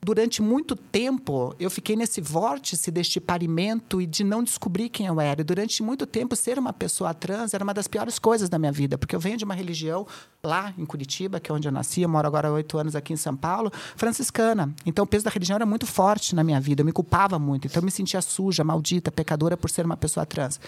durante 0.01 0.41
muito 0.41 0.75
tempo, 0.75 1.55
eu 1.59 1.69
fiquei 1.69 1.95
nesse 1.95 2.21
vórtice 2.21 2.91
deste 2.91 3.19
parimento 3.19 4.01
e 4.01 4.05
de 4.05 4.23
não 4.23 4.43
descobrir 4.43 4.89
quem 4.89 5.07
eu 5.07 5.19
era. 5.19 5.41
E 5.41 5.43
durante 5.43 5.81
muito 5.83 6.05
tempo, 6.05 6.35
ser 6.35 6.57
uma 6.59 6.71
pessoa 6.71 7.13
trans 7.13 7.53
era 7.53 7.63
uma 7.63 7.73
das 7.73 7.87
piores 7.87 8.19
coisas 8.19 8.49
da 8.49 8.59
minha 8.59 8.71
vida, 8.71 8.97
porque 8.97 9.15
eu 9.15 9.19
venho 9.19 9.37
de 9.37 9.43
uma 9.43 9.53
religião 9.53 10.05
lá 10.43 10.73
em 10.77 10.85
Curitiba, 10.85 11.39
que 11.39 11.51
é 11.51 11.55
onde 11.55 11.67
eu 11.67 11.71
nasci, 11.71 12.01
eu 12.01 12.09
moro 12.09 12.27
agora 12.27 12.47
há 12.47 12.51
oito 12.51 12.77
anos 12.77 12.95
aqui 12.95 13.11
em 13.11 13.17
São 13.17 13.35
Paulo, 13.35 13.71
franciscana. 13.95 14.73
Então, 14.85 15.03
o 15.03 15.07
peso 15.07 15.25
da 15.25 15.31
religião 15.31 15.55
era 15.55 15.65
muito 15.65 15.85
forte 15.85 16.33
na 16.33 16.43
minha 16.43 16.61
vida, 16.61 16.81
eu 16.81 16.85
me 16.85 16.93
culpava 16.93 17.37
muito. 17.37 17.67
Então, 17.67 17.81
eu 17.81 17.85
me 17.85 17.91
sentia 17.91 18.21
suja, 18.21 18.63
maldita, 18.63 19.11
pecadora 19.11 19.57
por 19.57 19.69
ser 19.69 19.85
uma 19.85 19.97
pessoa 19.97 20.25
trans. 20.25 20.59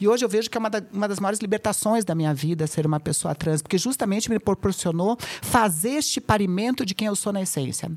E 0.00 0.08
hoje 0.08 0.24
eu 0.24 0.28
vejo 0.28 0.48
que 0.48 0.56
é 0.56 0.60
uma, 0.60 0.70
da, 0.70 0.82
uma 0.92 1.08
das 1.08 1.20
maiores 1.20 1.40
libertações 1.40 2.04
da 2.04 2.14
minha 2.14 2.32
vida 2.32 2.66
ser 2.66 2.86
uma 2.86 3.00
pessoa 3.00 3.34
trans, 3.34 3.60
porque 3.60 3.76
justamente 3.76 4.30
me 4.30 4.38
proporcionou 4.38 5.18
fazer 5.42 5.90
este 5.90 6.20
parimento 6.20 6.86
de 6.86 6.94
quem 6.94 7.08
eu 7.08 7.16
sou 7.16 7.32
na 7.32 7.42
essência. 7.42 7.90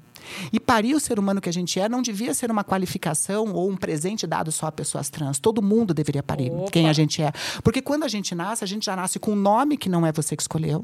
E 0.51 0.59
parir 0.59 0.95
o 0.95 0.99
ser 0.99 1.19
humano 1.19 1.41
que 1.41 1.49
a 1.49 1.53
gente 1.53 1.79
é 1.79 1.87
não 1.87 2.01
devia 2.01 2.33
ser 2.33 2.51
uma 2.51 2.63
qualificação 2.63 3.53
ou 3.53 3.69
um 3.69 3.75
presente 3.75 4.25
dado 4.25 4.51
só 4.51 4.67
a 4.67 4.71
pessoas 4.71 5.09
trans. 5.09 5.39
Todo 5.39 5.61
mundo 5.61 5.93
deveria 5.93 6.23
parir 6.23 6.51
Opa. 6.51 6.71
quem 6.71 6.87
a 6.89 6.93
gente 6.93 7.21
é. 7.21 7.31
Porque 7.63 7.81
quando 7.81 8.03
a 8.03 8.07
gente 8.07 8.33
nasce, 8.35 8.63
a 8.63 8.67
gente 8.67 8.85
já 8.85 8.95
nasce 8.95 9.19
com 9.19 9.31
um 9.31 9.35
nome 9.35 9.77
que 9.77 9.89
não 9.89 10.05
é 10.05 10.11
você 10.11 10.35
que 10.35 10.43
escolheu. 10.43 10.83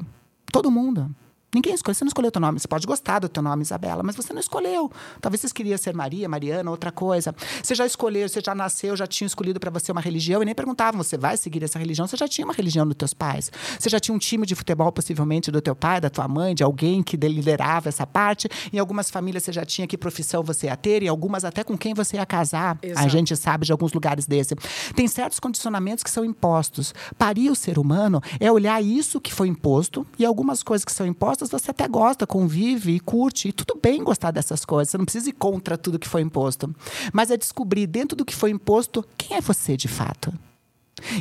Todo 0.52 0.72
mundo. 0.72 1.14
Ninguém 1.56 1.74
escolheu. 1.74 1.96
Você 1.96 2.04
não 2.04 2.10
escolheu 2.10 2.28
o 2.28 2.32
teu 2.32 2.42
nome. 2.42 2.60
Você 2.60 2.68
pode 2.68 2.86
gostar 2.86 3.20
do 3.20 3.30
teu 3.30 3.42
nome, 3.42 3.62
Isabela, 3.62 4.04
mas 4.04 4.14
você 4.14 4.34
não 4.34 4.42
escolheu. 4.42 4.92
Talvez 5.22 5.40
você 5.40 5.54
queria 5.54 5.78
ser 5.78 5.96
Maria, 5.96 6.28
Mariana, 6.28 6.70
outra 6.70 6.92
coisa. 6.92 7.34
Você 7.64 7.74
já 7.74 7.86
escolheu, 7.86 8.28
você 8.28 8.42
já 8.46 8.54
nasceu, 8.54 8.94
já 8.98 9.08
tinha 9.08 9.26
escolhido 9.26 9.58
para 9.58 9.72
você 9.72 9.90
uma 9.90 10.02
religião 10.02 10.42
e 10.42 10.46
nem 10.46 10.54
perguntavam, 10.54 11.02
você 11.02 11.18
vai 11.18 11.38
seguir 11.38 11.64
essa 11.64 11.80
religião? 11.80 12.06
Você 12.06 12.18
já 12.18 12.28
tinha 12.28 12.44
uma 12.44 12.54
religião 12.54 12.86
dos 12.86 12.98
teus 12.98 13.14
pais. 13.14 13.50
Você 13.80 13.88
já 13.88 14.02
tinha 14.02 14.14
um 14.14 14.18
time 14.18 14.46
de 14.46 14.54
futebol, 14.54 14.92
possivelmente, 14.92 15.50
do 15.50 15.62
teu 15.62 15.74
pai, 15.74 16.02
da 16.02 16.10
tua 16.10 16.28
mãe, 16.28 16.54
de 16.54 16.62
alguém 16.62 17.02
que 17.02 17.16
liderava 17.16 17.88
essa 17.88 18.06
parte. 18.06 18.50
Em 18.74 18.78
algumas 18.78 19.10
famílias 19.10 19.44
você 19.44 19.54
já 19.54 19.64
tinha 19.64 19.88
que 19.88 19.98
profissão 19.98 20.44
você 20.44 20.68
ia 20.68 20.76
ter, 20.76 21.04
e 21.04 21.08
algumas 21.08 21.46
até 21.46 21.64
com 21.64 21.78
quem 21.78 21.94
você 21.94 22.18
ia 22.18 22.26
casar. 22.26 22.78
Exato. 22.82 23.06
A 23.06 23.08
gente 23.08 23.34
sabe 23.38 23.66
de 23.66 23.72
alguns 23.72 23.94
lugares 23.94 24.28
desse. 24.28 24.56
Tem 24.94 25.08
certos 25.08 25.40
condicionamentos 25.40 26.04
que 26.04 26.12
são 26.12 26.26
impostos. 26.26 26.94
Parir 27.18 27.50
o 27.50 27.56
ser 27.56 27.80
humano 27.80 28.22
é 28.42 28.52
olhar 28.52 28.84
isso 28.84 29.22
que 29.22 29.34
foi 29.34 29.48
imposto 29.48 30.06
e 30.20 30.26
algumas 30.26 30.62
coisas 30.62 30.84
que 30.84 30.92
são 30.92 31.08
impostas 31.08 31.45
impostas 31.46 31.62
você 31.62 31.72
até 31.72 31.88
gosta, 31.88 32.28
convive 32.28 32.96
e 32.96 33.00
curte. 33.00 33.50
E 33.50 33.54
tudo 33.54 33.80
bem 33.82 34.04
gostar 34.04 34.32
dessas 34.32 34.66
coisas. 34.66 34.92
Você 34.92 34.98
não 34.98 35.06
precisa 35.06 35.30
ir 35.30 35.34
contra 35.34 35.78
tudo 35.78 36.00
que 36.00 36.08
foi 36.08 36.22
imposto. 36.22 36.74
Mas 37.14 37.32
é 37.32 37.38
descobrir 37.38 37.88
dentro 37.88 38.16
do 38.16 38.26
que 38.26 38.36
foi 38.36 38.50
imposto 38.50 39.06
quem 39.18 39.38
é 39.38 39.42
você 39.42 39.78
de 39.78 39.88
fato 39.88 40.34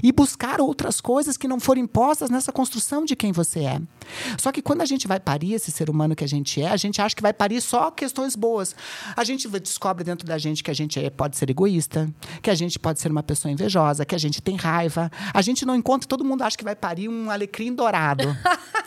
e 0.02 0.12
buscar 0.12 0.60
outras 0.60 1.00
coisas 1.00 1.36
que 1.36 1.48
não 1.48 1.60
foram 1.60 1.82
impostas 1.82 2.30
nessa 2.30 2.52
construção 2.52 3.04
de 3.04 3.16
quem 3.16 3.32
você 3.32 3.60
é. 3.60 3.80
Só 4.38 4.52
que 4.52 4.62
quando 4.62 4.82
a 4.82 4.84
gente 4.84 5.06
vai 5.06 5.18
parir 5.18 5.54
esse 5.54 5.70
ser 5.70 5.90
humano 5.90 6.14
que 6.14 6.24
a 6.24 6.28
gente 6.28 6.60
é, 6.60 6.68
a 6.68 6.76
gente 6.76 7.00
acha 7.00 7.14
que 7.14 7.22
vai 7.22 7.32
parir 7.32 7.60
só 7.60 7.90
questões 7.90 8.36
boas. 8.36 8.74
A 9.16 9.24
gente 9.24 9.48
descobre 9.60 10.04
dentro 10.04 10.26
da 10.26 10.38
gente 10.38 10.62
que 10.62 10.70
a 10.70 10.74
gente 10.74 10.98
é, 10.98 11.10
pode 11.10 11.36
ser 11.36 11.50
egoísta, 11.50 12.12
que 12.42 12.50
a 12.50 12.54
gente 12.54 12.78
pode 12.78 13.00
ser 13.00 13.10
uma 13.10 13.22
pessoa 13.22 13.50
invejosa, 13.50 14.04
que 14.04 14.14
a 14.14 14.18
gente 14.18 14.42
tem 14.42 14.56
raiva. 14.56 15.10
A 15.32 15.42
gente 15.42 15.64
não 15.64 15.74
encontra, 15.74 16.08
todo 16.08 16.24
mundo 16.24 16.42
acha 16.42 16.56
que 16.56 16.64
vai 16.64 16.76
parir 16.76 17.08
um 17.08 17.30
alecrim 17.30 17.74
dourado. 17.74 18.24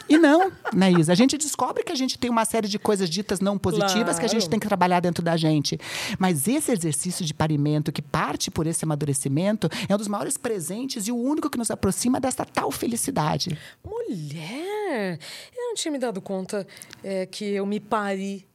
e 0.09 0.17
não, 0.17 0.51
né, 0.73 0.91
Isa? 0.91 1.11
A 1.11 1.15
gente 1.15 1.37
descobre 1.37 1.83
que 1.83 1.91
a 1.91 1.95
gente 1.95 2.17
tem 2.17 2.29
uma 2.29 2.45
série 2.45 2.67
de 2.67 2.79
coisas 2.79 3.09
ditas 3.09 3.39
não 3.39 3.57
positivas 3.57 4.03
claro. 4.03 4.19
que 4.19 4.25
a 4.25 4.29
gente 4.29 4.49
tem 4.49 4.59
que 4.59 4.67
trabalhar 4.67 4.99
dentro 4.99 5.23
da 5.23 5.35
gente. 5.35 5.79
Mas 6.19 6.47
esse 6.47 6.71
exercício 6.71 7.25
de 7.25 7.33
parimento 7.33 7.91
que 7.91 8.01
parte 8.01 8.49
por 8.49 8.67
esse 8.67 8.85
amadurecimento 8.85 9.69
é 9.87 9.93
um 9.93 9.97
dos 9.97 10.07
maiores 10.07 10.37
presentes 10.37 10.86
e 10.95 11.11
o 11.11 11.17
único 11.17 11.49
que 11.49 11.57
nos 11.57 11.69
aproxima 11.69 12.19
dessa 12.19 12.45
tal 12.45 12.71
felicidade. 12.71 13.57
Mulher! 13.83 15.19
Eu 15.55 15.67
não 15.67 15.75
tinha 15.75 15.91
me 15.91 15.97
dado 15.97 16.21
conta 16.21 16.65
é, 17.03 17.25
que 17.25 17.45
eu 17.45 17.65
me 17.65 17.79
pari. 17.79 18.47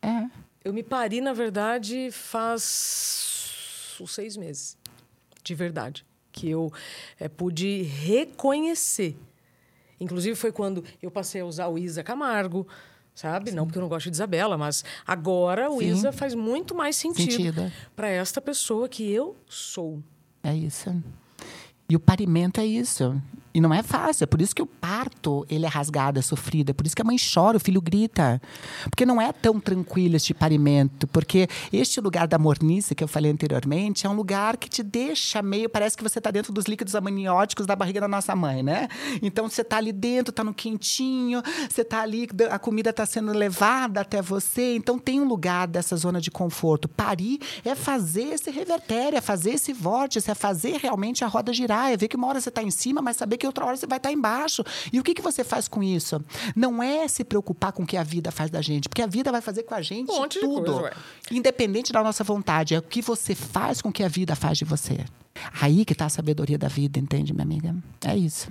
É. 0.00 0.28
Eu 0.64 0.72
me 0.72 0.82
pari, 0.82 1.20
na 1.20 1.32
verdade, 1.32 2.10
faz 2.10 3.98
uns 4.00 4.14
seis 4.14 4.36
meses. 4.36 4.78
De 5.42 5.54
verdade. 5.54 6.06
Que 6.30 6.48
eu 6.48 6.72
é, 7.20 7.28
pude 7.28 7.82
reconhecer. 7.82 9.16
Inclusive, 10.00 10.34
foi 10.34 10.50
quando 10.50 10.82
eu 11.02 11.10
passei 11.10 11.42
a 11.42 11.44
usar 11.44 11.68
o 11.68 11.78
Isa 11.78 12.02
Camargo 12.02 12.66
sabe? 13.14 13.50
Sim. 13.50 13.56
Não 13.56 13.66
porque 13.66 13.78
eu 13.78 13.82
não 13.82 13.88
gosto 13.88 14.10
de 14.10 14.16
Isabela, 14.16 14.56
mas 14.56 14.84
agora 15.06 15.70
o 15.70 15.78
Sim. 15.78 15.88
Isa 15.88 16.12
faz 16.12 16.34
muito 16.34 16.74
mais 16.74 16.96
sentido. 16.96 17.70
para 17.94 18.08
esta 18.08 18.40
pessoa 18.40 18.88
que 18.88 19.10
eu 19.10 19.36
sou. 19.46 20.02
É 20.42 20.54
isso. 20.54 20.94
E 21.88 21.96
o 21.96 22.00
parimento 22.00 22.60
é 22.60 22.66
isso. 22.66 23.20
E 23.54 23.60
não 23.60 23.72
é 23.72 23.82
fácil, 23.82 24.24
é 24.24 24.26
por 24.26 24.40
isso 24.40 24.54
que 24.54 24.62
o 24.62 24.66
parto, 24.66 25.44
ele 25.48 25.66
é 25.66 25.68
rasgado, 25.68 26.18
é 26.18 26.22
sofrido, 26.22 26.70
é 26.70 26.72
por 26.72 26.86
isso 26.86 26.96
que 26.96 27.02
a 27.02 27.04
mãe 27.04 27.16
chora, 27.18 27.58
o 27.58 27.60
filho 27.60 27.82
grita. 27.82 28.40
Porque 28.84 29.04
não 29.04 29.20
é 29.20 29.30
tão 29.30 29.60
tranquilo 29.60 30.16
este 30.16 30.32
parimento, 30.32 31.06
porque 31.08 31.46
este 31.70 32.00
lugar 32.00 32.26
da 32.26 32.38
mornice 32.38 32.94
que 32.94 33.04
eu 33.04 33.08
falei 33.08 33.30
anteriormente 33.30 34.06
é 34.06 34.10
um 34.10 34.14
lugar 34.14 34.56
que 34.56 34.70
te 34.70 34.82
deixa 34.82 35.42
meio, 35.42 35.68
parece 35.68 35.96
que 35.96 36.02
você 36.02 36.18
está 36.18 36.30
dentro 36.30 36.50
dos 36.50 36.64
líquidos 36.64 36.94
amnióticos 36.94 37.66
da 37.66 37.76
barriga 37.76 38.00
da 38.00 38.08
nossa 38.08 38.34
mãe, 38.34 38.62
né? 38.62 38.88
Então 39.20 39.48
você 39.48 39.60
está 39.60 39.76
ali 39.76 39.92
dentro, 39.92 40.30
está 40.30 40.42
no 40.42 40.54
quentinho, 40.54 41.42
você 41.68 41.82
está 41.82 42.00
ali, 42.00 42.26
a 42.50 42.58
comida 42.58 42.88
está 42.88 43.04
sendo 43.04 43.32
levada 43.32 44.00
até 44.00 44.22
você, 44.22 44.76
então 44.76 44.98
tem 44.98 45.20
um 45.20 45.28
lugar 45.28 45.68
dessa 45.68 45.94
zona 45.96 46.20
de 46.20 46.30
conforto. 46.30 46.88
Parir 46.88 47.38
é 47.64 47.74
fazer 47.74 48.32
esse 48.32 48.50
revertério, 48.50 49.18
é 49.18 49.20
fazer 49.20 49.50
esse 49.50 49.74
vórtice, 49.74 50.30
é 50.30 50.34
fazer 50.34 50.78
realmente 50.78 51.22
a 51.22 51.26
roda 51.26 51.52
girar, 51.52 51.92
é 51.92 51.96
ver 51.98 52.08
que 52.08 52.16
uma 52.16 52.28
hora 52.28 52.40
você 52.40 52.48
está 52.48 52.62
em 52.62 52.70
cima, 52.70 53.02
mas 53.02 53.18
saber 53.18 53.41
que 53.42 53.46
outra 53.46 53.66
hora 53.66 53.76
você 53.76 53.86
vai 53.88 53.98
estar 53.98 54.12
embaixo. 54.12 54.62
E 54.92 55.00
o 55.00 55.02
que, 55.02 55.14
que 55.14 55.20
você 55.20 55.42
faz 55.42 55.66
com 55.66 55.82
isso? 55.82 56.24
Não 56.54 56.80
é 56.80 57.08
se 57.08 57.24
preocupar 57.24 57.72
com 57.72 57.82
o 57.82 57.86
que 57.86 57.96
a 57.96 58.04
vida 58.04 58.30
faz 58.30 58.50
da 58.50 58.62
gente, 58.62 58.88
porque 58.88 59.02
a 59.02 59.06
vida 59.06 59.32
vai 59.32 59.40
fazer 59.40 59.64
com 59.64 59.74
a 59.74 59.82
gente 59.82 60.12
um 60.12 60.28
tudo. 60.28 60.80
Coisa, 60.80 60.96
independente 61.30 61.92
da 61.92 62.02
nossa 62.02 62.22
vontade. 62.22 62.74
É 62.74 62.78
o 62.78 62.82
que 62.82 63.02
você 63.02 63.34
faz 63.34 63.82
com 63.82 63.88
o 63.88 63.92
que 63.92 64.04
a 64.04 64.08
vida 64.08 64.36
faz 64.36 64.58
de 64.58 64.64
você. 64.64 65.04
Aí 65.60 65.84
que 65.84 65.92
está 65.92 66.06
a 66.06 66.08
sabedoria 66.08 66.56
da 66.56 66.68
vida, 66.68 67.00
entende, 67.00 67.32
minha 67.32 67.42
amiga? 67.42 67.74
É 68.06 68.16
isso. 68.16 68.48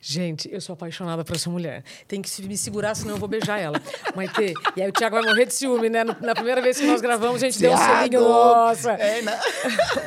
Gente, 0.00 0.48
eu 0.52 0.60
sou 0.60 0.74
apaixonada 0.74 1.24
por 1.24 1.34
essa 1.34 1.50
mulher. 1.50 1.82
Tem 2.06 2.22
que 2.22 2.42
me 2.42 2.56
segurar, 2.56 2.94
senão 2.94 3.14
eu 3.14 3.18
vou 3.18 3.28
beijar 3.28 3.58
ela. 3.58 3.80
Maite. 4.14 4.54
E 4.76 4.82
aí 4.82 4.88
o 4.88 4.92
Thiago 4.92 5.16
vai 5.16 5.24
morrer 5.24 5.46
de 5.46 5.54
ciúme, 5.54 5.88
né? 5.88 6.04
Na 6.04 6.34
primeira 6.34 6.62
vez 6.62 6.78
que 6.78 6.86
nós 6.86 7.00
gravamos, 7.00 7.42
a 7.42 7.46
gente 7.46 7.58
Thiago. 7.58 7.76
deu 7.76 7.86
um 7.86 8.02
selinho. 8.02 8.20
Nossa! 8.20 8.92
É, 8.92 9.22
né? 9.22 9.38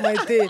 Maite. 0.02 0.50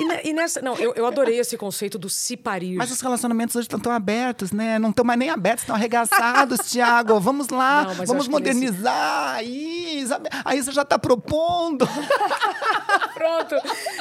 E, 0.00 0.30
e, 0.30 0.32
nessa. 0.32 0.62
Não, 0.62 0.74
eu, 0.76 0.94
eu 0.94 1.06
adorei 1.06 1.38
esse 1.38 1.56
conceito 1.56 1.98
do 1.98 2.08
se 2.08 2.36
parir. 2.36 2.76
Mas 2.76 2.90
os 2.90 3.00
relacionamentos 3.00 3.54
hoje 3.54 3.66
estão 3.66 3.78
tão 3.78 3.92
abertos, 3.92 4.50
né? 4.50 4.78
Não 4.78 4.90
estão 4.90 5.04
mais 5.04 5.18
nem 5.18 5.28
abertos, 5.28 5.62
estão 5.62 5.76
arregaçados, 5.76 6.60
Tiago. 6.72 7.20
Vamos 7.20 7.48
lá, 7.48 7.84
não, 7.84 8.06
vamos 8.06 8.28
modernizar. 8.28 9.40
Esse... 9.42 9.50
Aí, 9.50 10.06
aí 10.44 10.62
você 10.62 10.72
já 10.72 10.82
está 10.82 10.98
propondo. 10.98 11.86
pronto, 13.14 13.54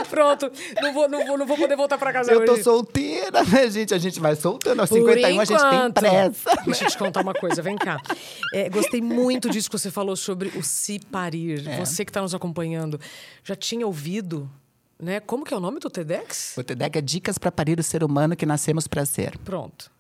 pronto. 0.09 0.51
Não 0.81 0.93
vou, 0.93 1.09
não 1.09 1.25
vou, 1.25 1.38
não 1.38 1.45
vou 1.45 1.57
poder 1.57 1.75
voltar 1.75 1.97
para 1.97 2.13
casa 2.13 2.31
eu 2.31 2.39
hoje. 2.39 2.51
Eu 2.51 2.55
tô 2.55 2.63
solteira, 2.63 3.43
né, 3.43 3.69
gente? 3.69 3.93
A 3.93 3.97
gente 3.97 4.19
vai 4.19 4.35
soltando. 4.35 4.79
Aos 4.79 4.89
51 4.89 5.29
enquanto, 5.31 5.53
a 5.53 5.57
gente 5.57 5.69
tem 5.69 5.91
pressa. 5.91 6.49
Deixa 6.65 6.85
eu 6.85 6.89
te 6.89 6.97
contar 6.97 7.21
uma 7.21 7.33
coisa, 7.33 7.62
vem 7.62 7.75
cá. 7.75 7.97
É, 8.53 8.69
gostei 8.69 9.01
muito 9.01 9.49
disso 9.49 9.69
que 9.69 9.77
você 9.77 9.91
falou 9.91 10.15
sobre 10.15 10.49
o 10.55 10.63
se 10.63 10.99
parir. 10.99 11.67
É. 11.67 11.79
Você 11.79 12.05
que 12.05 12.09
está 12.09 12.21
nos 12.21 12.33
acompanhando, 12.33 12.99
já 13.43 13.55
tinha 13.55 13.85
ouvido 13.85 14.49
né? 15.01 15.19
Como 15.19 15.45
que 15.45 15.53
é 15.53 15.57
o 15.57 15.59
nome 15.59 15.79
do 15.79 15.89
TEDx? 15.89 16.57
O 16.57 16.63
TEDx 16.63 16.97
é 16.97 17.01
Dicas 17.01 17.38
para 17.38 17.51
Parir 17.51 17.79
o 17.79 17.83
Ser 17.83 18.03
Humano 18.03 18.35
que 18.35 18.45
Nascemos 18.45 18.88
para 18.88 19.05
Ser. 19.05 19.38
Pronto. 19.39 19.91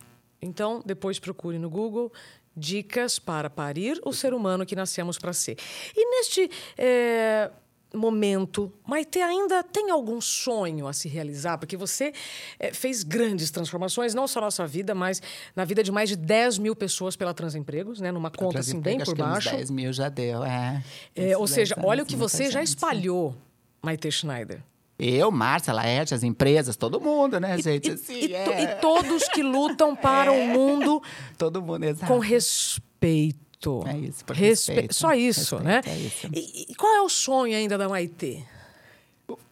Então, 0.41 0.81
depois 0.85 1.19
procure 1.19 1.57
no 1.57 1.69
Google 1.69 2.11
Dicas 2.55 3.17
para 3.17 3.49
Parir 3.49 3.99
o 4.03 4.11
Ser 4.11 4.33
Humano 4.33 4.65
que 4.65 4.75
Nascemos 4.75 5.17
para 5.17 5.31
Ser. 5.31 5.57
E 5.95 6.05
neste 6.17 6.49
é, 6.77 7.49
momento, 7.93 8.71
Maite 8.85 9.19
ainda 9.19 9.63
tem 9.63 9.89
algum 9.89 10.19
sonho 10.19 10.85
a 10.87 10.93
se 10.93 11.07
realizar? 11.07 11.57
Porque 11.57 11.77
você 11.77 12.13
é, 12.59 12.73
fez 12.73 13.03
grandes 13.03 13.51
transformações, 13.51 14.13
não 14.13 14.27
só 14.27 14.41
na 14.41 14.51
sua 14.51 14.65
vida, 14.65 14.93
mas 14.93 15.21
na 15.55 15.63
vida 15.63 15.81
de 15.81 15.91
mais 15.91 16.09
de 16.09 16.15
10 16.17 16.57
mil 16.57 16.75
pessoas 16.75 17.15
pela 17.15 17.33
Transempregos, 17.33 18.01
né? 18.01 18.11
Numa 18.11 18.29
conta 18.29 18.59
assim 18.59 18.79
bem 18.79 18.99
por 18.99 19.15
baixo. 19.15 19.51
10 19.51 19.71
mil 19.71 19.93
já 19.93 20.09
deu, 20.09 20.43
é. 20.43 20.83
é 21.15 21.37
ou 21.37 21.47
seja, 21.47 21.75
olha 21.81 22.03
o 22.03 22.05
que 22.05 22.15
você 22.15 22.51
já 22.51 22.61
espalhou, 22.61 23.35
Maite 23.81 24.11
Schneider. 24.11 24.61
Eu, 24.99 25.31
Márcia, 25.31 25.73
Laerte, 25.73 26.13
as 26.13 26.23
empresas, 26.23 26.75
todo 26.75 26.99
mundo, 26.99 27.39
né, 27.39 27.57
gente? 27.61 27.89
E, 27.89 27.93
assim, 27.93 28.19
e, 28.27 28.35
é. 28.35 28.63
e 28.63 28.67
todos 28.81 29.29
que 29.29 29.41
lutam 29.41 29.95
para 29.97 30.33
é. 30.33 30.37
um 30.37 30.47
mundo 30.47 31.01
todo 31.37 31.61
mundo, 31.61 31.85
exato. 31.85 32.11
com 32.11 32.19
respeito. 32.19 33.83
É 33.87 33.97
isso, 33.97 34.25
por 34.25 34.35
Respe... 34.35 34.73
respeito. 34.73 34.95
Só 34.95 35.13
isso, 35.13 35.57
respeito, 35.57 35.63
né? 35.63 35.81
É 35.85 35.97
isso. 35.97 36.27
E, 36.33 36.75
qual 36.75 36.93
é 36.95 37.01
o 37.01 37.09
sonho 37.09 37.55
ainda 37.55 37.77
da 37.77 37.87
Maitê? 37.87 38.43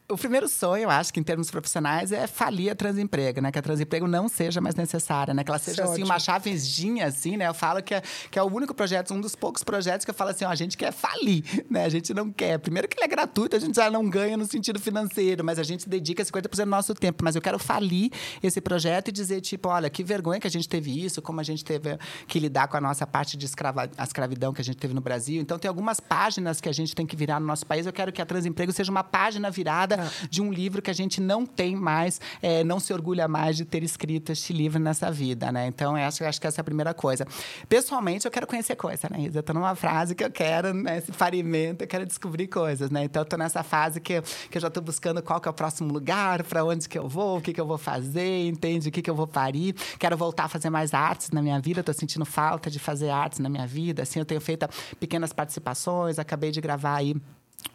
O 0.10 0.18
primeiro 0.18 0.48
sonho, 0.48 0.84
eu 0.84 0.90
acho 0.90 1.14
que 1.14 1.20
em 1.20 1.24
termos 1.24 1.52
profissionais, 1.52 2.14
é 2.14 2.28
falir 2.28 2.72
a 2.72 2.76
transemprego, 2.76 3.42
né? 3.42 3.52
Que 3.52 3.60
a 3.60 3.62
transemprego 3.62 4.08
não 4.08 4.30
seja 4.30 4.62
mais 4.62 4.74
necessária, 4.74 5.34
né? 5.34 5.44
Que 5.44 5.52
ela 5.52 5.60
seja, 5.60 5.82
Isso 5.84 5.92
é 5.92 5.94
assim, 5.94 6.04
uma 6.04 6.18
chavezinha, 6.18 7.08
assim, 7.08 7.36
né? 7.36 7.46
Eu 7.46 7.54
falo 7.54 7.84
que 7.84 7.94
é, 7.94 8.02
que 8.32 8.40
é 8.40 8.42
o 8.42 8.46
único 8.46 8.74
projeto, 8.74 9.14
um 9.14 9.20
dos 9.20 9.36
poucos 9.36 9.66
projetos 9.66 10.06
que 10.06 10.12
eu 10.12 10.16
falo 10.16 10.30
assim, 10.30 10.46
ó, 10.46 10.50
a 10.50 10.56
gente 10.56 10.78
quer 10.78 10.94
falir, 10.94 11.44
né? 11.70 11.84
A 11.84 11.90
gente 11.90 12.14
não 12.14 12.32
quer. 12.32 12.58
Primeiro 12.58 12.88
que 12.88 12.98
ele 12.98 13.04
é 13.04 13.08
gratuito, 13.08 13.58
a 13.58 13.60
gente 13.60 13.76
já 13.76 13.92
não 13.92 14.10
ganha 14.10 14.38
no 14.38 14.46
sentido 14.46 14.80
financeiro, 14.80 15.44
mas 15.44 15.60
a 15.60 15.64
gente 15.64 15.90
dedica 15.90 16.24
50% 16.24 16.64
do 16.64 16.66
nosso 16.66 16.94
tempo. 16.94 17.22
Mas 17.22 17.36
eu 17.36 17.42
quero 17.42 17.60
falir 17.60 18.10
esse 18.42 18.62
projeto 18.62 19.10
e 19.10 19.12
dizer, 19.12 19.42
tipo, 19.42 19.68
olha, 19.68 19.90
que 19.90 20.06
vergonha 20.06 20.40
que 20.40 20.48
a 20.48 20.52
gente 20.52 20.70
teve 20.70 21.04
isso, 21.04 21.22
como 21.22 21.42
a 21.42 21.44
gente 21.44 21.66
teve 21.66 21.98
que 22.28 22.40
lidar 22.40 22.70
com 22.70 22.78
a 22.78 22.82
nossa 22.82 23.06
parte 23.06 23.36
de 23.36 23.46
escrava, 23.46 23.90
a 23.98 24.04
escravidão 24.06 24.54
que 24.54 24.62
a 24.62 24.64
gente 24.64 24.78
teve 24.78 24.94
no 24.94 25.02
Brasil. 25.02 25.42
Então, 25.42 25.60
tem 25.60 25.68
algumas 25.68 26.00
páginas 26.00 26.62
que 26.62 26.70
a 26.70 26.74
gente 26.74 26.96
tem 26.96 27.06
que 27.06 27.16
virar 27.16 27.42
no 27.42 27.46
nosso 27.46 27.66
país. 27.66 27.86
Eu 27.86 27.92
quero 27.92 28.14
que 28.14 28.22
a 28.22 28.26
transemprego 28.26 28.72
seja 28.72 28.90
uma 28.90 29.04
página 29.04 29.52
virada 29.52 29.97
de 30.30 30.42
um 30.42 30.52
livro 30.52 30.82
que 30.82 30.90
a 30.90 30.94
gente 30.94 31.22
não 31.22 31.46
tem 31.46 31.76
mais, 31.76 32.20
é, 32.42 32.64
não 32.64 32.80
se 32.80 32.94
orgulha 32.94 33.28
mais 33.28 33.56
de 33.58 33.66
ter 33.66 33.84
escrito 33.84 34.32
este 34.32 34.54
livro 34.54 34.80
nessa 34.80 35.12
vida, 35.12 35.52
né? 35.52 35.68
Então, 35.68 35.96
acho, 35.96 36.24
acho 36.24 36.42
que 36.42 36.48
essa 36.48 36.60
é 36.60 36.62
a 36.62 36.64
primeira 36.64 36.94
coisa. 36.94 37.26
Pessoalmente, 37.70 38.26
eu 38.26 38.32
quero 38.32 38.48
conhecer 38.48 38.76
coisa, 38.76 39.08
né, 39.10 39.22
Isa? 39.22 39.40
Eu 39.40 39.44
tô 39.44 39.54
numa 39.54 39.76
fase 39.76 40.16
que 40.16 40.24
eu 40.24 40.32
quero, 40.32 40.74
né, 40.74 40.98
esse 40.98 41.12
parimento, 41.12 41.84
eu 41.84 41.88
quero 41.88 42.06
descobrir 42.06 42.48
coisas, 42.48 42.90
né? 42.90 43.04
Então, 43.04 43.22
eu 43.22 43.26
tô 43.26 43.38
nessa 43.38 43.64
fase 43.64 44.00
que, 44.00 44.22
que 44.22 44.58
eu 44.58 44.62
já 44.62 44.70
tô 44.70 44.82
buscando 44.82 45.22
qual 45.22 45.40
que 45.40 45.48
é 45.48 45.52
o 45.52 45.54
próximo 45.54 45.92
lugar, 45.92 46.44
para 46.44 46.64
onde 46.64 46.88
que 46.88 46.98
eu 46.98 47.08
vou, 47.08 47.38
o 47.38 47.42
que 47.42 47.54
que 47.54 47.62
eu 47.62 47.66
vou 47.66 47.78
fazer, 47.78 48.48
entende? 48.48 48.90
O 48.90 48.92
que 48.92 49.02
que 49.02 49.10
eu 49.10 49.16
vou 49.16 49.28
parir. 49.28 49.74
Quero 50.00 50.18
voltar 50.18 50.46
a 50.46 50.48
fazer 50.48 50.70
mais 50.70 50.94
artes 50.94 51.32
na 51.32 51.42
minha 51.42 51.60
vida, 51.60 51.84
tô 51.84 51.94
sentindo 51.94 52.26
falta 52.26 52.70
de 52.70 52.80
fazer 52.80 53.10
artes 53.10 53.40
na 53.40 53.50
minha 53.50 53.68
vida. 53.68 54.04
Assim, 54.04 54.20
eu 54.20 54.26
tenho 54.26 54.42
feito 54.42 54.68
pequenas 55.00 55.34
participações, 55.34 56.20
acabei 56.20 56.52
de 56.52 56.62
gravar 56.62 56.96
aí 56.96 57.16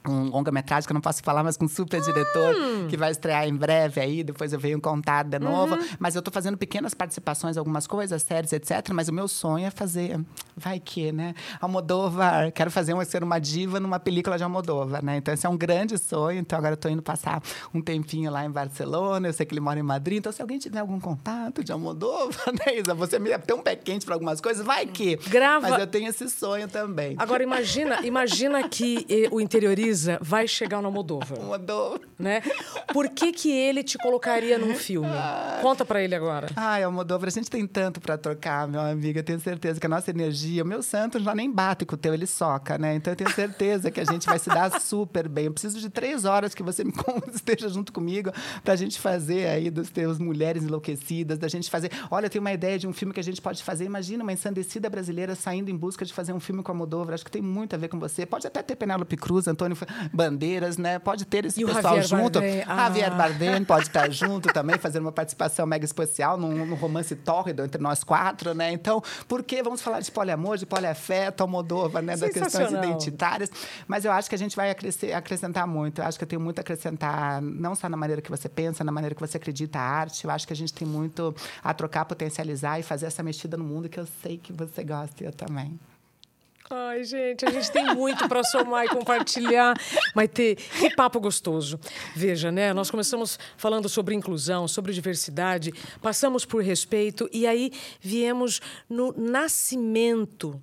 um 0.08 0.24
longa-metragem 0.24 0.86
que 0.86 0.92
eu 0.92 0.94
não 0.94 1.00
posso 1.00 1.22
falar, 1.22 1.42
mas 1.44 1.56
com 1.56 1.66
um 1.66 1.68
super 1.68 2.00
diretor 2.00 2.54
hum. 2.54 2.88
que 2.88 2.96
vai 2.96 3.10
estrear 3.10 3.46
em 3.46 3.54
breve 3.54 4.00
aí. 4.00 4.24
Depois 4.24 4.52
eu 4.52 4.58
venho 4.58 4.80
contar 4.80 5.24
de 5.24 5.38
novo. 5.38 5.74
Uhum. 5.74 5.88
Mas 5.98 6.14
eu 6.14 6.18
estou 6.18 6.32
fazendo 6.32 6.56
pequenas 6.56 6.94
participações, 6.94 7.56
algumas 7.56 7.86
coisas, 7.86 8.22
séries, 8.22 8.52
etc. 8.52 8.90
Mas 8.92 9.08
o 9.08 9.12
meu 9.12 9.28
sonho 9.28 9.66
é 9.66 9.70
fazer, 9.70 10.20
vai 10.56 10.80
que, 10.80 11.12
né? 11.12 11.34
Almodóvar, 11.60 12.50
quero 12.52 12.70
fazer 12.70 12.94
uma, 12.94 13.04
ser 13.04 13.22
uma 13.22 13.38
diva 13.38 13.78
numa 13.78 14.00
película 14.00 14.36
de 14.36 14.44
Almodóvar, 14.44 15.04
né? 15.04 15.16
Então 15.16 15.32
esse 15.32 15.46
é 15.46 15.48
um 15.48 15.56
grande 15.56 15.96
sonho. 15.98 16.38
Então 16.40 16.58
agora 16.58 16.72
eu 16.72 16.76
estou 16.76 16.90
indo 16.90 17.02
passar 17.02 17.42
um 17.72 17.80
tempinho 17.80 18.30
lá 18.30 18.44
em 18.44 18.50
Barcelona. 18.50 19.28
Eu 19.28 19.32
sei 19.32 19.46
que 19.46 19.54
ele 19.54 19.60
mora 19.60 19.78
em 19.78 19.84
Madrid. 19.84 20.18
Então 20.18 20.32
se 20.32 20.42
alguém 20.42 20.58
tiver 20.58 20.80
algum 20.80 20.98
contato 20.98 21.62
de 21.62 21.70
Almodóvar, 21.70 22.52
né, 22.66 22.78
Isa? 22.78 22.94
Você 22.94 23.18
me 23.18 23.36
tem 23.38 23.56
um 23.56 23.62
pé 23.62 23.76
quente 23.76 24.04
para 24.04 24.14
algumas 24.14 24.40
coisas, 24.40 24.64
vai 24.64 24.86
que. 24.86 25.16
Grava. 25.28 25.68
Mas 25.68 25.80
eu 25.80 25.86
tenho 25.86 26.08
esse 26.08 26.28
sonho 26.28 26.68
também. 26.68 27.14
Agora 27.18 27.42
imagina, 27.42 28.04
imagina 28.04 28.68
que 28.68 29.06
o 29.30 29.40
interiorismo 29.40 29.91
Elisa 29.92 30.18
vai 30.22 30.48
chegar 30.48 30.80
no 30.80 30.88
Almodóvar. 30.88 31.38
Almodóvar. 31.38 32.00
Né? 32.22 32.40
Por 32.92 33.08
que, 33.08 33.32
que 33.32 33.50
ele 33.50 33.82
te 33.82 33.98
colocaria 33.98 34.56
num 34.56 34.76
filme? 34.76 35.10
Conta 35.60 35.84
para 35.84 36.00
ele 36.00 36.14
agora. 36.14 36.46
Ai, 36.54 36.84
Almodóvar, 36.84 37.26
a 37.26 37.32
gente 37.32 37.50
tem 37.50 37.66
tanto 37.66 38.00
para 38.00 38.16
trocar, 38.16 38.68
meu 38.68 38.80
amigo. 38.80 39.18
Eu 39.18 39.24
tenho 39.24 39.40
certeza 39.40 39.80
que 39.80 39.86
a 39.86 39.88
nossa 39.88 40.08
energia, 40.10 40.62
o 40.62 40.66
meu 40.66 40.84
santo 40.84 41.18
já 41.18 41.34
nem 41.34 41.50
bate 41.50 41.84
com 41.84 41.96
o 41.96 41.98
teu, 41.98 42.14
ele 42.14 42.28
soca, 42.28 42.78
né? 42.78 42.94
Então 42.94 43.12
eu 43.12 43.16
tenho 43.16 43.32
certeza 43.32 43.90
que 43.90 43.98
a 43.98 44.04
gente 44.04 44.24
vai 44.24 44.38
se 44.38 44.48
dar 44.48 44.70
super 44.80 45.28
bem. 45.28 45.46
Eu 45.46 45.52
preciso 45.52 45.80
de 45.80 45.90
três 45.90 46.24
horas 46.24 46.54
que 46.54 46.62
você 46.62 46.84
me 46.84 46.92
esteja 47.34 47.68
junto 47.68 47.92
comigo 47.92 48.30
para 48.62 48.74
a 48.74 48.76
gente 48.76 49.00
fazer 49.00 49.48
aí 49.48 49.68
dos 49.68 49.90
teus 49.90 50.20
Mulheres 50.20 50.62
Enlouquecidas, 50.62 51.40
da 51.40 51.48
gente 51.48 51.68
fazer. 51.68 51.90
Olha, 52.08 52.26
eu 52.26 52.30
tenho 52.30 52.42
uma 52.42 52.52
ideia 52.52 52.78
de 52.78 52.86
um 52.86 52.92
filme 52.92 53.12
que 53.12 53.18
a 53.18 53.24
gente 53.24 53.42
pode 53.42 53.64
fazer. 53.64 53.84
Imagina 53.84 54.22
uma 54.22 54.32
ensandecida 54.32 54.88
brasileira 54.88 55.34
saindo 55.34 55.72
em 55.72 55.76
busca 55.76 56.04
de 56.04 56.14
fazer 56.14 56.32
um 56.32 56.38
filme 56.38 56.62
com 56.62 56.70
a 56.70 56.74
Almodóvar. 56.74 57.14
Acho 57.14 57.24
que 57.24 57.32
tem 57.32 57.42
muito 57.42 57.74
a 57.74 57.78
ver 57.78 57.88
com 57.88 57.98
você. 57.98 58.24
Pode 58.24 58.46
até 58.46 58.62
ter 58.62 58.76
Penélope 58.76 59.16
Cruz, 59.16 59.48
Antônio 59.48 59.74
Bandeiras, 60.12 60.76
né? 60.76 60.98
Pode 60.98 61.24
ter 61.24 61.44
esse 61.44 61.62
e 61.62 61.64
pessoal 61.64 62.00
Javier 62.00 62.04
junto. 62.04 62.40
Bardem. 62.40 62.64
Ah. 62.66 62.76
Javier 62.76 63.16
Bardem 63.16 63.64
pode 63.64 63.86
estar 63.86 64.10
junto 64.10 64.52
também, 64.52 64.78
fazendo 64.78 65.04
uma 65.04 65.12
participação 65.12 65.66
mega 65.66 65.84
especial 65.84 66.36
num, 66.36 66.66
num 66.66 66.74
romance 66.74 67.14
tórrido 67.16 67.64
entre 67.64 67.80
nós 67.80 68.04
quatro, 68.04 68.54
né? 68.54 68.72
Então, 68.72 69.02
por 69.28 69.42
que 69.42 69.62
vamos 69.62 69.82
falar 69.82 70.00
de 70.00 70.10
poliamor, 70.10 70.56
de 70.56 70.66
poliafeto, 70.66 71.42
Almodóvar, 71.42 72.02
né? 72.02 72.16
Das 72.16 72.32
questões 72.32 72.70
identitárias. 72.70 73.50
Mas 73.86 74.04
eu 74.04 74.12
acho 74.12 74.28
que 74.28 74.34
a 74.34 74.38
gente 74.38 74.56
vai 74.56 74.70
acrescentar 74.70 75.66
muito. 75.66 76.00
Eu 76.00 76.06
acho 76.06 76.18
que 76.18 76.24
eu 76.24 76.28
tenho 76.28 76.40
muito 76.40 76.58
a 76.58 76.62
acrescentar, 76.62 77.40
não 77.40 77.74
só 77.74 77.88
na 77.88 77.96
maneira 77.96 78.22
que 78.22 78.30
você 78.30 78.48
pensa, 78.48 78.84
na 78.84 78.92
maneira 78.92 79.14
que 79.14 79.20
você 79.20 79.36
acredita 79.36 79.78
a 79.78 79.82
arte. 79.82 80.24
Eu 80.24 80.30
acho 80.30 80.46
que 80.46 80.52
a 80.52 80.56
gente 80.56 80.72
tem 80.72 80.86
muito 80.86 81.34
a 81.62 81.74
trocar, 81.74 82.04
potencializar 82.04 82.78
e 82.78 82.82
fazer 82.82 83.06
essa 83.06 83.22
mexida 83.22 83.56
no 83.56 83.64
mundo 83.64 83.88
que 83.88 83.98
eu 83.98 84.06
sei 84.22 84.38
que 84.38 84.52
você 84.52 84.84
gosta 84.84 85.22
e 85.22 85.26
eu 85.26 85.32
também. 85.32 85.78
Ai, 86.74 87.04
gente, 87.04 87.44
a 87.44 87.50
gente 87.50 87.70
tem 87.70 87.94
muito 87.94 88.26
para 88.26 88.42
somar 88.42 88.86
e 88.86 88.88
compartilhar. 88.88 89.74
Maite, 90.14 90.56
que 90.78 90.96
papo 90.96 91.20
gostoso. 91.20 91.78
Veja, 92.16 92.50
né? 92.50 92.72
Nós 92.72 92.90
começamos 92.90 93.38
falando 93.58 93.90
sobre 93.90 94.14
inclusão, 94.14 94.66
sobre 94.66 94.94
diversidade, 94.94 95.70
passamos 96.00 96.46
por 96.46 96.62
respeito 96.62 97.28
e 97.30 97.46
aí 97.46 97.72
viemos 98.00 98.62
no 98.88 99.12
nascimento 99.12 100.58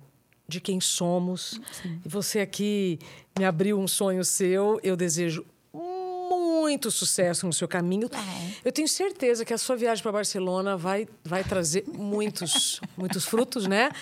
de 0.48 0.60
quem 0.60 0.80
somos. 0.80 1.60
Sim. 1.80 2.00
E 2.04 2.08
você 2.08 2.40
aqui 2.40 2.98
me 3.38 3.44
abriu 3.44 3.78
um 3.78 3.86
sonho 3.86 4.24
seu. 4.24 4.80
Eu 4.82 4.96
desejo 4.96 5.46
muito 5.72 6.90
sucesso 6.90 7.46
no 7.46 7.52
seu 7.52 7.68
caminho. 7.68 8.10
É. 8.12 8.52
Eu 8.64 8.72
tenho 8.72 8.88
certeza 8.88 9.44
que 9.44 9.54
a 9.54 9.58
sua 9.58 9.76
viagem 9.76 10.02
para 10.02 10.10
Barcelona 10.10 10.76
vai, 10.76 11.06
vai 11.22 11.44
trazer 11.44 11.84
muitos, 11.86 12.80
muitos 12.96 13.24
frutos, 13.24 13.68
né? 13.68 13.92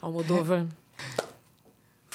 Almodóvar 0.00 0.64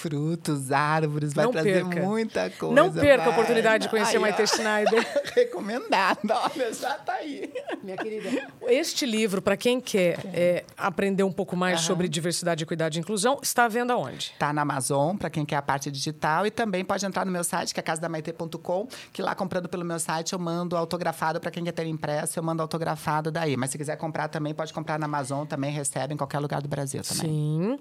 frutos, 0.01 0.71
árvores, 0.71 1.33
vai 1.33 1.45
não 1.45 1.51
trazer 1.51 1.85
perca. 1.85 2.01
muita 2.01 2.49
coisa. 2.49 2.73
Não 2.73 2.91
perca 2.91 3.17
vai. 3.17 3.27
a 3.27 3.29
oportunidade 3.29 3.83
de 3.83 3.89
conhecer 3.89 4.17
Ai, 4.17 4.21
Maite 4.21 4.47
Schneider. 4.47 5.07
Recomendado, 5.35 6.19
olha, 6.31 6.73
já 6.73 6.95
tá 6.95 7.13
aí. 7.13 7.53
Minha 7.83 7.97
querida, 7.97 8.49
este 8.63 9.05
livro, 9.05 9.41
para 9.41 9.55
quem 9.55 9.79
quer 9.79 10.19
é, 10.33 10.63
aprender 10.75 11.23
um 11.23 11.31
pouco 11.31 11.55
mais 11.55 11.81
uhum. 11.81 11.87
sobre 11.87 12.07
diversidade, 12.07 12.63
equidade 12.63 12.97
e 12.97 13.01
inclusão, 13.01 13.39
está 13.43 13.65
à 13.65 13.67
venda 13.67 13.95
onde? 13.95 14.31
Está 14.33 14.51
na 14.51 14.63
Amazon, 14.63 15.15
para 15.15 15.29
quem 15.29 15.45
quer 15.45 15.57
a 15.57 15.61
parte 15.61 15.91
digital, 15.91 16.47
e 16.47 16.51
também 16.51 16.83
pode 16.83 17.05
entrar 17.05 17.25
no 17.25 17.31
meu 17.31 17.43
site, 17.43 17.73
que 17.73 17.79
é 17.79 17.83
casadamaite.com, 17.83 18.87
que 19.13 19.21
lá 19.21 19.35
comprando 19.35 19.69
pelo 19.69 19.85
meu 19.85 19.99
site 19.99 20.33
eu 20.33 20.39
mando 20.39 20.75
autografado 20.75 21.39
para 21.39 21.51
quem 21.51 21.63
quer 21.63 21.73
ter 21.73 21.85
impresso, 21.85 22.39
eu 22.39 22.43
mando 22.43 22.61
autografado 22.61 23.29
daí. 23.29 23.55
Mas 23.55 23.69
se 23.69 23.77
quiser 23.77 23.97
comprar 23.97 24.27
também, 24.29 24.53
pode 24.53 24.73
comprar 24.73 24.97
na 24.97 25.05
Amazon, 25.05 25.45
também 25.45 25.71
recebe 25.71 26.13
em 26.13 26.17
qualquer 26.17 26.39
lugar 26.39 26.61
do 26.61 26.67
Brasil 26.67 27.01
também. 27.03 27.27
Sim, 27.27 27.79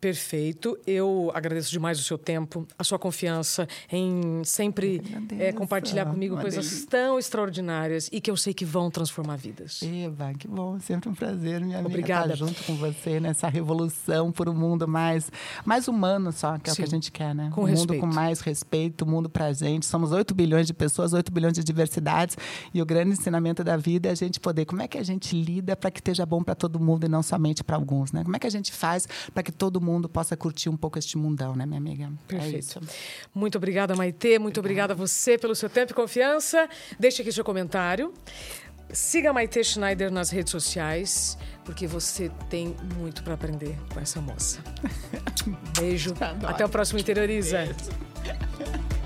perfeito. 0.00 0.78
Eu 0.86 1.30
agradeço 1.34 1.59
agradeço 1.60 1.70
demais 1.70 2.00
o 2.00 2.02
seu 2.02 2.18
tempo, 2.18 2.66
a 2.78 2.84
sua 2.84 2.98
confiança 2.98 3.68
em 3.90 4.42
sempre 4.44 5.02
é, 5.38 5.52
compartilhar 5.52 6.06
comigo 6.06 6.34
Uma 6.34 6.42
coisas 6.42 6.66
delícia. 6.66 6.88
tão 6.88 7.18
extraordinárias 7.18 8.08
e 8.10 8.20
que 8.20 8.30
eu 8.30 8.36
sei 8.36 8.54
que 8.54 8.64
vão 8.64 8.90
transformar 8.90 9.36
vidas. 9.36 9.80
Eva, 9.82 10.32
que 10.34 10.48
bom, 10.48 10.78
sempre 10.80 11.08
um 11.08 11.14
prazer, 11.14 11.60
minha 11.60 11.78
amiga, 11.78 11.88
Obrigada. 11.88 12.32
estar 12.32 12.46
junto 12.46 12.62
com 12.64 12.74
você 12.76 13.20
nessa 13.20 13.48
revolução 13.48 14.32
por 14.32 14.48
um 14.48 14.54
mundo 14.54 14.88
mais, 14.88 15.30
mais 15.64 15.86
humano 15.86 16.32
só, 16.32 16.58
que 16.58 16.70
é 16.70 16.72
Sim. 16.72 16.82
o 16.82 16.84
que 16.84 16.88
a 16.88 16.94
gente 16.94 17.12
quer, 17.12 17.34
né? 17.34 17.50
Com 17.54 17.62
um 17.62 17.64
respeito. 17.64 17.92
mundo 17.92 18.00
com 18.00 18.14
mais 18.14 18.40
respeito, 18.40 19.04
um 19.04 19.08
mundo 19.08 19.28
pra 19.28 19.52
gente. 19.52 19.86
Somos 19.86 20.12
8 20.12 20.34
bilhões 20.34 20.66
de 20.66 20.74
pessoas, 20.74 21.12
8 21.12 21.30
bilhões 21.30 21.54
de 21.54 21.62
diversidades 21.62 22.36
e 22.72 22.80
o 22.80 22.86
grande 22.86 23.12
ensinamento 23.12 23.62
da 23.62 23.76
vida 23.76 24.08
é 24.08 24.12
a 24.12 24.14
gente 24.14 24.40
poder, 24.40 24.64
como 24.64 24.82
é 24.82 24.88
que 24.88 24.98
a 24.98 25.02
gente 25.02 25.40
lida 25.40 25.76
para 25.76 25.90
que 25.90 26.00
esteja 26.00 26.24
bom 26.24 26.42
para 26.42 26.54
todo 26.54 26.80
mundo 26.80 27.04
e 27.04 27.08
não 27.08 27.22
somente 27.22 27.62
para 27.62 27.76
alguns, 27.76 28.12
né? 28.12 28.22
Como 28.22 28.34
é 28.34 28.38
que 28.38 28.46
a 28.46 28.50
gente 28.50 28.72
faz 28.72 29.06
para 29.34 29.42
que 29.42 29.52
todo 29.52 29.80
mundo 29.80 30.08
possa 30.08 30.36
curtir 30.36 30.68
um 30.68 30.76
pouco 30.76 30.98
este 30.98 31.18
mundão? 31.18 31.49
Né, 31.54 31.66
minha 31.66 31.78
amiga? 31.78 32.04
É 32.04 32.26
Perfeito. 32.26 32.80
É 32.82 32.88
muito 33.34 33.56
obrigada, 33.56 33.94
Maitê. 33.94 34.38
Muito 34.38 34.58
obrigada. 34.58 34.70
obrigada 34.70 34.92
a 34.92 34.96
você 34.96 35.36
pelo 35.36 35.54
seu 35.54 35.68
tempo 35.68 35.92
e 35.92 35.94
confiança. 35.94 36.68
Deixe 36.98 37.22
aqui 37.22 37.32
seu 37.32 37.44
comentário. 37.44 38.14
Siga 38.92 39.30
a 39.30 39.32
Maite 39.32 39.62
Schneider 39.62 40.10
nas 40.10 40.30
redes 40.30 40.50
sociais, 40.50 41.38
porque 41.64 41.86
você 41.86 42.30
tem 42.48 42.74
muito 42.96 43.22
para 43.22 43.34
aprender 43.34 43.76
com 43.92 44.00
essa 44.00 44.20
moça. 44.20 44.60
Beijo. 45.78 46.14
Até 46.44 46.64
o 46.64 46.68
próximo 46.68 46.98
Interioriza. 46.98 47.58
Beijo. 47.58 48.99